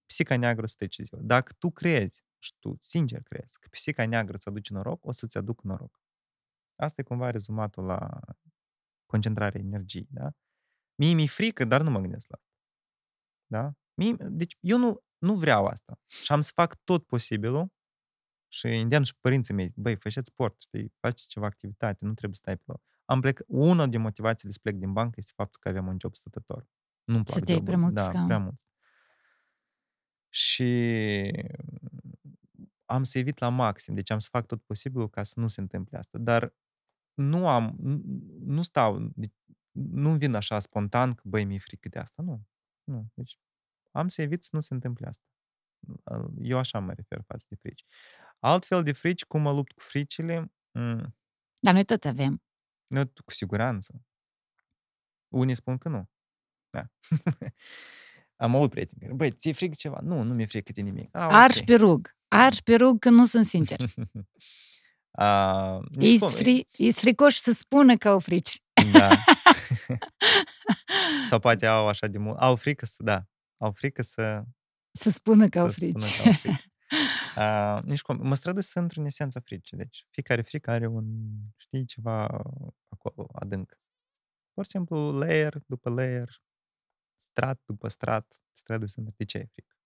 [0.06, 1.20] psica neagră îți trece ziua.
[1.24, 5.36] Dacă tu crezi și tu sincer crezi că psica neagră îți aduce noroc, o să-ți
[5.38, 6.00] aduc noroc.
[6.76, 8.20] Asta e cumva rezumatul la
[9.06, 10.30] concentrarea energiei, da?
[10.94, 12.50] Mie mi-e frică, dar nu mă gândesc la asta.
[13.46, 13.72] Da?
[13.94, 16.00] Mie, deci eu nu, nu vreau asta.
[16.06, 17.72] Și am să fac tot posibilul
[18.52, 22.40] și îndemn și părinții mei, băi, faceți sport, știi, faceți ceva activitate, nu trebuie să
[22.44, 22.82] stai pe loc.
[23.04, 26.14] Am plec, una din motivațiile să plec din bancă este faptul că avem un job
[26.14, 26.68] stătător.
[27.04, 27.72] Nu-mi plac Stăteai jobul.
[27.72, 28.26] prea mult pe Da, scaun.
[28.26, 28.66] prea mult.
[30.34, 30.72] Și
[32.84, 35.60] am să evit la maxim, deci am să fac tot posibilul ca să nu se
[35.60, 36.18] întâmple asta.
[36.18, 36.54] Dar
[37.14, 38.00] nu am, nu,
[38.38, 39.32] nu stau, deci
[39.70, 42.22] nu vin așa spontan că, băi, mi-e frică de asta.
[42.22, 42.46] Nu.
[42.84, 43.06] Nu.
[43.14, 43.38] Deci
[43.90, 45.22] am să evit să nu se întâmple asta.
[46.40, 47.84] Eu așa mă refer față de frici.
[48.38, 51.06] Altfel de frici, cum mă lupt cu fricile, m-
[51.58, 52.42] Dar noi toți avem.
[52.86, 54.04] nu, cu siguranță.
[55.28, 56.10] Unii spun că nu.
[56.70, 56.90] Da.
[58.36, 59.98] Am avut prieteni care, băi, ți-e frică ceva?
[60.02, 61.16] Nu, nu mi-e frică de nimic.
[61.16, 61.64] Ah, Arș ok.
[61.64, 62.16] pe rug.
[62.28, 63.80] Arș pe rug că nu sunt sincer.
[65.10, 68.62] A, nici Ei cum- fri, fricoși să spună că au frici.
[68.92, 69.08] Da.
[71.28, 72.38] Sau poate au așa de mult.
[72.38, 73.24] Au frică să, da.
[73.56, 74.44] Au frică să,
[74.92, 76.00] Să spună că au să frici.
[76.00, 76.58] spună că au frică.
[77.40, 78.18] A, nici cum.
[78.22, 79.76] Mă străduiesc să intru în esența fricii.
[79.76, 81.04] Deci fiecare frică are un,
[81.56, 82.26] știi, ceva
[82.88, 83.78] acolo adânc.
[84.52, 86.42] Pur și simplu, layer după layer,
[87.16, 89.14] strat după strat, străduiesc să intru.
[89.16, 89.76] De ce e frică?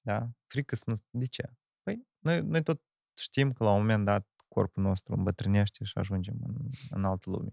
[0.00, 0.30] Da?
[0.46, 0.94] Frică să nu...
[1.10, 1.52] De ce?
[1.82, 2.82] Păi, noi, noi tot
[3.18, 7.52] știm că la un moment dat corpul nostru îmbătrânește și ajungem în, în altă lume.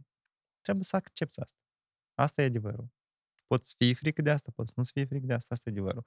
[0.62, 1.58] Trebuie să accepti asta.
[2.14, 2.92] Asta e adevărul.
[3.48, 5.70] Poți să fii frică de asta, poți să nu să fii frică de asta, asta
[5.70, 6.06] e adevărul.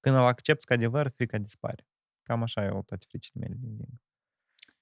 [0.00, 1.86] Când îl accepti ca adevăr, frica dispare.
[2.22, 4.07] Cam așa eu toate fricile mele din viață.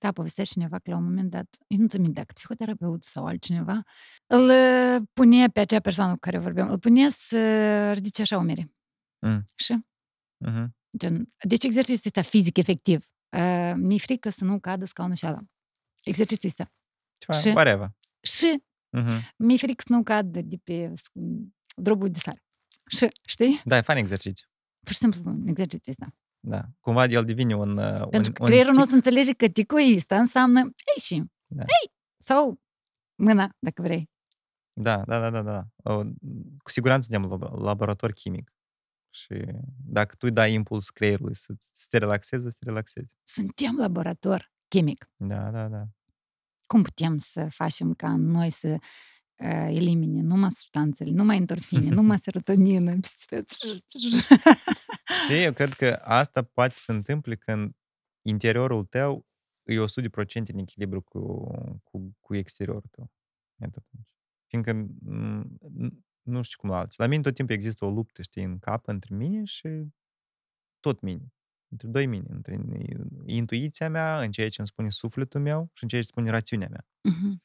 [0.07, 3.27] Da, povestea cineva că la un moment dat, eu nu ți minte dacă psihoterapeut sau
[3.27, 3.83] altcineva,
[4.27, 8.75] îl uh, pune pe acea persoană cu care vorbeam, îl pune să ridice așa umerii.
[9.27, 9.43] Mm.
[9.55, 9.79] Și
[10.45, 10.77] Mhm.
[10.99, 13.07] Gen, deci exercițiul ăsta fizic, efectiv.
[13.37, 15.41] Uh, mi-e frică să nu cadă scaunul și ala.
[16.05, 16.73] Exercițiul ăsta.
[17.19, 17.89] Ceva, Și- whatever.
[18.23, 18.63] Și
[18.97, 19.35] Mhm.
[19.37, 21.47] mi-e frică să nu cad de pe sc-
[21.77, 22.43] drobul de sare.
[22.87, 23.61] Și, știi?
[23.65, 24.47] Da, e fain exercițiu.
[24.85, 26.15] Pur și simplu exercițiul ăsta.
[26.49, 26.65] Da.
[26.81, 27.77] Cumva el devine un...
[27.77, 28.77] uh, Pentru un, că un creierul kick.
[28.79, 31.63] nostru înțelege că ticoista înseamnă ei și, Da.
[31.63, 32.61] ei, sau
[33.15, 34.11] mâna, dacă vrei.
[34.73, 35.65] Da, da, da, da, da.
[35.93, 36.03] O,
[36.63, 38.51] Cu siguranță suntem lab- laborator chimic.
[39.11, 39.45] Și
[39.85, 43.17] dacă tu îi dai impuls creierului să, să te relaxezi, o să te relaxezi.
[43.25, 45.11] Suntem laborator chimic.
[45.17, 45.85] Da, da, da.
[46.67, 48.79] Cum putem să facem ca în noi să uh,
[49.69, 52.99] elimine numai substanțele, numai endorfine, numai serotonină?
[55.25, 57.77] Știi, eu cred că asta poate să întâmple când
[58.23, 59.27] interiorul tău
[59.63, 59.85] e 100%
[60.47, 61.51] în echilibru cu,
[61.83, 63.11] cu, cu exteriorul tău.
[63.61, 64.15] Iată atunci.
[64.47, 65.59] Fiindcă m,
[66.23, 67.03] nu știu cum la alții.
[67.03, 69.69] La mine tot timpul există o luptă, știi, în cap între mine și
[70.81, 71.33] tot mine.
[71.69, 72.27] Între doi mine.
[72.29, 72.61] Între
[73.25, 76.69] intuiția mea, în ceea ce îmi spune sufletul meu și în ceea ce spune rațiunea
[76.71, 76.87] mea.
[77.01, 77.43] Mhm.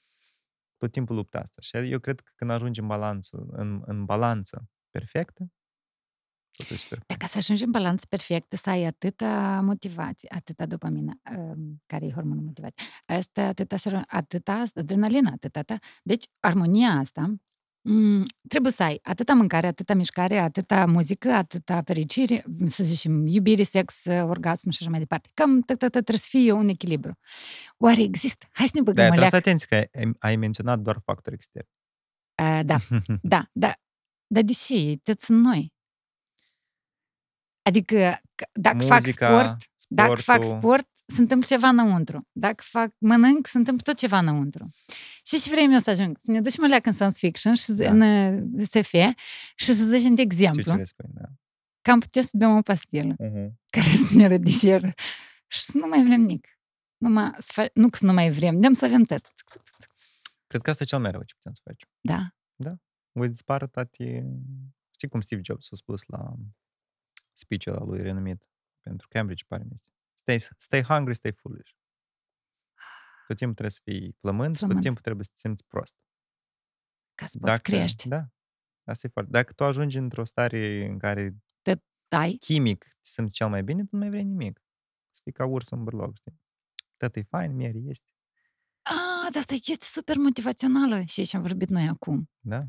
[0.81, 1.61] Tot timpul lupta asta.
[1.61, 5.51] Și eu cred că când ajungi în, balanță, în, în balanță perfectă,
[6.51, 7.03] totul e super fain.
[7.07, 12.05] Dar ca să ajungi în balanță perfectă, să ai atâta motivație, atâta dopamină, um, care
[12.05, 15.79] e hormonul motivație, asta, atâta, sero- atâta adrenalină, atâta, atâta.
[16.03, 17.35] Deci, armonia asta
[17.81, 23.63] m, trebuie să ai atâta mâncare, atâta mișcare, atâta muzică, atâta fericire, să zicem, iubire,
[23.63, 25.29] sex, orgasm și așa mai departe.
[25.33, 27.17] Cam tot, tot, tot trebuie să fie un echilibru.
[27.77, 28.45] Oare există?
[28.51, 29.49] Hai să ne Da, băgăm o trebuie să leacă.
[29.49, 31.69] atenți că ai, ai menționat doar factori externi.
[32.41, 32.77] Uh, da,
[33.21, 33.73] da, da.
[34.27, 34.97] Dar de ce?
[35.03, 35.73] Toți sunt noi.
[37.61, 40.57] Adică, că- dacă fac Muzica, sport, dacă fac sportul.
[40.59, 42.27] sport, se întâmplă ceva înăuntru.
[42.31, 44.71] Dacă fac mănânc, se întâmplă tot ceva înăuntru.
[45.25, 46.17] Și ce vrem eu să ajung?
[46.19, 47.83] Să ne ducem leacă în science fiction și Da.
[47.83, 47.89] da.
[47.91, 48.01] în
[48.59, 48.91] uh, SF
[49.55, 51.25] și să zicem de Știu ce exemplu le spui, da.
[51.81, 53.49] că am putea să bem o pastilă Uh-huh.
[53.69, 54.93] care să ne rădigeră
[55.47, 56.47] și să nu mai vrem nimic.
[56.97, 59.31] Numai, să fa- nu că să nu mai vrem, dem să avem tot.
[60.47, 61.89] Cred că asta e cel mai rău ce putem să facem.
[62.55, 62.75] Da.
[63.11, 64.25] Voi dispară toate...
[64.91, 66.33] Știi cum Steve Jobs a spus la
[67.33, 68.47] speech-ul ăla lui renumit
[68.81, 69.77] pentru Cambridge, pare mi
[70.22, 71.72] Stay, stay hungry, stay foolish.
[73.27, 74.81] Tot timpul trebuie să fii flământ și tot Flământ.
[74.85, 75.95] timpul trebuie să te simți prost.
[77.15, 78.07] Ca să poți crești.
[78.07, 78.22] Da.
[78.84, 79.31] Asta e foarte...
[79.31, 81.35] Dacă tu ajungi într-o stare în care
[82.07, 82.35] Dai.
[82.39, 84.61] chimic te simți cel mai bine, tu nu mai vrei nimic.
[85.10, 86.41] Să fii ca urs în bărlog, știi?
[86.98, 88.06] Tot e fain, miere este.
[88.81, 92.30] Ah, dar asta e chestie super motivațională și ce am vorbit noi acum.
[92.39, 92.61] Da?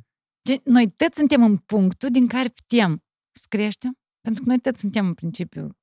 [0.48, 4.80] Gen, Noi toți suntem în punctul din care putem să creștem, pentru că noi toți
[4.80, 5.78] suntem în principiu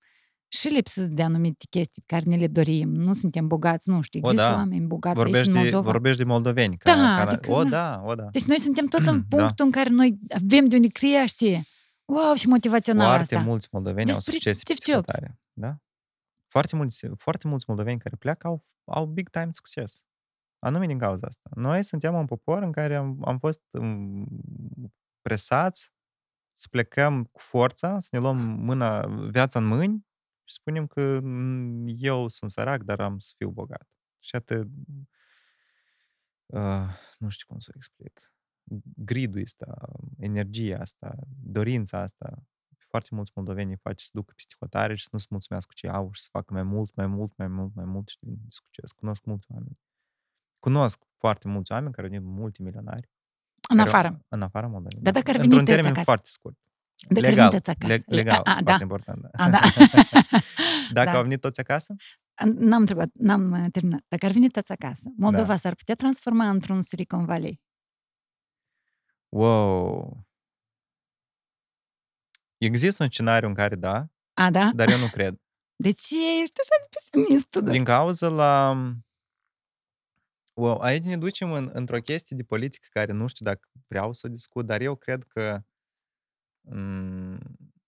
[0.50, 2.90] și lipsiți de anumite chestii pe care ne le dorim.
[2.90, 4.56] Nu suntem bogați, nu știu, O, există da.
[4.56, 5.92] oameni bogați aici Vorbești în de, Moldova.
[5.92, 6.78] vorbești de moldoveni.
[6.78, 7.70] Ca, Da, ca, adică, o, da.
[7.70, 8.24] da, o, da.
[8.32, 9.38] Deci noi suntem toți în Da.
[9.38, 11.66] punctul în care noi avem de unde crește.
[12.06, 13.48] Wow, și motivațional Foarte asta.
[13.48, 15.06] mulți moldoveni au Despre succes în Steve Jobs.
[15.08, 15.40] psihotare.
[15.54, 15.78] Da?
[16.48, 20.04] Foarte mulți, foarte mulți moldoveni care pleacă au, au big time succes.
[20.60, 21.50] Anume din cauza asta.
[21.56, 24.26] Noi suntem un popor în care am, am fost um,
[25.22, 25.92] presați
[26.52, 30.08] să plecăm cu forța, să ne luăm mâna, viața în mâini
[30.50, 33.88] și spunem că "Mm, eu sunt sărac, dar am să fiu bogat.
[34.20, 34.68] Și atât,
[36.46, 38.34] uh, nu știu cum să o explic,
[38.96, 42.44] gridul ăsta, energia asta, dorința asta,
[42.78, 45.80] foarte mulți moldoveni îi face să ducă peste hotare și să nu se mulțumească cu
[45.80, 48.38] ce au și să facă mai mult, mai mult, mai mult, mai mult și devin
[48.42, 48.92] de succes.
[48.92, 49.80] Cunosc mulți oameni.
[50.60, 53.10] Cunosc foarte mulți oameni care au devenit multimilionari.
[53.70, 54.26] În care au- afară.
[54.28, 55.02] În afara Moldovei.
[55.02, 56.06] Dar dacă ar veni Într-un tăți termen acasă?
[56.06, 56.58] foarte scurt.
[57.08, 57.50] Dacă ar legal.
[57.50, 57.94] veni tăți acasă.
[58.08, 58.78] Le- legal, A, a, foarte da.
[58.82, 59.22] important.
[59.22, 59.30] Da.
[59.44, 59.60] A, da.
[60.98, 61.16] Dacă Da.
[61.18, 61.96] au venit toți acasă?
[62.46, 64.02] N-am întrebat, n-am uh, terminat.
[64.08, 65.58] Dacă ar veni tăți acasă, Moldova Da.
[65.58, 67.62] s-ar putea transforma într-un Silicon Valley.
[69.30, 70.28] Wow!
[72.58, 74.72] Există un scenariu în care da, A, da?
[74.76, 75.36] dar eu nu cred.
[75.76, 77.50] De ce ești așa de pesimist?
[77.50, 77.72] tu, Da?
[77.72, 78.76] Din cauza la...
[80.54, 84.28] Wow, aici ne ducem în, într-o chestie de politică care nu știu dacă vreau să
[84.28, 85.64] o discut, dar eu cred că m-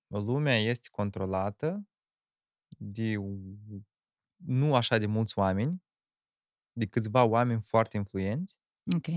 [0.07, 1.87] lumea este controlată
[2.77, 3.57] de u-
[4.35, 5.83] nu așa de mulți oameni,
[6.73, 8.59] de câțiva oameni foarte influenți
[8.95, 9.07] Ok.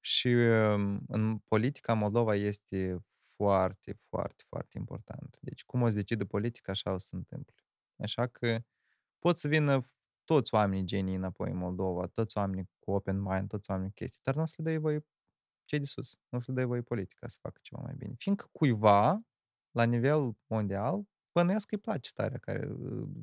[0.00, 2.98] și um, în politica Moldova este
[3.36, 5.38] foarte, foarte, foarte important.
[5.40, 7.54] Deci cum o să decide politica, așa o să se întâmple.
[7.98, 8.58] Așa că
[9.18, 9.80] pot să vină
[10.24, 14.20] toți oamenii genii înapoi în Moldova, toți oamenii cu open mind, toți oamenii cu chestii,
[14.24, 15.06] dar nu o să le dai voie
[15.66, 18.14] cei de sus, nu o să le dai voie politica să facă ceva mai bine.
[18.18, 19.20] Fiindcă cuiva,
[19.70, 21.02] la nivel mondial,
[21.32, 22.68] bănuiesc că îi place starea care,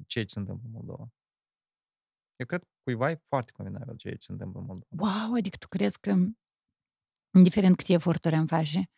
[0.07, 1.07] ceea ce se întâmplă în Moldova.
[2.35, 5.19] Eu cred că cuiva e foarte convenabil ceea ce se întâmplă în Moldova.
[5.25, 6.15] Wow, adică tu crezi că
[7.37, 8.89] indiferent câte eforturi am face,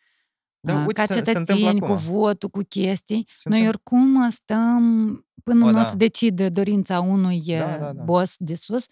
[0.60, 1.96] Da, uh, uite, ca se- se întâmplă cetățeni, cu acum.
[1.96, 3.28] votul, cu chestii.
[3.36, 3.68] Se Noi întâmplă.
[3.98, 4.80] oricum stăm
[5.44, 5.88] până O, nu o da.
[5.88, 8.02] să decide dorința unui Da, uh, da, da.
[8.02, 8.86] boss de sus.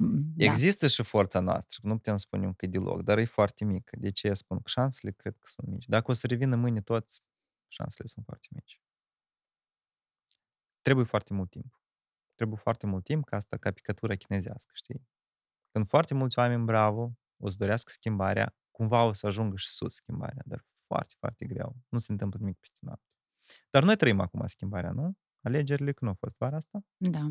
[0.00, 0.44] Mm, Da.
[0.44, 3.96] Există și forța noastră, nu putem spune că e deloc, dar e foarte mică.
[3.98, 5.86] De ce spun că șansele cred că sunt mici.
[5.86, 7.22] Dacă o să revină mâine toți,
[7.68, 8.80] șansele sunt foarte mici.
[10.80, 11.80] Trebuie foarte mult timp.
[12.34, 15.08] Trebuie foarte mult timp ca asta, ca picătura chinezească, știi?
[15.72, 19.94] Când foarte mulți oameni bravo o să dorească schimbarea, cumva o să ajungă și sus
[19.94, 21.76] schimbarea, dar foarte, foarte greu.
[21.88, 23.14] Nu se întâmplă nimic peste noapte.
[23.70, 25.12] Dar noi trăim acum schimbarea, nu?
[25.42, 26.84] Alegerile când au fost vara asta?
[26.96, 27.30] Da.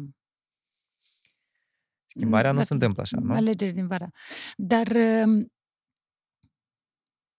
[2.20, 3.34] Schimbarea nu Dar se întâmplă așa, nu?
[3.34, 4.10] Alegeri din vara.
[4.58, 4.88] Dar
[5.26, 5.52] um,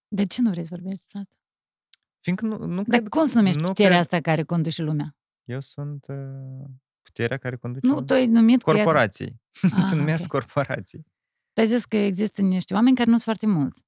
[0.09, 1.35] de ce nu vrei să vorbești despre asta?
[2.21, 5.17] Fiindcă nu, nu Dar cred, cum se numește nu puterea cred- asta care conduce lumea?
[5.45, 6.65] Eu sunt uh,
[7.03, 9.41] puterea care conduce Nu, tu ai numit că e- corporații.
[9.77, 10.31] Ah, se numesc ok.
[10.31, 11.07] corporații.
[11.53, 13.85] Tu ai zis că există niște oameni care nu sunt foarte mulți.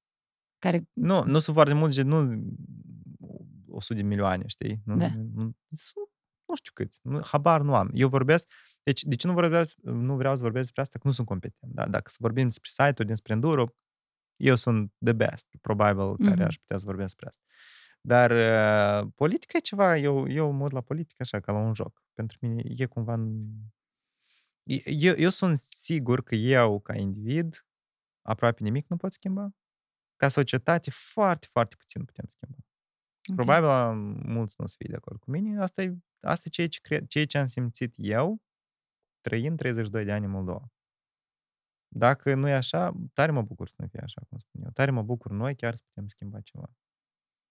[0.59, 0.89] Care...
[0.93, 2.43] Nu, nu sunt foarte mulți, gen, nu
[3.67, 4.81] 100 de milioane, știi?
[4.85, 5.07] Nu, Da.
[5.15, 6.09] nu, sunt,
[6.45, 6.99] nu știu câți.
[7.03, 7.89] Nu, habar nu am.
[7.93, 8.51] Eu vorbesc,
[8.83, 10.99] deci de ce nu, vorbesc, nu vreau să vorbesc despre asta?
[10.99, 11.73] Că nu sunt competent.
[11.73, 11.87] Da?
[11.87, 13.67] Dacă să vorbim despre site-uri, despre Enduro,
[14.35, 16.43] eu sunt the best, probabil, care Mhm.
[16.43, 17.41] aș putea să vorbesc despre asta.
[18.01, 21.73] Dar uh, politica e ceva, eu, eu mă uit la politică așa, ca la un
[21.73, 22.03] joc.
[22.13, 23.13] Pentru mine e cumva...
[23.13, 23.41] în-
[24.63, 27.65] E- Eu, eu sunt sigur că eu, ca individ,
[28.21, 29.55] aproape nimic nu pot schimba.
[30.15, 32.57] Ca societate, foarte, foarte puțin putem schimba.
[33.29, 33.35] Ok.
[33.35, 35.61] Probabil uh, mulți nu o să fie de acord cu mine.
[35.61, 38.41] Asta e, asta e ceea, ce cred, ceea ce am simțit eu
[39.23, 40.71] trăind 32 de ani în Moldova.
[41.95, 44.69] Dacă nu e așa, tare mă bucur să nu fie așa, cum spun eu.
[44.73, 46.69] Tare mă bucur noi chiar să putem schimba ceva.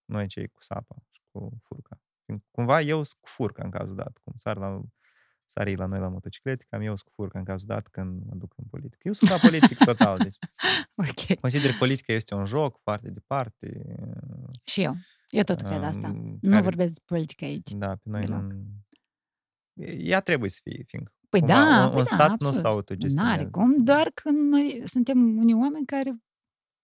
[0.04, 2.00] Noi cei cu sapa și cu furca.
[2.24, 4.18] Fiind- Cumva eu sunt cu furca în cazul dat.
[4.24, 4.80] Cum sar la,
[5.46, 8.34] sari la noi la motociclete, cam eu sunt cu furca în cazul dat când mă
[8.34, 9.00] duc în politică.
[9.02, 10.18] Eu sunt la politic total.
[10.18, 10.36] Deci
[11.08, 11.38] Ok.
[11.40, 13.96] consider că politica este un joc foarte departe.
[14.64, 14.94] Și eu.
[15.28, 16.08] Eu tot cred asta.
[16.08, 17.70] um, Nu care- vorbesc despre politică aici.
[17.70, 18.40] Da, pe noi Deloc.
[18.42, 18.64] nu...
[19.86, 22.54] Ea trebuie să fie, fiindcă Păi cumva da, un, păi un da, stat nu absolut.
[22.54, 23.36] se autogestionează.
[23.36, 26.22] N-are cum, doar că noi suntem unii oameni care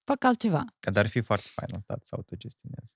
[0.05, 0.65] fac altceva.
[0.93, 2.95] Dar ar fi foarte fain un stat să autogestioneze.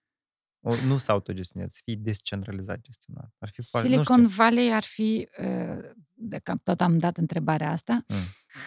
[0.65, 3.35] O, nu să autogestioneze, să fie descentralizat gestionat.
[3.39, 3.89] Ar fi foarte...
[3.89, 4.37] nu Silicon știu.
[4.37, 8.17] Valley ar fi, uh, dacă tot am dat întrebarea asta, Mm.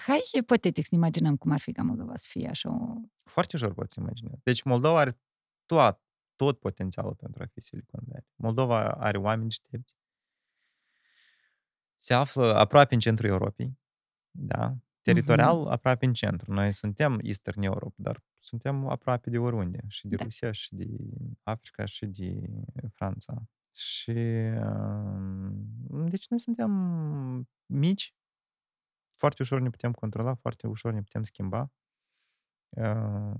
[0.05, 2.95] hai ipotetic să ne imaginăm cum ar fi ca Moldova să fie așa o...
[3.23, 4.31] Foarte ușor poți imagina.
[4.43, 5.19] Deci Moldova are
[5.65, 5.99] tot,
[6.35, 8.27] tot potențialul pentru a fi Silicon Valley.
[8.35, 9.95] Moldova are oameni deștepți.
[11.95, 13.77] Se află aproape în centrul Europei.
[14.31, 14.75] Da?
[15.01, 15.67] Teritorial, Mhm.
[15.67, 16.53] aproape în centru.
[16.53, 19.79] Noi suntem Eastern Europe, dar suntem aproape de oriunde.
[19.87, 20.23] Și de Da.
[20.23, 20.87] Rusia, și de
[21.43, 22.49] Africa, și de
[22.93, 23.43] Franța.
[23.75, 24.11] Și...
[24.11, 26.71] um, Deci noi suntem
[27.65, 28.15] mici,
[29.17, 31.71] foarte ușor ne putem controla, foarte ușor ne putem schimba.
[32.69, 33.33] Uh,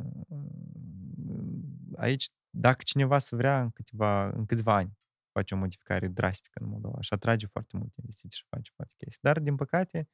[1.98, 4.98] Aici, dacă cineva să vrea în, câteva, în câțiva ani
[5.38, 9.20] face o modificare drastică în Moldova și atrage foarte multe investiții și face foarte chestii.
[9.22, 10.10] Dar, din păcate,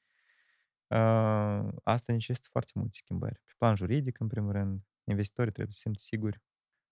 [0.88, 3.42] uh, asta necesită foarte multe schimbări.
[3.46, 6.42] Pe plan juridic, în primul rând, investitorii trebuie să se simtă siguri,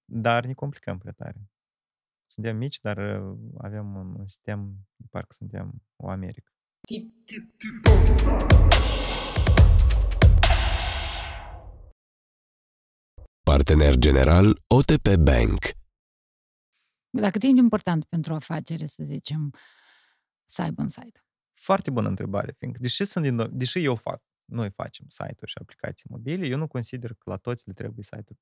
[0.06, 1.49] dar ne complicăm prea tare.
[2.27, 6.51] Suntem mici, dar uh, avem un, un sistem de parcă suntem o Americă.
[13.43, 15.78] Partener general OTP Bank.
[17.10, 19.53] Dacă timp e important pentru o afacere, să zicem,
[20.45, 21.23] să aibă un site.
[21.53, 26.10] Foarte bună întrebare, fiindcă deși, sunt din, deși eu fac, noi facem site-uri și aplicații
[26.10, 28.40] mobile, eu nu consider că la toți le trebuie site-uri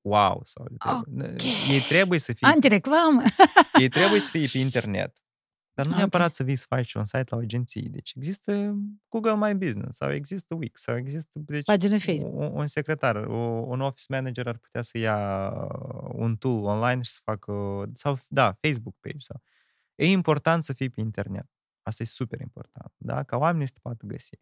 [0.00, 1.30] wow sau le trebuie.
[1.30, 1.42] Ok.
[1.68, 3.22] Ei trebuie să fie Antireclamă!
[3.80, 5.23] ei trebuie să fie pe internet.
[5.74, 5.98] Dar nu Ok.
[5.98, 7.88] neapărat să vii să faci un site la o agenție.
[7.90, 8.74] Deci există
[9.08, 12.34] Google My Business sau există Wix sau există deci, Pagină Facebook.
[12.40, 13.36] Un, un secretar, o,
[13.66, 15.50] un office manager ar putea să ia
[16.12, 19.42] un tool online și să facă sau da, Facebook page sau.
[19.94, 21.50] E important să fii pe internet.
[21.82, 23.22] Asta e super important, da?
[23.22, 24.38] Ca oamenii să te poată găsi.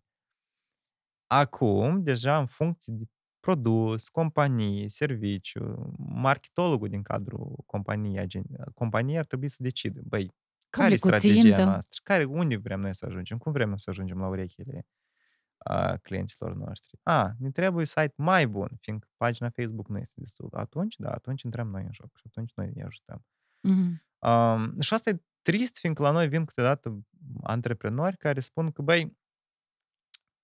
[1.27, 3.05] Acum, deja în funcție de
[3.41, 10.31] produs, companie, serviciu, marketologul din cadrul companiei, agen- companiei ar trebui să decidă, băi,
[10.77, 11.65] care e Publicul strategia țintă.
[11.65, 12.01] noastră?
[12.03, 13.39] Care, unde vrem noi să ajungem?
[13.39, 14.87] Cum vrem să ajungem la urechile
[15.59, 16.99] a clienților noștri?
[17.03, 20.49] A, ne trebuie site mai bun, fiindcă pagina Facebook nu este destul.
[20.53, 23.27] Atunci, da, atunci intrăm noi în joc și atunci noi îi ajutăm.
[23.61, 24.07] Mhm.
[24.19, 27.07] Um, și asta e trist, fiindcă la noi vin câteodată
[27.43, 29.19] antreprenori care spun că, băi,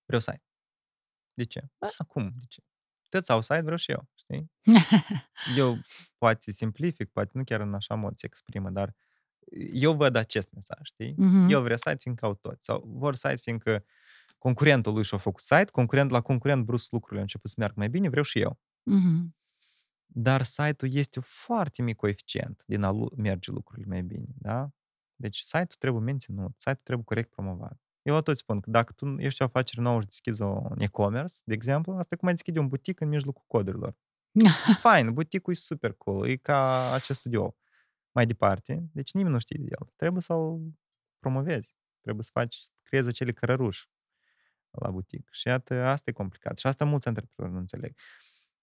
[0.04, 0.42] vreau site.
[1.32, 1.68] De ce?
[1.78, 2.62] Bă, acum, de ce?
[3.08, 4.52] Toți au site, vreau și eu, știi?
[5.56, 5.78] Eu
[6.18, 8.94] poate simplific, poate nu chiar în așa mod se exprimă, dar
[9.72, 11.14] eu văd acest mesaj, știi?
[11.16, 11.48] Mhm.
[11.48, 12.64] El vrea site fiindcă au toți.
[12.64, 13.84] Sau vor site fiindcă
[14.38, 17.88] concurentul lui și-a făcut site, concurent, la concurent brusc lucrurile au început să meargă mai
[17.88, 18.58] bine, vreau și eu.
[18.82, 19.36] Mhm.
[20.06, 24.70] dar site-ul este foarte mic coeficient din a lu- merge lucrurile mai bine, da?
[25.16, 27.80] Deci site-ul trebuie menținut, site-ul trebuie corect promovat.
[28.02, 31.34] Eu la toți spun că dacă tu ești o afacere nouă și deschizi un e-commerce,
[31.44, 33.96] de exemplu, asta e cum ai deschide un butic în mijlocul codurilor.
[34.84, 37.56] Fain, buticul e super cool, e ca acest studio.
[38.18, 39.92] Mai departe, deci nimeni nu știe de el.
[39.96, 40.60] Trebuie să-l
[41.18, 41.76] promovezi.
[42.00, 43.88] Trebuie să faci, să creezi acele cărăruși
[44.70, 45.28] la butic.
[45.30, 46.58] Și iată, asta e complicat.
[46.58, 47.96] Și asta mulți antreprenori nu înțeleg.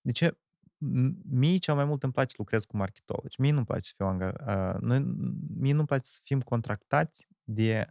[0.01, 0.31] De ce?
[0.77, 3.41] M- Mie cel mai mult îmi place să lucrez cu marketologi.
[3.41, 4.33] Mie nu-mi place să fiu angar...
[4.47, 4.99] uh, noi,
[5.57, 7.87] mie nu-mi place să fim contractați de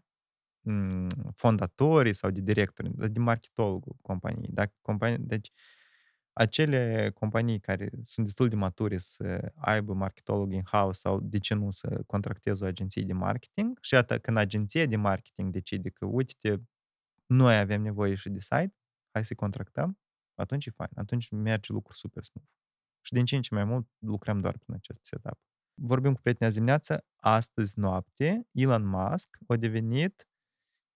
[0.60, 4.50] mm, fondatorii sau de directori, dar de marketologul companiei.
[4.52, 5.52] Dacă companie, deci,
[6.34, 11.70] acele companii care sunt destul de mature să aibă marketolog in-house sau de ce nu
[11.70, 16.68] să contracteze o agenție de marketing și atât când agenția de marketing decide că uite
[17.26, 18.74] noi avem nevoie și de site,
[19.10, 19.98] hai să contractăm,
[20.34, 22.50] atunci e fain, atunci merge lucru super smooth.
[23.00, 25.38] Și din ce în ce mai mult lucrăm doar prin acest setup.
[25.74, 30.28] Vorbim cu prietenii azi dimineață, astăzi noapte, Elon Musk a devenit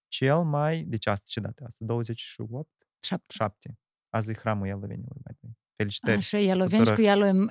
[0.09, 1.85] cel mai, deci astăzi ce dată asta?
[1.85, 2.71] 28?
[3.01, 3.33] Șapte.
[3.33, 3.79] 7.
[4.11, 5.53] Azi e hramul Ialoveniului, mai bine.
[5.77, 6.17] Felicitări.
[6.17, 6.95] Așa, Ialoveni și tuturor.
[6.95, 7.49] cu Elon,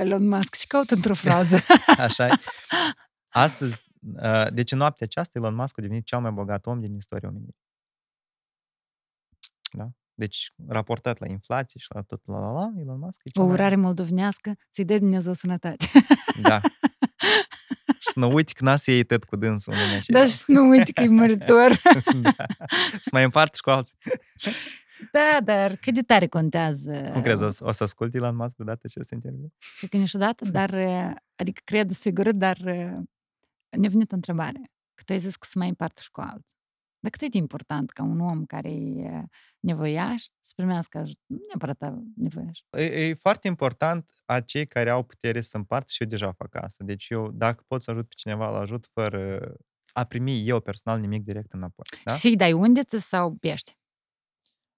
[0.00, 1.58] Elon Musk și caut într-o frază.
[1.98, 2.38] Așa
[3.28, 6.94] Astăzi, uh, deci în noaptea aceasta, Elon Musk a devenit cel mai bogat om din
[6.94, 7.56] istoria omenirii.
[9.72, 9.88] Da?
[10.14, 13.46] Deci, raportat la inflație și la tot la la la, Elon Musk e cel O
[13.46, 13.54] mai...
[13.54, 15.86] urare moldovenească, să-i dea Dumnezeu sănătate.
[16.40, 16.60] Da.
[17.98, 20.32] și să nu uite că n-a să iei tot cu dânsul în lumea Da, și
[20.32, 21.80] să nu uite că e măritor.
[22.20, 22.34] da.
[23.00, 23.96] Să mai împart și cu alții.
[25.12, 27.10] Da, dar cât de tare contează.
[27.12, 29.52] Cum crezi, o, să- o să asculti Elon Musk vreodată acest interviu?
[29.78, 32.96] Cred că niciodată, dar, uh, adică cred sigur, dar uh,
[33.78, 34.60] ne-a venit o întrebare.
[34.94, 36.56] Că tu ai zis că să mai împartă și cu alții.
[36.98, 39.22] Dar cât e de important ca un om care e uh,
[39.60, 41.22] nevoiaș să primească ajutor?
[41.26, 42.58] Nu neapărat a- nevoiaș.
[42.78, 46.54] E, e foarte important a cei care au putere să împartă și eu deja fac
[46.64, 46.84] asta.
[46.84, 49.52] Deci eu, dacă pot să ajut pe cineva, îl ajut fără
[49.92, 51.84] a primi eu personal nimic direct înapoi.
[52.04, 52.14] Da?
[52.14, 53.72] Și îi dai undiță sau pește?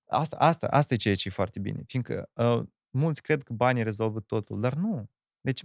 [0.06, 3.82] Asta, asta, asta e ceea ce e foarte bine, fiindcă uh, mulți cred că banii
[3.82, 5.10] rezolvă totul, dar nu.
[5.40, 5.64] Deci,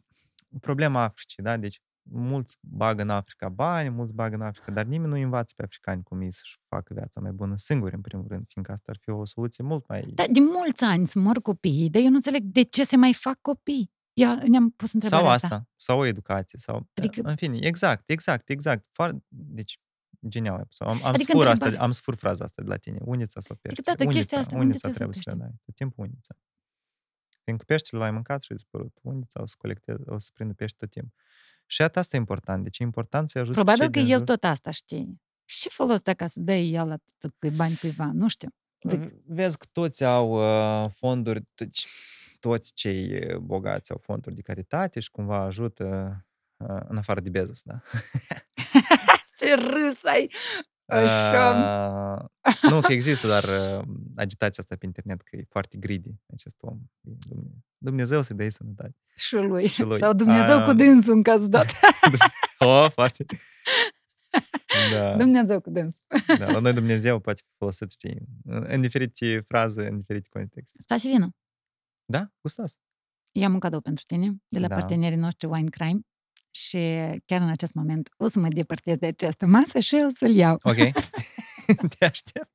[0.60, 1.58] problema Africii, da?
[1.58, 5.64] Deci, mulți bagă în Africa bani, mulți bagă în Africa, dar nimeni nu învață pe
[5.64, 8.98] africani cum ei să-și facă viața mai bună singuri, în primul rând, fiindcă asta ar
[9.02, 10.02] fi o soluție mult mai...
[10.02, 13.14] Da, de mulți ani să mor copiii, dar eu nu înțeleg de ce se mai
[13.14, 13.92] fac copii.
[14.14, 15.48] Eu ne-am pus întrebarea Sau asta.
[15.48, 16.90] asta, sau o educație, sau...
[16.94, 18.86] Adică- În fine, exact, exact, exact.
[18.92, 19.16] Foar...
[19.28, 19.80] Deci,
[20.28, 22.78] genial ai pus Am, am Adică sfur asta, întrebarea- am sfur fraza asta de la
[22.78, 22.98] tine.
[23.02, 23.82] Unița sau pește?
[23.82, 25.48] tată, chestia unița, asta, unița unița sau trebuie să le pește?
[25.50, 25.62] dai.
[25.66, 26.36] Tot timpul unița.
[27.44, 28.98] Fiindcă peștele l-ai mâncat și ai dispărut.
[29.02, 31.14] Unița o să colecteze, o să prindă pește tot timpul.
[31.66, 32.64] Și atât asta e important.
[32.64, 34.28] Deci e important să-i ajuți pe Probabil cei că din el jur.
[34.28, 35.22] tot asta știe.
[35.46, 38.12] Și ce folos dacă să dai el atât cu bani cuiva?
[38.14, 38.50] Nu știu.
[38.90, 40.32] Zic, Vezi că toți au
[40.84, 41.88] uh, fonduri, deci,
[42.40, 46.16] toți cei uh, bogați au fonduri de caritate și cumva ajută
[46.58, 47.82] uh, în afară de Bezos, da?
[49.42, 50.32] ce râs ai!
[50.86, 51.50] Așa.
[52.46, 53.86] Uh, nu, că există, dar uh,
[54.16, 56.78] agitația asta pe internet, că e foarte greedy acest om.
[57.02, 58.96] E Dumne- Dumnezeu să-i dea sănătate.
[59.16, 59.68] Și lui.
[59.68, 60.00] Și lui.
[60.00, 61.72] Sau Dumnezeu A, cu dânsul în cazul dat.
[62.60, 63.26] Oh, foarte...
[64.94, 66.02] Da, Dumnezeu cu dânsul.
[66.38, 70.78] da, la noi Dumnezeu poate fi folosit, știi, în, în diferite fraze, în diferite contexte.
[70.82, 71.30] Stați și vină.
[72.06, 72.78] Da, gustos.
[73.32, 74.76] Eu am un cadou pentru tine de la Da.
[74.76, 76.00] partenerii noștri Wine Crime
[76.52, 76.78] și
[77.26, 80.60] chiar în acest moment o să mă depărtez de această masă și o să-l iau.
[80.64, 80.76] Ok.
[81.98, 82.50] Te aștept.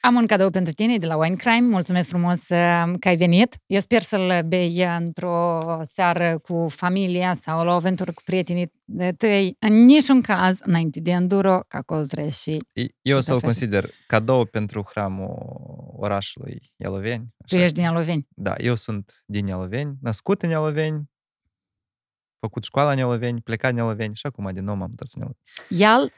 [0.00, 1.68] Am un cadou pentru tine de la Wine Crime.
[1.68, 3.56] Mulțumesc frumos uh, că ai venit.
[3.66, 8.72] Eu sper să-l bei într-o seară cu familia sau la o aventură cu prietenii
[9.16, 9.56] tăi.
[9.58, 12.58] În niciun caz, înainte de enduro, că acolo trebuie și
[13.02, 15.34] Eu Să să-l te consider cadou pentru hramul
[15.96, 17.26] orașului Ialoveni.
[17.46, 18.26] tu așa ești din Aloveni.
[18.28, 21.02] Da, eu sunt din Ialoveni, născut în Ialoveni,
[22.44, 25.42] făcut școala în Ialoveni, plecat în Ialoveni și acum din nou m-am întors în Ialoveni.
[25.68, 26.12] Ial,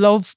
[0.00, 0.28] love.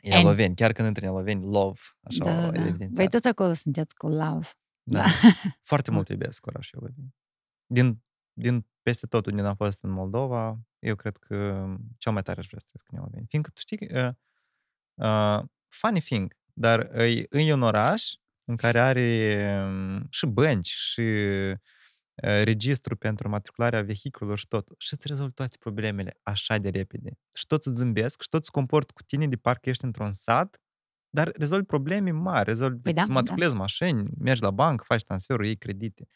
[0.00, 2.60] Ialoveni, chiar când intri în Ialoveni, love, așa Da, o da, da.
[2.60, 2.92] evidențiat.
[2.92, 4.48] Voi toți acolo sunteți cu love.
[4.82, 4.98] Da.
[4.98, 5.04] da.
[5.70, 7.14] Foarte mult iubesc orașul Ialoveni.
[7.66, 8.02] Din,
[8.32, 11.66] din peste tot unde am fost în Moldova, eu cred că
[11.98, 13.26] cel mai tare aș vrea să trăiesc în Ialoveni.
[13.28, 14.12] Fiindcă, tu știi, uh,
[14.94, 18.12] uh, funny thing, dar e, e un oraș
[18.44, 19.08] în care are
[19.66, 21.56] um, și bănci, și uh,
[22.22, 24.68] registru pentru matricularea vehiculelor și tot.
[24.78, 27.18] Și îți rezolvi toate problemele așa de repede.
[27.34, 30.60] Și toți îți zâmbesc și toți se comport cu tine de parcă ești într-un sat,
[31.10, 33.12] dar rezolvi probleme mari, rezolvi Păi da, să da.
[33.12, 36.08] matriculezi mașini, mergi la bancă, faci transferul, iei credite.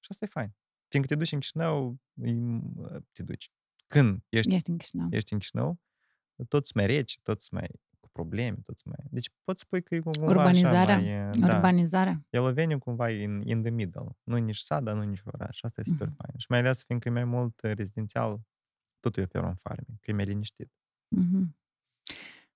[0.00, 0.54] Și asta e fain.
[0.88, 3.50] Fiindcă te duci în Chișinău, îi- te duci.
[3.86, 5.08] Când ești, Ești în Chișinău.
[5.10, 5.80] ești în Chișinău,
[6.48, 9.06] toți mai reci, toți mai cu probleme, toți mai...
[9.10, 10.96] Deci poți spui că e cumva Urbanizarea?
[10.96, 11.30] așa mai...
[11.32, 11.54] Da.
[11.54, 12.26] Urbanizarea.
[12.30, 14.06] Eloveniu cumva e in, in the middle.
[14.22, 15.58] Nu nici sat, dar nu nici oraș.
[15.62, 16.16] Asta e super Mhm.
[16.16, 16.34] fain.
[16.38, 18.40] Și mai ales fiindcă e mai mult uh, rezidențial,
[19.00, 20.70] totul e pe un farming, că e mai liniștit.
[21.08, 21.56] Mhm.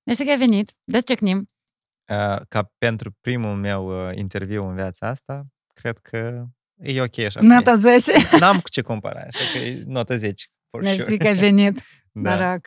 [0.02, 0.74] Mersi că ai venit.
[0.85, 1.39] Descecnim.
[1.39, 6.47] Uh, Ca pentru primul meu uh, interviu în viața asta, cred că
[6.82, 7.40] e ok așa.
[7.43, 8.12] Nota 10.
[8.40, 10.47] N-am cu ce compara, așa că e nota 10.
[10.70, 11.16] For Mersi sure.
[11.16, 11.82] că ai venit.
[12.12, 12.35] Da.
[12.36, 12.66] Noroc.